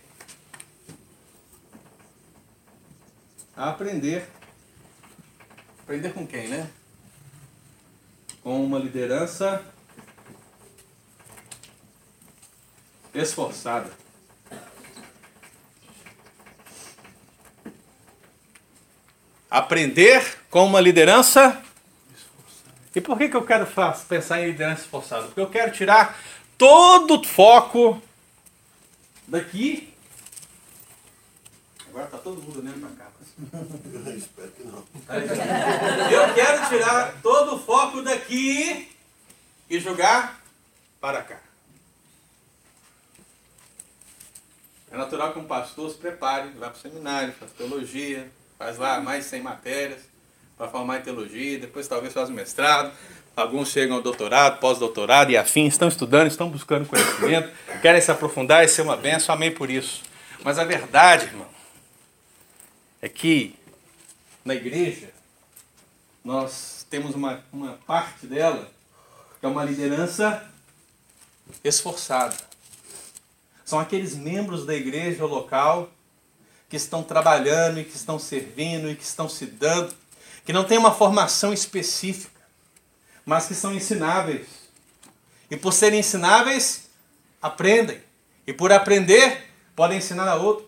Aprender. 3.55 4.27
Aprender 5.83 6.09
com 6.09 6.27
quem, 6.27 6.49
né? 6.49 6.67
Com 8.43 8.61
uma 8.63 8.77
liderança 8.77 9.63
esforçada. 13.24 13.91
Aprender 19.49 20.39
com 20.49 20.65
uma 20.65 20.82
liderança. 20.82 21.61
E 22.95 23.01
por 23.01 23.18
que, 23.18 23.30
que 23.30 23.36
eu 23.36 23.45
quero 23.45 23.68
pensar 24.07 24.41
em 24.41 24.47
liderança 24.47 24.82
esforçada? 24.82 25.28
Porque 25.28 25.39
eu 25.39 25.49
quero 25.49 25.72
tirar 25.72 26.20
todo 26.57 27.20
o 27.20 27.24
foco 27.24 28.01
daqui. 29.28 29.93
Agora 31.89 32.05
está 32.05 32.18
todo 32.18 32.41
mundo 32.41 32.59
olhando 32.59 32.82
para 32.82 33.05
cá. 33.05 33.11
Espero 34.18 34.51
que 34.51 34.63
não. 34.63 34.84
Eu 36.11 36.34
quero 36.34 36.70
tirar 36.70 37.22
todo 37.22 37.55
o 37.55 37.59
foco 37.59 38.01
daqui 38.01 38.89
e 39.70 39.80
jogar 39.80 40.41
para 40.99 41.22
cá. 41.22 41.46
É 44.91 44.97
natural 44.97 45.33
que 45.33 45.39
um 45.39 45.45
pastor 45.45 45.89
se 45.89 45.97
prepare, 45.97 46.49
vá 46.57 46.69
para 46.69 46.77
o 46.77 46.81
seminário, 46.81 47.33
faz 47.33 47.51
teologia, 47.51 48.29
faz 48.57 48.77
lá 48.77 48.99
mais 49.01 49.25
de 49.25 49.29
100 49.31 49.41
matérias 49.41 49.99
para 50.57 50.67
formar 50.67 50.99
em 50.99 51.01
teologia, 51.01 51.59
depois 51.59 51.88
talvez 51.88 52.13
faz 52.13 52.29
um 52.29 52.33
mestrado. 52.33 52.91
Alguns 53.35 53.69
chegam 53.69 53.97
ao 53.97 54.01
doutorado, 54.01 54.59
pós-doutorado 54.59 55.29
e 55.29 55.38
afim, 55.38 55.67
estão 55.67 55.88
estudando, 55.88 56.27
estão 56.27 56.49
buscando 56.49 56.88
conhecimento, 56.88 57.51
querem 57.81 58.01
se 58.01 58.09
aprofundar 58.09 58.63
e 58.63 58.67
ser 58.67 58.81
uma 58.81 58.97
benção, 58.97 59.35
amém 59.35 59.51
por 59.51 59.69
isso. 59.69 60.01
Mas 60.43 60.57
a 60.57 60.63
verdade, 60.63 61.25
irmão, 61.25 61.47
é 62.99 63.07
que 63.07 63.55
na 64.43 64.55
igreja 64.55 65.09
nós 66.23 66.85
temos 66.89 67.13
uma, 67.13 67.43
uma 67.53 67.73
parte 67.85 68.25
dela 68.25 68.71
que 69.39 69.45
é 69.45 69.49
uma 69.49 69.63
liderança 69.63 70.43
esforçada. 71.63 72.35
São 73.68 73.82
aqueles 73.82 74.15
membros 74.15 74.65
da 74.65 74.74
igreja 74.74 75.26
local 75.26 75.89
que 76.70 76.78
estão 76.78 77.03
trabalhando 77.03 77.82
e 77.82 77.84
que 77.84 77.97
estão 77.97 78.18
servindo 78.18 78.89
e 78.89 78.95
que 78.95 79.03
estão 79.03 79.28
se 79.28 79.45
dando, 79.45 79.93
que 80.45 80.53
não 80.53 80.63
têm 80.63 80.78
uma 80.78 80.93
formação 80.93 81.51
específica, 81.51 82.39
mas 83.26 83.45
que 83.45 83.53
são 83.53 83.76
ensináveis. 83.76 84.47
E 85.51 85.57
por 85.57 85.74
serem 85.74 85.99
ensináveis, 85.99 86.89
aprendem. 87.41 88.01
E 88.47 88.53
por 88.53 88.72
aprender, 88.72 89.51
podem 89.76 89.97
ensinar 89.97 90.30
a 90.30 90.36
outro. 90.36 90.65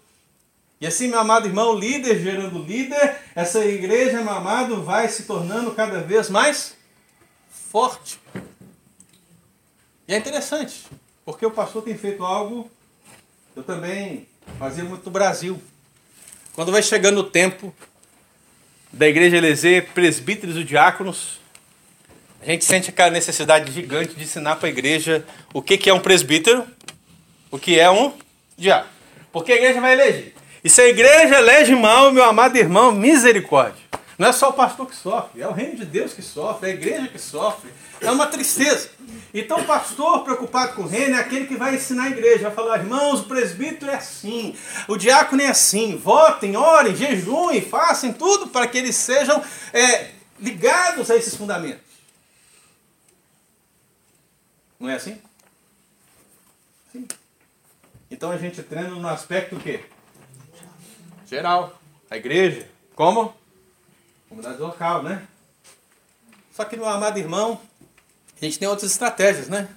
E 0.82 0.86
assim, 0.86 1.08
meu 1.08 1.20
amado 1.20 1.48
irmão, 1.48 1.74
líder 1.74 2.20
gerando 2.22 2.62
líder, 2.62 3.18
essa 3.34 3.64
igreja, 3.64 4.22
meu 4.22 4.34
amado, 4.34 4.84
vai 4.84 5.08
se 5.08 5.24
tornando 5.24 5.72
cada 5.72 6.02
vez 6.02 6.30
mais 6.30 6.76
forte. 7.50 8.20
E 10.06 10.14
é 10.14 10.18
interessante, 10.18 10.86
porque 11.24 11.46
o 11.46 11.52
pastor 11.52 11.82
tem 11.82 11.98
feito 11.98 12.26
algo 12.26 12.70
eu 13.56 13.64
também 13.64 14.28
fazia 14.58 14.84
muito 14.84 15.10
Brasil. 15.10 15.62
Quando 16.54 16.72
vai 16.72 16.82
chegando 16.82 17.20
o 17.20 17.24
tempo 17.24 17.74
da 18.92 19.08
igreja 19.08 19.38
eleger 19.38 19.88
presbíteros 19.94 20.56
e 20.56 20.64
diáconos, 20.64 21.40
a 22.42 22.46
gente 22.46 22.64
sente 22.66 22.90
aquela 22.90 23.10
necessidade 23.10 23.72
gigante 23.72 24.16
de 24.16 24.24
ensinar 24.24 24.56
para 24.56 24.68
a 24.68 24.72
igreja 24.72 25.26
o 25.54 25.62
que, 25.62 25.78
que 25.78 25.90
é 25.90 25.94
um 25.94 26.00
presbítero, 26.00 26.66
o 27.52 27.60
que 27.60 27.80
é 27.80 27.90
um 27.90 28.14
diácono. 28.58 28.92
Porque 29.32 29.52
a 29.52 29.56
igreja 29.56 29.82
vai 29.82 29.94
eleger. 29.94 30.34
E 30.64 30.70
se 30.70 30.82
a 30.82 30.88
igreja 30.88 31.40
elege 31.40 31.76
mal, 31.76 32.12
meu 32.12 32.24
amado 32.24 32.58
irmão, 32.58 32.92
misericórdia. 32.92 33.89
Não 34.20 34.28
é 34.28 34.34
só 34.34 34.50
o 34.50 34.54
pastor 34.54 34.86
que 34.86 34.98
sofre, 34.98 35.42
é 35.42 35.48
o 35.48 35.54
reino 35.54 35.78
de 35.78 35.86
Deus 35.86 36.14
que 36.14 36.22
sofre, 36.22 36.68
é 36.68 36.72
a 36.74 36.76
igreja 36.76 37.08
que 37.08 37.18
sofre. 37.18 37.72
É 38.02 38.12
uma 38.12 38.28
tristeza. 38.28 38.90
Então, 39.34 39.62
o 39.62 39.66
pastor 39.66 40.26
preocupado 40.26 40.74
com 40.74 40.82
o 40.82 40.88
reino 40.88 41.16
é 41.16 41.20
aquele 41.22 41.48
que 41.48 41.56
vai 41.56 41.76
ensinar 41.76 42.04
a 42.04 42.10
igreja, 42.10 42.50
vai 42.50 42.52
falar, 42.52 42.80
irmãos, 42.80 43.22
o 43.22 43.24
presbítero 43.24 43.90
é 43.90 43.96
assim, 43.96 44.58
o 44.90 44.98
diácono 44.98 45.42
é 45.42 45.48
assim, 45.48 45.96
votem, 45.96 46.58
orem, 46.58 46.98
jejuem, 46.98 47.62
façam 47.62 48.12
tudo 48.12 48.48
para 48.48 48.68
que 48.68 48.78
eles 48.78 48.98
sejam 48.98 49.42
é, 49.72 50.12
ligados 50.38 51.10
a 51.10 51.16
esses 51.16 51.34
fundamentos. 51.36 51.82
Não 54.78 54.90
é 54.90 54.96
assim? 54.96 55.18
Sim. 56.92 57.08
Então 58.12 58.32
a 58.32 58.38
gente 58.38 58.62
treina 58.64 58.90
no 58.90 59.08
aspecto 59.08 59.56
o 59.56 59.60
quê? 59.62 59.86
Geral. 61.26 61.80
A 62.12 62.18
igreja. 62.18 62.68
Como? 62.94 63.39
Comunidade 64.30 64.62
local, 64.62 65.02
né? 65.02 65.24
Só 66.56 66.64
que, 66.64 66.78
meu 66.78 66.88
amado 66.88 67.18
irmão, 67.18 67.60
a 68.40 68.46
gente 68.46 68.60
tem 68.60 68.68
outras 68.68 68.92
estratégias, 68.92 69.50
né? 69.50 69.68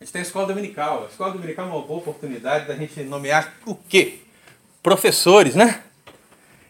A 0.00 0.04
gente 0.04 0.12
tem 0.12 0.20
a 0.20 0.24
escola 0.24 0.46
dominical. 0.46 1.04
A 1.04 1.06
escola 1.08 1.32
dominical 1.32 1.66
é 1.66 1.68
uma 1.68 1.82
boa 1.82 1.98
oportunidade 1.98 2.68
da 2.68 2.76
gente 2.76 3.02
nomear 3.02 3.52
o 3.66 3.74
quê? 3.74 4.20
Professores, 4.82 5.54
né? 5.54 5.82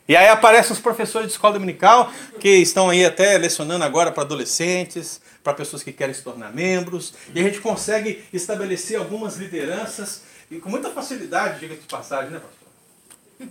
E 0.09 0.17
aí 0.17 0.29
aparecem 0.29 0.73
os 0.73 0.81
professores 0.81 1.29
de 1.29 1.33
escola 1.33 1.55
dominical 1.55 2.13
que 2.41 2.49
estão 2.49 2.91
aí 2.91 3.05
até 3.05 3.37
lecionando 3.37 3.85
agora 3.85 4.13
para 4.13 4.23
adolescentes, 4.23 5.21
para 5.43 5.55
pessoas 5.55 5.83
que 5.83 5.93
querem 5.93 6.15
se 6.15 6.23
tornar 6.23 6.53
membros. 6.53 7.15
E 7.35 7.41
a 7.41 7.43
gente 7.43 7.61
consegue 7.61 8.25
estabelecer 8.33 8.99
algumas 8.99 9.37
lideranças 9.37 10.23
e 10.51 10.59
com 10.59 10.69
muita 10.69 10.91
facilidade, 10.91 11.61
diga 11.61 11.75
de 11.75 11.87
passagem, 11.87 12.31
né, 12.31 12.41
pastor? 12.41 13.49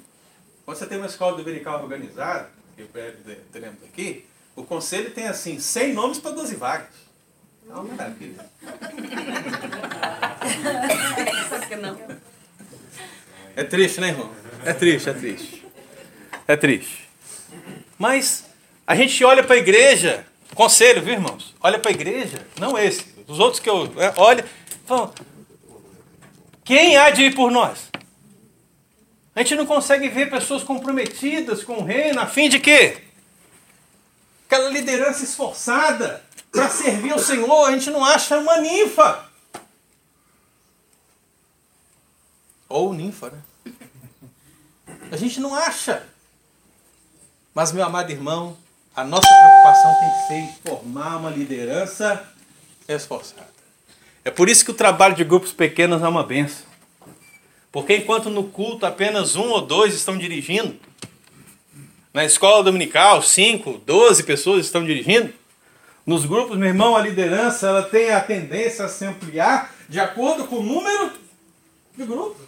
Quando 0.66 0.78
você 0.78 0.86
tem 0.86 0.98
uma 0.98 1.08
escola 1.08 1.36
dominical 1.36 1.82
organizada, 1.82 2.50
que 2.76 2.84
teremos 3.52 3.84
aqui, 3.84 4.26
o 4.56 4.64
conselho 4.64 5.12
tem 5.12 5.28
assim 5.28 5.60
100 5.60 5.94
nomes 5.94 6.20
para 6.20 6.32
12 6.32 6.56
vagas. 6.56 7.04
É 7.70 7.74
uma 7.74 7.84
maravilha. 7.84 8.46
É 13.56 13.64
triste, 13.64 14.02
né, 14.02 14.10
irmão? 14.10 14.32
É 14.66 14.74
triste, 14.74 15.10
é 15.10 15.14
triste. 15.14 15.66
É 16.48 16.56
triste. 16.56 17.10
Mas 17.98 18.46
a 18.86 18.96
gente 18.96 19.24
olha 19.24 19.44
para 19.44 19.56
a 19.56 19.60
igreja, 19.60 20.26
conselho, 20.56 21.02
viu, 21.02 21.14
irmãos? 21.14 21.56
Olha 21.62 21.80
para 21.80 21.92
a 21.92 21.94
igreja, 21.94 22.46
não 22.60 22.78
esse, 22.78 23.06
os 23.28 23.40
outros 23.40 23.60
que 23.60 23.70
eu. 23.70 23.92
É, 23.98 24.14
olha, 24.18 24.46
falam, 24.86 25.14
quem 26.64 26.98
há 26.98 27.10
de 27.10 27.24
ir 27.24 27.36
por 27.36 27.52
nós? 27.52 27.90
A 29.36 29.40
gente 29.42 29.56
não 29.56 29.66
consegue 29.66 30.10
ver 30.10 30.30
pessoas 30.30 30.64
comprometidas 30.64 31.64
com 31.64 31.78
o 31.78 31.84
reino, 31.84 32.20
a 32.20 32.28
fim 32.28 32.50
de 32.50 32.60
quê? 32.60 33.04
Aquela 34.46 34.70
liderança 34.70 35.24
esforçada 35.24 36.24
para 36.52 36.70
servir 36.70 37.12
ao 37.12 37.20
Senhor, 37.20 37.66
a 37.66 37.72
gente 37.72 37.90
não 37.90 38.06
acha 38.06 38.38
uma 38.38 38.60
ninfa. 38.60 39.28
Ou 42.70 42.94
ninfa, 42.94 43.32
né? 43.32 43.74
A 45.12 45.18
gente 45.18 45.40
não 45.40 45.56
acha. 45.56 46.08
Mas, 47.54 47.72
meu 47.72 47.84
amado 47.84 48.12
irmão, 48.12 48.58
a 48.96 49.04
nossa 49.04 49.28
preocupação 49.28 49.96
tem 50.00 50.12
que 50.12 50.28
ser 50.28 50.70
formar 50.70 51.18
uma 51.18 51.30
liderança 51.30 52.28
esforçada. 52.88 53.48
É 54.24 54.32
por 54.32 54.48
isso 54.48 54.64
que 54.64 54.72
o 54.72 54.76
trabalho 54.76 55.16
de 55.16 55.24
grupos 55.24 55.52
pequenos 55.52 56.02
é 56.02 56.08
uma 56.08 56.24
benção. 56.24 56.73
Porque 57.74 57.96
enquanto 57.96 58.30
no 58.30 58.44
culto 58.44 58.86
apenas 58.86 59.36
um 59.36 59.50
ou 59.50 59.60
dois 59.60 59.96
estão 59.96 60.16
dirigindo, 60.16 60.76
na 62.14 62.24
escola 62.24 62.64
dominical, 62.64 63.24
cinco, 63.24 63.82
doze 63.84 64.22
pessoas 64.22 64.64
estão 64.64 64.86
dirigindo, 64.86 65.34
nos 66.06 66.24
grupos, 66.24 66.56
meu 66.56 66.68
irmão, 66.68 66.96
a 66.96 67.02
liderança 67.02 67.68
ela 67.68 67.82
tem 67.82 68.12
a 68.12 68.22
tendência 68.22 68.86
a 68.86 68.88
se 68.88 69.04
ampliar 69.04 69.74
de 69.90 70.00
acordo 70.00 70.44
com 70.44 70.58
o 70.58 70.64
número 70.64 71.14
de 71.98 72.06
grupos. 72.06 72.46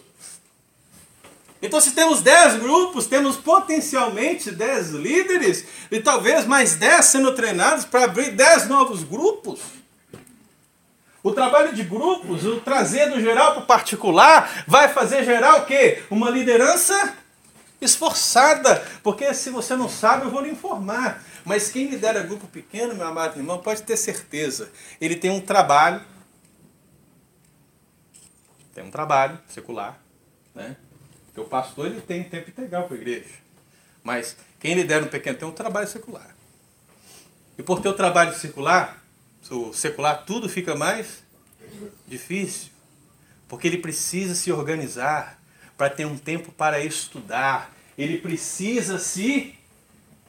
Então, 1.59 1.81
se 1.81 1.93
temos 1.93 2.21
10 2.21 2.57
grupos, 2.57 3.07
temos 3.07 3.35
potencialmente 3.35 4.51
10 4.51 4.91
líderes 4.91 5.65
e 5.89 5.99
talvez 5.99 6.45
mais 6.45 6.75
10 6.75 7.03
sendo 7.03 7.33
treinados 7.33 7.83
para 7.83 8.03
abrir 8.03 8.29
10 8.29 8.67
novos 8.67 9.03
grupos. 9.03 9.59
O 11.25 11.33
trabalho 11.33 11.73
de 11.73 11.81
grupos, 11.81 12.45
o 12.45 12.61
trazer 12.61 13.09
do 13.09 13.19
geral 13.19 13.53
para 13.53 13.63
o 13.63 13.65
particular, 13.65 14.63
vai 14.67 14.89
fazer 14.89 15.23
gerar 15.23 15.55
o 15.55 15.65
quê? 15.65 16.03
Uma 16.11 16.29
liderança 16.29 17.17
esforçada. 17.81 18.75
Porque 19.01 19.33
se 19.33 19.49
você 19.49 19.75
não 19.75 19.89
sabe, 19.89 20.25
eu 20.25 20.29
vou 20.29 20.41
lhe 20.41 20.51
informar. 20.51 21.23
Mas 21.43 21.71
quem 21.71 21.87
lidera 21.87 22.21
grupo 22.21 22.45
pequeno, 22.45 22.93
meu 22.93 23.07
amado 23.07 23.39
irmão, 23.39 23.57
pode 23.57 23.81
ter 23.81 23.97
certeza. 23.97 24.71
Ele 25.01 25.15
tem 25.15 25.31
um 25.31 25.41
trabalho. 25.41 25.99
Tem 28.75 28.83
um 28.83 28.91
trabalho 28.91 29.39
secular. 29.47 29.99
Né? 30.53 30.77
Porque 31.25 31.41
o 31.41 31.45
pastor 31.45 31.87
ele 31.87 32.01
tem 32.01 32.23
tempo 32.23 32.51
integral 32.51 32.83
para 32.83 32.97
a 32.97 32.99
igreja. 32.99 33.33
Mas 34.03 34.37
quem 34.59 34.75
lidera 34.75 35.03
um 35.03 35.07
pequeno 35.07 35.39
tem 35.39 35.47
um 35.47 35.51
trabalho 35.51 35.87
secular. 35.87 36.35
E 37.57 37.63
por 37.63 37.81
ter 37.81 37.89
o 37.89 37.93
trabalho 37.93 38.31
secular, 38.35 39.03
o 39.49 39.73
secular, 39.73 40.23
tudo 40.25 40.49
fica 40.49 40.75
mais 40.75 41.23
difícil. 42.07 42.69
Porque 43.47 43.67
ele 43.67 43.77
precisa 43.77 44.33
se 44.33 44.51
organizar 44.51 45.39
para 45.77 45.89
ter 45.89 46.05
um 46.05 46.17
tempo 46.17 46.51
para 46.51 46.79
estudar. 46.83 47.71
Ele 47.97 48.17
precisa 48.17 48.97
se 48.97 49.55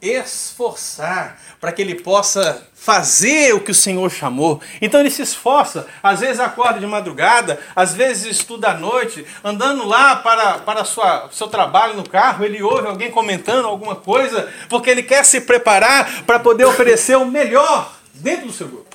esforçar 0.00 1.40
para 1.58 1.72
que 1.72 1.80
ele 1.80 1.94
possa 1.94 2.68
fazer 2.74 3.54
o 3.54 3.60
que 3.60 3.70
o 3.70 3.74
Senhor 3.74 4.10
chamou. 4.10 4.60
Então 4.80 5.00
ele 5.00 5.10
se 5.10 5.22
esforça, 5.22 5.86
às 6.02 6.20
vezes 6.20 6.38
acorda 6.38 6.78
de 6.78 6.86
madrugada, 6.86 7.58
às 7.74 7.94
vezes 7.94 8.26
estuda 8.26 8.70
à 8.70 8.74
noite, 8.74 9.26
andando 9.42 9.86
lá 9.86 10.16
para, 10.16 10.58
para 10.58 10.84
sua, 10.84 11.30
seu 11.32 11.48
trabalho 11.48 11.94
no 11.94 12.08
carro, 12.08 12.44
ele 12.44 12.62
ouve 12.62 12.86
alguém 12.86 13.10
comentando 13.10 13.66
alguma 13.66 13.96
coisa, 13.96 14.52
porque 14.68 14.90
ele 14.90 15.02
quer 15.02 15.24
se 15.24 15.40
preparar 15.40 16.24
para 16.24 16.38
poder 16.38 16.66
oferecer 16.66 17.16
o 17.16 17.24
melhor 17.24 17.96
dentro 18.14 18.48
do 18.48 18.52
seu 18.52 18.68
grupo. 18.68 18.85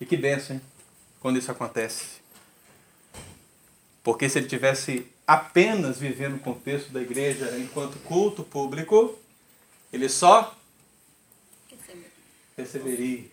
E 0.00 0.06
que 0.06 0.16
benção, 0.16 0.56
hein? 0.56 0.62
Quando 1.20 1.38
isso 1.38 1.50
acontece. 1.50 2.20
Porque 4.02 4.28
se 4.28 4.38
ele 4.38 4.48
tivesse 4.48 5.06
apenas 5.26 5.98
vivendo 5.98 6.32
no 6.32 6.38
contexto 6.38 6.90
da 6.90 7.02
igreja 7.02 7.54
enquanto 7.58 7.98
culto 7.98 8.42
público, 8.42 9.18
ele 9.92 10.08
só 10.08 10.56
receberia, 12.56 13.24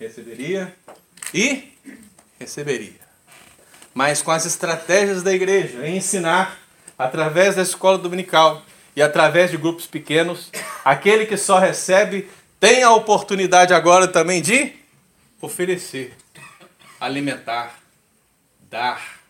receberia 0.00 0.74
e 1.34 1.72
receberia. 2.38 3.08
mas 3.94 4.22
com 4.22 4.30
as 4.30 4.46
estratégias 4.46 5.22
da 5.22 5.32
igreja, 5.34 5.88
ensinar 5.88 6.56
através 6.96 7.56
da 7.56 7.62
escola 7.62 7.98
dominical 7.98 8.62
e 8.94 9.02
através 9.02 9.50
de 9.50 9.56
grupos 9.56 9.86
pequenos. 9.86 10.50
Aquele 10.84 11.26
que 11.26 11.36
só 11.36 11.58
recebe 11.58 12.28
tem 12.60 12.82
a 12.82 12.92
oportunidade 12.92 13.74
agora 13.74 14.06
também 14.06 14.40
de 14.40 14.77
oferecer, 15.40 16.16
alimentar, 17.00 17.80
dar. 18.62 19.20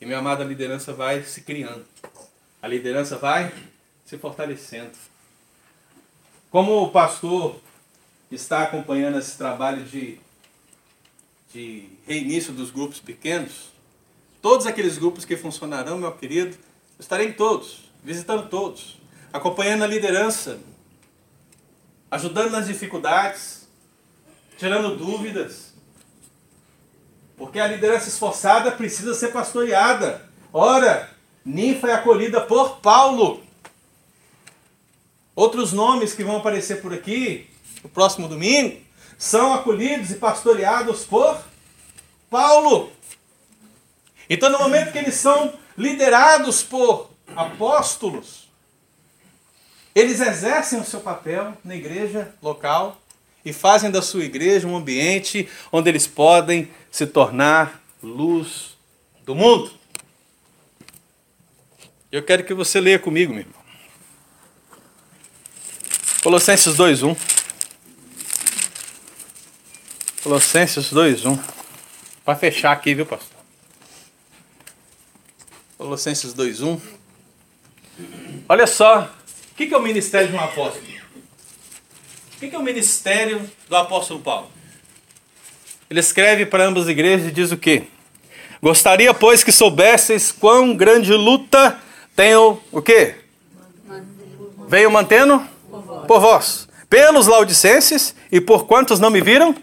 E 0.00 0.06
minha 0.06 0.18
amada 0.18 0.44
liderança 0.44 0.92
vai 0.92 1.22
se 1.22 1.42
criando. 1.42 1.84
A 2.60 2.68
liderança 2.68 3.18
vai 3.18 3.52
se 4.04 4.16
fortalecendo. 4.18 4.92
Como 6.50 6.82
o 6.82 6.90
pastor 6.90 7.60
está 8.30 8.62
acompanhando 8.62 9.18
esse 9.18 9.36
trabalho 9.36 9.84
de, 9.84 10.18
de 11.52 11.88
reinício 12.06 12.52
dos 12.52 12.70
grupos 12.70 13.00
pequenos, 13.00 13.70
todos 14.40 14.66
aqueles 14.66 14.98
grupos 14.98 15.24
que 15.24 15.36
funcionarão, 15.36 15.98
meu 15.98 16.12
querido, 16.12 16.56
estarei 16.98 17.28
em 17.28 17.32
todos, 17.32 17.90
visitando 18.02 18.48
todos, 18.48 18.98
acompanhando 19.32 19.84
a 19.84 19.86
liderança, 19.86 20.58
ajudando 22.10 22.50
nas 22.50 22.66
dificuldades, 22.66 23.61
tirando 24.62 24.96
dúvidas. 24.96 25.72
Porque 27.36 27.58
a 27.58 27.66
liderança 27.66 28.08
esforçada 28.08 28.70
precisa 28.70 29.12
ser 29.12 29.32
pastoreada. 29.32 30.24
Ora, 30.52 31.10
Ninfa 31.44 31.88
é 31.88 31.94
acolhida 31.94 32.40
por 32.40 32.76
Paulo. 32.76 33.42
Outros 35.34 35.72
nomes 35.72 36.14
que 36.14 36.22
vão 36.22 36.36
aparecer 36.36 36.80
por 36.80 36.94
aqui, 36.94 37.50
no 37.82 37.90
próximo 37.90 38.28
domingo, 38.28 38.80
são 39.18 39.52
acolhidos 39.52 40.12
e 40.12 40.14
pastoreados 40.14 41.04
por 41.04 41.42
Paulo. 42.30 42.92
Então, 44.30 44.48
no 44.48 44.60
momento 44.60 44.92
que 44.92 44.98
eles 44.98 45.16
são 45.16 45.54
liderados 45.76 46.62
por 46.62 47.10
apóstolos, 47.34 48.48
eles 49.92 50.20
exercem 50.20 50.78
o 50.78 50.84
seu 50.84 51.00
papel 51.00 51.52
na 51.64 51.74
igreja 51.74 52.32
local 52.40 53.01
e 53.44 53.52
fazem 53.52 53.90
da 53.90 54.02
sua 54.02 54.24
igreja 54.24 54.66
um 54.66 54.76
ambiente 54.76 55.48
onde 55.70 55.88
eles 55.88 56.06
podem 56.06 56.70
se 56.90 57.06
tornar 57.06 57.82
luz 58.02 58.76
do 59.24 59.34
mundo. 59.34 59.70
Eu 62.10 62.22
quero 62.22 62.44
que 62.44 62.52
você 62.52 62.80
leia 62.80 62.98
comigo, 62.98 63.32
meu 63.32 63.40
irmão. 63.40 63.62
Colossenses 66.22 66.76
2:1. 66.76 67.16
Colossenses 70.22 70.92
2:1. 70.92 71.38
Para 72.24 72.38
fechar 72.38 72.72
aqui, 72.72 72.94
viu, 72.94 73.06
pastor? 73.06 73.40
Colossenses 75.78 76.34
2:1. 76.34 76.80
Olha 78.48 78.66
só, 78.66 79.10
o 79.50 79.54
que 79.54 79.72
é 79.72 79.76
o 79.76 79.82
ministério 79.82 80.28
de 80.28 80.34
um 80.34 80.40
apóstolo? 80.40 80.91
O 82.42 82.50
que 82.50 82.56
é 82.56 82.58
o 82.58 82.62
ministério 82.62 83.48
do 83.68 83.76
apóstolo 83.76 84.18
Paulo? 84.18 84.50
Ele 85.88 86.00
escreve 86.00 86.44
para 86.44 86.64
ambas 86.64 86.84
as 86.84 86.88
igrejas 86.88 87.28
e 87.28 87.30
diz 87.30 87.52
o 87.52 87.56
quê? 87.56 87.84
Gostaria, 88.60 89.14
pois, 89.14 89.44
que 89.44 89.52
soubesseis 89.52 90.32
quão 90.32 90.74
grande 90.74 91.12
luta 91.12 91.78
tenho 92.16 92.60
o 92.72 92.82
quê? 92.82 93.14
Venho 94.66 94.90
mantendo 94.90 95.40
por 96.08 96.18
vós, 96.18 96.68
pelos 96.90 97.28
laudicenses 97.28 98.12
e 98.32 98.40
por 98.40 98.66
quantos 98.66 98.98
não 98.98 99.08
me 99.08 99.20
viram? 99.20 99.54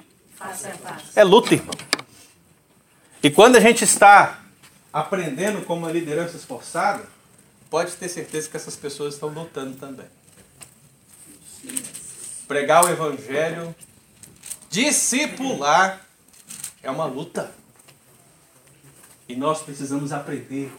É 1.13 1.23
luta, 1.25 1.55
irmão. 1.55 1.75
E 3.21 3.29
quando 3.29 3.57
a 3.57 3.59
gente 3.59 3.83
está 3.83 4.39
aprendendo 4.93 5.65
como 5.65 5.81
uma 5.81 5.91
liderança 5.91 6.37
esforçada, 6.37 7.03
pode 7.69 7.91
ter 7.97 8.07
certeza 8.07 8.47
que 8.47 8.55
essas 8.55 8.77
pessoas 8.77 9.15
estão 9.15 9.27
lutando 9.27 9.75
também. 9.75 10.07
Pregar 12.49 12.83
o 12.83 12.89
evangelho, 12.89 13.75
discipular, 14.71 16.03
é 16.81 16.89
uma 16.89 17.05
luta. 17.05 17.53
E 19.27 19.35
nós 19.35 19.61
precisamos 19.61 20.11
aprender. 20.11 20.71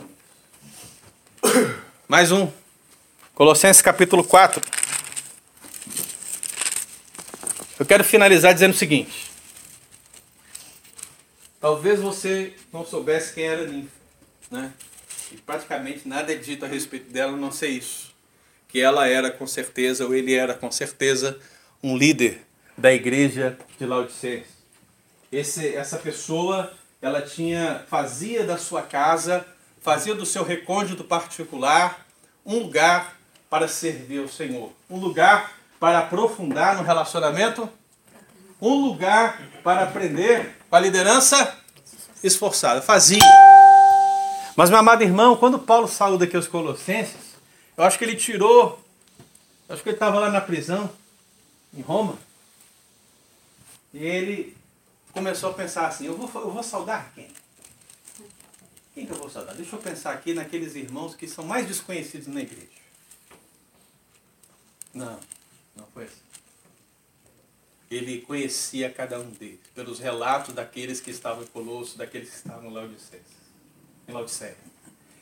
Mais 2.09 2.33
um. 2.33 2.51
Colossenses 3.37 3.81
capítulo 3.81 4.25
4. 4.25 4.61
Eu 7.79 7.87
quero 7.87 8.03
finalizar 8.03 8.53
dizendo 8.53 8.73
o 8.73 8.77
seguinte. 8.77 9.31
Talvez 11.61 12.01
você 12.01 12.53
não 12.73 12.85
soubesse 12.85 13.33
quem 13.33 13.45
era 13.45 13.65
Ninfa, 13.65 13.93
né? 14.51 14.73
E 15.31 15.37
praticamente 15.37 16.09
nada 16.09 16.33
é 16.33 16.37
dito 16.37 16.65
a 16.65 16.69
respeito 16.69 17.13
dela, 17.13 17.35
a 17.35 17.37
não 17.37 17.53
sei 17.53 17.71
isso. 17.79 18.13
Que 18.67 18.81
ela 18.81 19.07
era 19.07 19.31
com 19.31 19.47
certeza, 19.47 20.05
ou 20.05 20.13
ele 20.13 20.35
era 20.35 20.53
com 20.53 20.73
certeza, 20.73 21.41
um 21.83 21.97
líder 21.97 22.47
da 22.77 22.93
igreja 22.93 23.59
de 23.79 23.87
Laodiceia. 23.87 24.45
Esse, 25.33 25.75
essa 25.75 25.99
pessoa, 25.99 26.73
ela 27.01 27.23
tinha, 27.23 27.85
fazia 27.89 28.45
da 28.45 28.59
sua 28.59 28.83
casa, 28.83 29.47
fazia 29.81 30.15
do 30.15 30.27
seu 30.27 30.45
recôndito 30.45 31.05
particular 31.05 32.07
um 32.45 32.59
lugar 32.59 33.17
para 33.49 33.69
servir 33.69 34.21
ao 34.21 34.29
Senhor, 34.29 34.73
um 34.89 34.97
lugar 34.97 35.53
para 35.79 36.01
aprofundar 36.01 36.77
no 36.77 36.83
relacionamento, 36.83 37.69
um 38.61 38.75
lugar 38.75 39.41
para 39.63 39.83
aprender 39.83 40.57
com 40.69 40.77
a 40.77 40.81
liderança 40.81 41.57
esforçada. 42.23 42.83
Fazia. 42.83 43.23
Mas, 44.57 44.69
meu 44.69 44.79
amado 44.79 45.03
irmão, 45.03 45.37
quando 45.37 45.59
Paulo 45.59 45.89
saiu 45.89 46.19
daqui 46.19 46.37
aos 46.37 46.47
Colossenses, 46.47 47.35
eu 47.77 47.85
acho 47.85 47.99
que 47.99 48.05
ele 48.05 48.17
tirou, 48.17 48.79
acho 49.69 49.83
que 49.83 49.89
ele 49.89 49.97
estava 49.97 50.19
lá 50.19 50.31
na 50.31 50.41
prisão, 50.41 50.91
em 51.75 51.81
Roma, 51.81 52.19
e 53.93 54.05
ele 54.05 54.57
começou 55.13 55.51
a 55.51 55.55
pensar 55.55 55.89
assim: 55.89 56.07
eu 56.07 56.17
vou, 56.17 56.43
eu 56.43 56.51
vou 56.51 56.63
saudar 56.63 57.13
quem? 57.15 57.29
Quem 58.95 59.07
que 59.07 59.13
eu 59.13 59.17
vou 59.17 59.31
saudar? 59.31 59.55
Deixa 59.55 59.77
eu 59.77 59.81
pensar 59.81 60.13
aqui 60.13 60.35
naqueles 60.35 60.75
irmãos 60.75 61.15
que 61.15 61.27
são 61.27 61.45
mais 61.45 61.67
desconhecidos 61.67 62.27
na 62.27 62.41
igreja. 62.41 62.69
Não, 64.93 65.19
não 65.77 65.87
foi 65.95 66.05
assim. 66.05 66.21
Ele 67.91 68.21
conhecia 68.21 68.91
cada 68.91 69.19
um 69.19 69.31
deles, 69.31 69.61
pelos 69.75 69.99
relatos 69.99 70.55
daqueles 70.55 71.01
que 71.01 71.11
estavam 71.11 71.43
em 71.43 71.47
Colosso, 71.47 71.99
daqueles 71.99 72.31
que 72.31 72.37
estavam 72.37 72.71
em 72.71 74.13
Laodiceia. 74.13 74.57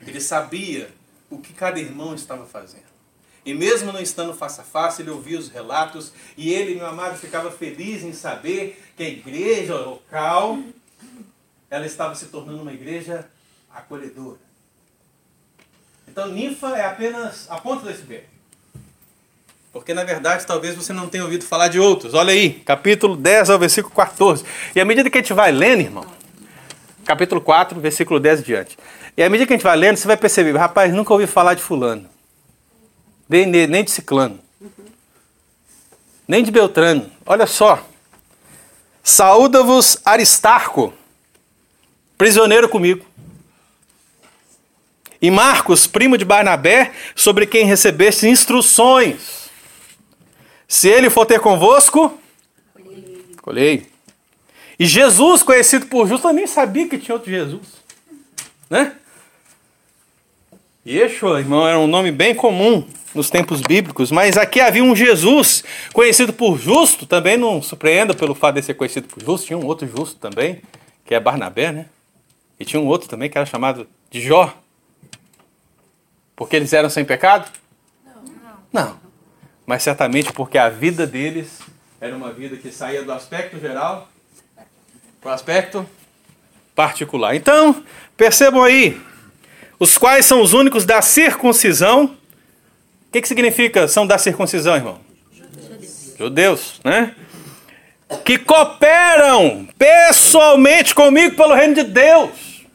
Ele 0.01 0.20
sabia 0.20 0.92
o 1.30 1.38
que 1.38 1.53
cada 1.53 1.78
irmão 1.80 2.14
estava 2.14 2.46
fazendo. 2.46 2.97
E 3.49 3.55
mesmo 3.55 3.90
não 3.90 3.99
estando 3.99 4.34
face 4.34 4.61
a 4.61 4.62
face, 4.62 5.01
ele 5.01 5.11
ouvia 5.11 5.38
os 5.38 5.49
relatos 5.49 6.12
e 6.36 6.53
ele, 6.53 6.74
meu 6.74 6.86
amado, 6.86 7.16
ficava 7.16 7.51
feliz 7.51 8.03
em 8.03 8.12
saber 8.12 8.78
que 8.94 9.03
a 9.03 9.09
igreja 9.09 9.74
local 9.74 10.59
ela 11.70 11.86
estava 11.86 12.14
se 12.14 12.26
tornando 12.26 12.61
uma 12.61 12.74
igreja 12.74 13.26
acolhedora. 13.74 14.36
Então, 16.07 16.28
ninfa 16.28 16.76
é 16.76 16.84
apenas 16.84 17.46
a 17.49 17.57
ponta 17.57 17.84
do 17.84 17.88
iceberg. 17.88 18.26
Porque, 19.72 19.94
na 19.94 20.05
verdade, 20.05 20.46
talvez 20.46 20.74
você 20.74 20.92
não 20.92 21.09
tenha 21.09 21.24
ouvido 21.24 21.42
falar 21.42 21.68
de 21.68 21.80
outros. 21.80 22.12
Olha 22.12 22.34
aí, 22.34 22.51
capítulo 22.51 23.16
10 23.16 23.49
ao 23.49 23.59
versículo 23.59 23.94
14. 23.94 24.44
E 24.76 24.80
à 24.80 24.84
medida 24.84 25.09
que 25.09 25.16
a 25.16 25.22
gente 25.22 25.32
vai 25.32 25.51
lendo, 25.51 25.80
irmão, 25.80 26.05
capítulo 27.03 27.40
4, 27.40 27.80
versículo 27.80 28.20
10 28.20 28.44
diante. 28.44 28.76
E 29.16 29.22
à 29.22 29.30
medida 29.30 29.46
que 29.46 29.55
a 29.55 29.57
gente 29.57 29.64
vai 29.64 29.76
lendo, 29.78 29.96
você 29.96 30.07
vai 30.07 30.18
perceber, 30.18 30.55
rapaz, 30.55 30.92
nunca 30.92 31.14
ouvi 31.14 31.26
falar 31.26 31.55
de 31.55 31.62
fulano. 31.62 32.17
Nem, 33.29 33.51
de 33.51 33.91
ciclano. 33.91 34.41
Nem 36.26 36.43
de 36.43 36.51
Beltrano. 36.51 37.11
Olha 37.26 37.47
só. 37.47 37.87
Saúda-vos 39.03 39.99
Aristarco, 40.05 40.93
prisioneiro 42.16 42.68
comigo. 42.68 43.07
E 45.20 45.31
Marcos, 45.31 45.87
primo 45.87 46.16
de 46.16 46.24
Barnabé, 46.24 46.93
sobre 47.14 47.47
quem 47.47 47.64
recebeste 47.64 48.29
instruções. 48.29 49.51
Se 50.66 50.89
ele 50.89 51.11
for 51.11 51.26
ter 51.26 51.41
convosco, 51.41 52.18
colhei. 53.43 53.91
E 54.79 54.87
Jesus, 54.87 55.43
conhecido 55.43 55.87
por 55.87 56.07
justo, 56.07 56.29
eu 56.29 56.33
nem 56.33 56.47
sabia 56.47 56.87
que 56.87 56.99
tinha 56.99 57.14
outro 57.14 57.31
Jesus. 57.31 57.66
Né? 58.70 58.95
Yeshua, 60.89 61.41
irmão, 61.41 61.68
era 61.68 61.78
um 61.78 61.86
nome 61.86 62.11
bem 62.11 62.34
comum 62.34 62.82
nos 63.14 63.28
tempos 63.28 63.61
bíblicos, 63.61 64.11
mas 64.11 64.39
aqui 64.39 64.59
havia 64.59 64.82
um 64.82 64.97
Jesus 64.97 65.62
conhecido 65.93 66.32
por 66.32 66.59
justo, 66.59 67.05
também 67.05 67.36
não 67.36 67.61
surpreenda 67.61 68.14
pelo 68.14 68.34
fato 68.34 68.55
de 68.55 68.62
ser 68.62 68.72
conhecido 68.72 69.07
por 69.07 69.22
justo, 69.22 69.49
tinha 69.49 69.59
um 69.59 69.66
outro 69.66 69.86
justo 69.86 70.16
também, 70.16 70.62
que 71.05 71.14
é 71.14 71.20
Barnabé, 71.20 71.72
né? 71.72 71.86
E 72.59 72.64
tinha 72.64 72.80
um 72.80 72.86
outro 72.86 73.07
também 73.07 73.28
que 73.28 73.36
era 73.36 73.45
chamado 73.45 73.86
de 74.11 74.22
Jó. 74.22 74.57
Porque 76.34 76.57
eles 76.57 76.72
eram 76.72 76.89
sem 76.89 77.05
pecado? 77.05 77.51
Não. 78.03 78.22
Não. 78.72 79.01
Mas 79.66 79.82
certamente 79.82 80.32
porque 80.32 80.57
a 80.57 80.70
vida 80.70 81.07
deles 81.07 81.61
era 82.01 82.16
uma 82.16 82.32
vida 82.32 82.57
que 82.57 82.72
saía 82.72 83.03
do 83.03 83.12
aspecto 83.12 83.61
geral 83.61 84.09
para 85.20 85.32
o 85.32 85.34
aspecto 85.34 85.86
particular. 86.74 87.34
Então, 87.34 87.84
percebam 88.16 88.62
aí, 88.62 88.99
os 89.79 89.97
quais 89.97 90.26
são 90.26 90.41
os 90.41 90.53
únicos 90.53 90.85
da 90.85 91.01
circuncisão. 91.01 92.05
O 92.07 93.12
que, 93.12 93.20
que 93.22 93.29
significa 93.29 93.89
são 93.89 94.07
da 94.07 94.18
circuncisão, 94.18 94.74
irmão? 94.74 95.01
Judeus, 96.18 96.81
né? 96.85 97.14
Que 98.24 98.39
cooperam 98.39 99.68
pessoalmente 99.79 100.95
comigo 100.95 101.37
pelo 101.37 101.55
reino 101.55 101.74
de 101.74 101.85
Deus. 101.85 102.66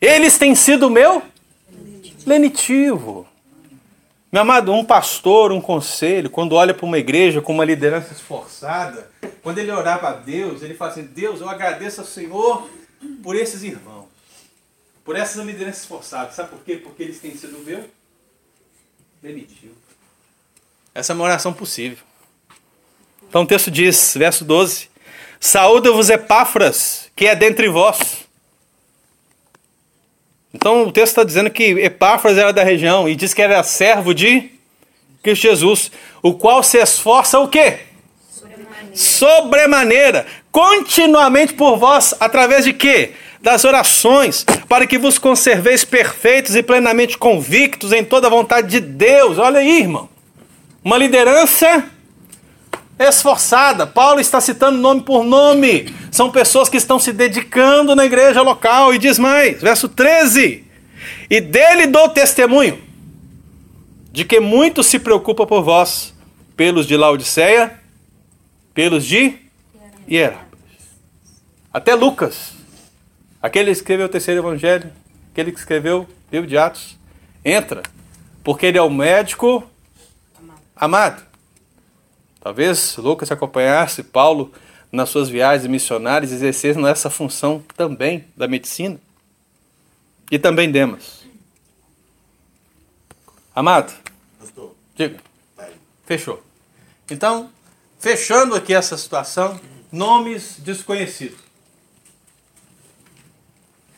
Eles 0.00 0.38
têm 0.38 0.54
sido 0.54 0.90
meu 0.90 1.22
lenitivo. 2.24 3.26
Meu 4.30 4.42
amado, 4.42 4.72
um 4.72 4.84
pastor, 4.84 5.52
um 5.52 5.60
conselho, 5.60 6.28
quando 6.28 6.54
olha 6.54 6.74
para 6.74 6.84
uma 6.84 6.98
igreja 6.98 7.40
com 7.40 7.52
uma 7.52 7.64
liderança 7.64 8.12
esforçada, 8.12 9.08
quando 9.42 9.58
ele 9.58 9.70
orar 9.70 9.98
para 9.98 10.12
Deus, 10.16 10.62
ele 10.62 10.74
fala 10.74 10.90
assim: 10.90 11.04
Deus, 11.04 11.40
eu 11.40 11.48
agradeço 11.48 12.00
ao 12.00 12.06
Senhor 12.06 12.68
por 13.22 13.36
esses 13.36 13.62
irmãos, 13.62 14.05
por 15.06 15.16
essas 15.16 15.42
lideranças 15.46 15.82
esforçadas. 15.82 16.34
Sabe 16.34 16.50
por 16.50 16.58
quê? 16.64 16.76
Porque 16.76 17.04
eles 17.04 17.20
têm 17.20 17.34
sido 17.36 17.60
meu 17.60 17.88
lenitivo. 19.22 19.74
Essa 20.92 21.12
é 21.12 21.14
uma 21.14 21.24
oração 21.24 21.52
possível. 21.52 21.98
Então 23.28 23.42
o 23.42 23.46
texto 23.46 23.70
diz, 23.70 24.14
verso 24.16 24.44
12: 24.44 24.90
Saúda-vos 25.38 26.10
Epáfras, 26.10 27.10
que 27.14 27.26
é 27.26 27.36
dentre 27.36 27.68
vós. 27.68 28.26
Então 30.52 30.82
o 30.82 30.92
texto 30.92 31.12
está 31.12 31.24
dizendo 31.24 31.50
que 31.50 31.64
Epáfras 31.64 32.36
era 32.36 32.52
da 32.52 32.64
região 32.64 33.08
e 33.08 33.14
diz 33.14 33.32
que 33.32 33.42
era 33.42 33.62
servo 33.62 34.12
de 34.12 34.50
Cristo 35.22 35.42
Jesus, 35.42 35.92
o 36.22 36.34
qual 36.34 36.62
se 36.62 36.78
esforça 36.78 37.38
o 37.38 37.48
quê? 37.48 37.80
Sobremaneira, 38.94 40.26
continuamente 40.50 41.52
por 41.52 41.76
vós, 41.76 42.14
através 42.18 42.64
de 42.64 42.72
quê? 42.72 43.12
Das 43.46 43.64
orações, 43.64 44.44
para 44.68 44.88
que 44.88 44.98
vos 44.98 45.18
conserveis 45.18 45.84
perfeitos 45.84 46.56
e 46.56 46.64
plenamente 46.64 47.16
convictos 47.16 47.92
em 47.92 48.02
toda 48.02 48.26
a 48.26 48.30
vontade 48.30 48.66
de 48.66 48.80
Deus. 48.80 49.38
Olha 49.38 49.60
aí, 49.60 49.82
irmão. 49.82 50.08
Uma 50.82 50.98
liderança 50.98 51.84
esforçada. 52.98 53.86
Paulo 53.86 54.18
está 54.18 54.40
citando 54.40 54.78
nome 54.78 55.02
por 55.02 55.22
nome. 55.22 55.94
São 56.10 56.28
pessoas 56.28 56.68
que 56.68 56.76
estão 56.76 56.98
se 56.98 57.12
dedicando 57.12 57.94
na 57.94 58.04
igreja 58.04 58.42
local. 58.42 58.92
E 58.92 58.98
diz 58.98 59.16
mais, 59.16 59.62
verso 59.62 59.88
13: 59.88 60.64
E 61.30 61.40
dele 61.40 61.86
dou 61.86 62.08
testemunho 62.08 62.82
de 64.10 64.24
que 64.24 64.40
muito 64.40 64.82
se 64.82 64.98
preocupa 64.98 65.46
por 65.46 65.62
vós, 65.62 66.12
pelos 66.56 66.84
de 66.84 66.96
Laodiceia, 66.96 67.78
pelos 68.74 69.06
de 69.06 69.36
Hierápolis. 70.10 70.48
Até 71.72 71.94
Lucas, 71.94 72.55
aquele 73.40 73.70
que 73.70 73.76
escreveu 73.76 74.06
o 74.06 74.08
terceiro 74.08 74.40
evangelho, 74.40 74.90
aquele 75.32 75.52
que 75.52 75.58
escreveu 75.58 76.02
o 76.02 76.08
livro 76.32 76.48
de 76.48 76.56
Atos, 76.56 76.96
entra, 77.44 77.82
porque 78.42 78.66
ele 78.66 78.78
é 78.78 78.82
o 78.82 78.90
médico 78.90 79.68
amado. 80.74 81.24
Talvez 82.40 82.96
Lucas 82.96 83.32
acompanhasse 83.32 84.02
Paulo 84.02 84.52
nas 84.90 85.08
suas 85.08 85.28
viagens 85.28 85.68
missionárias, 85.68 86.32
exercendo 86.32 86.86
essa 86.86 87.10
função 87.10 87.62
também 87.76 88.24
da 88.36 88.46
medicina. 88.46 88.98
E 90.30 90.38
também 90.38 90.70
Demas. 90.70 91.24
Amado, 93.54 93.92
Pastor, 94.38 94.74
diga. 94.94 95.18
Fechou. 96.04 96.42
Então, 97.10 97.50
fechando 97.98 98.54
aqui 98.54 98.72
essa 98.74 98.96
situação, 98.96 99.60
nomes 99.90 100.56
desconhecidos. 100.58 101.45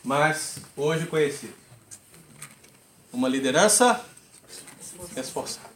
Mas 0.09 0.57
hoje 0.75 1.05
conhecidos. 1.05 1.55
Uma 3.13 3.29
liderança 3.29 4.03
esforçada. 5.15 5.69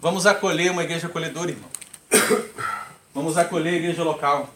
Vamos 0.00 0.24
acolher 0.24 0.70
uma 0.70 0.84
igreja 0.84 1.06
acolhedora, 1.06 1.50
irmão. 1.50 1.68
Vamos 3.12 3.36
acolher 3.36 3.74
a 3.74 3.76
igreja 3.76 4.02
local. 4.02 4.48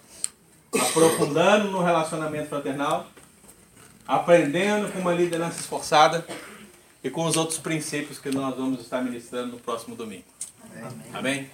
Aprofundando 0.80 1.70
no 1.70 1.82
relacionamento 1.82 2.48
fraternal, 2.48 3.06
aprendendo 4.06 4.90
com 4.90 4.98
uma 4.98 5.12
liderança 5.12 5.60
esforçada 5.60 6.26
e 7.02 7.10
com 7.10 7.26
os 7.26 7.36
outros 7.36 7.58
princípios 7.58 8.18
que 8.18 8.30
nós 8.30 8.56
vamos 8.56 8.80
estar 8.80 9.02
ministrando 9.02 9.52
no 9.52 9.58
próximo 9.58 9.94
domingo. 9.94 10.24
Amém? 11.12 11.50